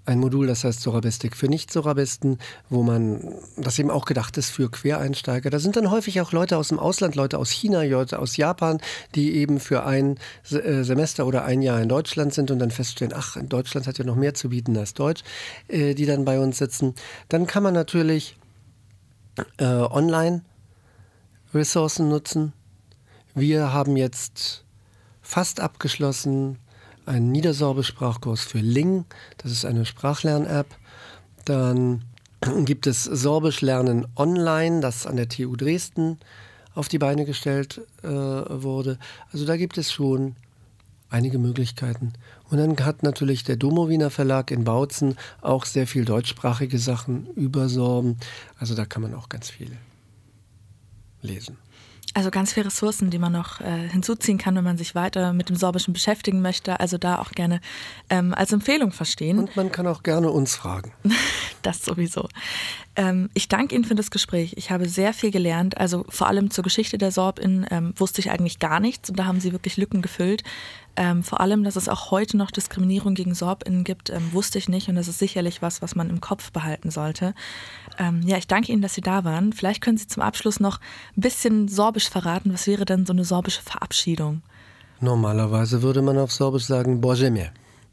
ein 0.07 0.19
Modul, 0.19 0.47
das 0.47 0.63
heißt 0.63 0.81
Sorabistik 0.81 1.35
für 1.35 1.47
Nicht-Sorabisten, 1.47 2.39
wo 2.69 2.81
man, 2.81 3.35
das 3.57 3.77
eben 3.77 3.91
auch 3.91 4.05
gedacht 4.05 4.37
ist 4.37 4.49
für 4.49 4.71
Quereinsteiger. 4.71 5.49
Da 5.49 5.59
sind 5.59 5.75
dann 5.75 5.91
häufig 5.91 6.21
auch 6.21 6.31
Leute 6.31 6.57
aus 6.57 6.69
dem 6.69 6.79
Ausland, 6.79 7.15
Leute 7.15 7.37
aus 7.37 7.51
China, 7.51 7.83
Leute 7.83 8.19
aus 8.19 8.37
Japan, 8.37 8.79
die 9.15 9.35
eben 9.35 9.59
für 9.59 9.85
ein 9.85 10.17
äh, 10.49 10.83
Semester 10.83 11.27
oder 11.27 11.43
ein 11.43 11.61
Jahr 11.61 11.81
in 11.81 11.89
Deutschland 11.89 12.33
sind 12.33 12.51
und 12.51 12.59
dann 12.59 12.71
feststellen, 12.71 13.13
ach, 13.15 13.35
in 13.35 13.49
Deutschland 13.49 13.85
hat 13.85 13.97
ja 13.97 14.05
noch 14.05 14.15
mehr 14.15 14.33
zu 14.33 14.49
bieten 14.49 14.77
als 14.77 14.93
Deutsch, 14.93 15.23
äh, 15.67 15.93
die 15.93 16.05
dann 16.05 16.23
bei 16.23 16.39
uns 16.39 16.57
sitzen. 16.57 16.95
Dann 17.27 17.45
kann 17.45 17.63
man 17.63 17.73
natürlich 17.73 18.37
äh, 19.57 19.65
online 19.65 20.41
Ressourcen 21.53 22.07
nutzen. 22.07 22.53
Wir 23.35 23.73
haben 23.73 23.97
jetzt 23.97 24.63
fast 25.21 25.59
abgeschlossen 25.59 26.59
einen 27.07 27.31
Niedersorbisch-Sprachkurs 27.31 28.43
für 28.43 28.59
Ling, 28.59 29.05
das 29.37 29.51
ist 29.51 29.65
eine 29.65 29.85
Sprachlern-App. 29.85 30.67
Dann 31.45 32.03
gibt 32.65 32.87
es 32.87 33.03
Sorbisch 33.03 33.61
lernen 33.61 34.07
online, 34.15 34.81
das 34.81 35.07
an 35.07 35.15
der 35.15 35.29
TU 35.29 35.55
Dresden 35.55 36.19
auf 36.75 36.87
die 36.87 36.99
Beine 36.99 37.25
gestellt 37.25 37.81
äh, 38.03 38.07
wurde. 38.07 38.99
Also 39.31 39.45
da 39.45 39.57
gibt 39.57 39.77
es 39.77 39.91
schon 39.91 40.35
einige 41.09 41.39
Möglichkeiten. 41.39 42.13
Und 42.49 42.57
dann 42.57 42.77
hat 42.85 43.03
natürlich 43.03 43.43
der 43.43 43.55
Domowiner 43.55 44.09
Verlag 44.09 44.51
in 44.51 44.63
Bautzen 44.63 45.15
auch 45.41 45.65
sehr 45.65 45.87
viel 45.87 46.05
deutschsprachige 46.05 46.79
Sachen 46.79 47.27
über 47.33 47.69
Sorben. 47.69 48.17
Also 48.59 48.75
da 48.75 48.85
kann 48.85 49.01
man 49.01 49.13
auch 49.15 49.29
ganz 49.29 49.49
viel 49.49 49.71
lesen. 51.21 51.57
Also 52.17 52.31
ganz 52.31 52.51
viele 52.51 52.65
Ressourcen, 52.65 53.11
die 53.11 53.19
man 53.19 53.31
noch 53.31 53.61
äh, 53.61 53.89
hinzuziehen 53.89 54.39
kann, 54.39 54.55
wenn 54.55 54.63
man 54.63 54.75
sich 54.75 54.95
weiter 54.95 55.33
mit 55.33 55.49
dem 55.49 55.55
Sorbischen 55.55 55.93
beschäftigen 55.93 56.41
möchte. 56.41 56.79
Also 56.79 56.97
da 56.97 57.19
auch 57.19 57.29
gerne 57.29 57.61
ähm, 58.09 58.33
als 58.33 58.51
Empfehlung 58.51 58.91
verstehen. 58.91 59.37
Und 59.37 59.55
man 59.55 59.71
kann 59.71 59.85
auch 59.85 60.01
gerne 60.01 60.31
uns 60.31 60.55
fragen. 60.55 60.93
das 61.61 61.85
sowieso. 61.85 62.27
Ähm, 62.95 63.29
ich 63.35 63.49
danke 63.49 63.75
Ihnen 63.75 63.83
für 63.83 63.93
das 63.93 64.09
Gespräch. 64.09 64.55
Ich 64.57 64.71
habe 64.71 64.89
sehr 64.89 65.13
viel 65.13 65.29
gelernt. 65.29 65.77
Also 65.77 66.05
vor 66.09 66.25
allem 66.25 66.49
zur 66.49 66.63
Geschichte 66.63 66.97
der 66.97 67.11
Sorbin 67.11 67.67
ähm, 67.69 67.93
wusste 67.97 68.19
ich 68.19 68.31
eigentlich 68.31 68.57
gar 68.57 68.79
nichts 68.79 69.11
und 69.11 69.19
da 69.19 69.25
haben 69.25 69.39
Sie 69.39 69.51
wirklich 69.51 69.77
Lücken 69.77 70.01
gefüllt. 70.01 70.41
Ähm, 70.99 71.23
vor 71.23 71.39
allem, 71.41 71.63
dass 71.63 71.75
es 71.75 71.87
auch 71.87 72.09
heute 72.09 72.37
noch 72.37 72.49
Diskriminierung 72.49 73.13
gegen 73.13 73.35
SorbInnen 73.35 73.83
gibt, 73.83 74.09
ähm, 74.09 74.33
wusste 74.33 74.57
ich 74.57 74.67
nicht 74.67 74.89
und 74.89 74.95
das 74.95 75.07
ist 75.07 75.19
sicherlich 75.19 75.61
was, 75.61 75.83
was 75.83 75.93
man 75.93 76.09
im 76.09 76.21
Kopf 76.21 76.51
behalten 76.51 76.89
sollte. 76.89 77.35
Ähm, 77.99 78.23
ja, 78.25 78.37
ich 78.37 78.47
danke 78.47 78.71
Ihnen, 78.71 78.81
dass 78.81 78.95
Sie 78.95 79.01
da 79.01 79.23
waren. 79.23 79.53
Vielleicht 79.53 79.81
können 79.81 79.97
Sie 79.97 80.07
zum 80.07 80.23
Abschluss 80.23 80.59
noch 80.59 80.79
ein 81.15 81.21
bisschen 81.21 81.67
Sorbisch 81.67 82.09
verraten. 82.09 82.51
Was 82.51 82.65
wäre 82.65 82.83
denn 82.83 83.05
so 83.05 83.13
eine 83.13 83.25
sorbische 83.25 83.61
Verabschiedung? 83.61 84.41
Normalerweise 84.99 85.83
würde 85.83 86.01
man 86.01 86.17
auf 86.17 86.31
Sorbisch 86.31 86.65
sagen 86.65 86.99
Bojemie. 86.99 87.49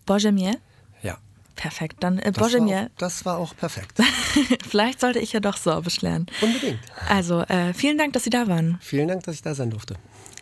Bojemie? 0.07 0.57
Ja. 1.03 1.19
Perfekt, 1.57 1.97
dann 2.01 2.19
äh, 2.19 2.33
das, 2.33 2.55
war 2.55 2.67
auch, 2.67 2.89
das 2.97 3.25
war 3.27 3.37
auch 3.37 3.55
perfekt. 3.55 4.01
Vielleicht 4.67 5.01
sollte 5.01 5.19
ich 5.19 5.35
ja 5.35 5.41
doch 5.41 5.59
Sorbisch 5.59 6.01
lernen. 6.01 6.27
Unbedingt. 6.41 6.81
Also, 7.09 7.43
äh, 7.43 7.75
vielen 7.75 7.99
Dank, 7.99 8.15
dass 8.15 8.25
Sie 8.25 8.31
da 8.31 8.49
waren. 8.49 8.79
Vielen 8.81 9.09
Dank, 9.09 9.25
dass 9.25 9.35
ich 9.35 9.43
da 9.43 9.55
sein 9.55 9.69
durfte. 9.69 9.97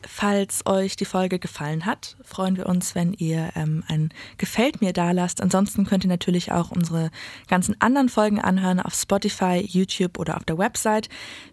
Falls 0.07 0.67
euch 0.67 0.97
die 0.97 1.05
Folge 1.05 1.39
gefallen 1.39 1.87
hat, 1.87 2.17
freuen 2.23 2.57
wir 2.57 2.67
uns, 2.67 2.95
wenn 2.95 3.13
ihr 3.13 3.51
ähm, 3.55 3.85
ein 3.89 4.11
Gefällt 4.37 4.81
mir 4.81 4.93
da 4.93 5.13
lasst. 5.13 5.41
Ansonsten 5.41 5.85
könnt 5.85 6.05
ihr 6.05 6.09
natürlich 6.09 6.53
auch 6.53 6.71
unsere 6.71 7.11
ganzen 7.49 7.81
anderen 7.81 8.09
Folgen 8.09 8.41
anhören 8.41 8.81
auf 8.81 8.95
Spotify, 8.95 9.65
YouTube 9.67 10.19
oder 10.19 10.37
auf 10.37 10.45
der 10.45 10.59
Website. 10.59 11.09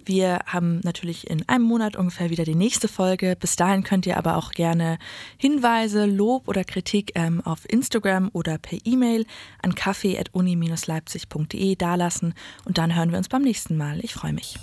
Wir 0.05 0.39
haben 0.45 0.81
natürlich 0.83 1.29
in 1.29 1.47
einem 1.47 1.65
Monat 1.65 1.95
ungefähr 1.95 2.29
wieder 2.29 2.43
die 2.43 2.55
nächste 2.55 2.87
Folge. 2.87 3.35
Bis 3.39 3.55
dahin 3.55 3.83
könnt 3.83 4.05
ihr 4.05 4.17
aber 4.17 4.37
auch 4.37 4.51
gerne 4.51 4.97
Hinweise, 5.37 6.05
Lob 6.05 6.47
oder 6.47 6.63
Kritik 6.63 7.11
ähm, 7.15 7.41
auf 7.41 7.69
Instagram 7.69 8.29
oder 8.33 8.57
per 8.57 8.79
E-Mail 8.83 9.25
an 9.61 9.75
kaffee.uni-leipzig.de 9.75 11.75
dalassen 11.75 12.33
und 12.65 12.77
dann 12.77 12.95
hören 12.95 13.11
wir 13.11 13.17
uns 13.17 13.29
beim 13.29 13.43
nächsten 13.43 13.77
Mal. 13.77 13.99
Ich 14.03 14.13
freue 14.13 14.33
mich. 14.33 14.57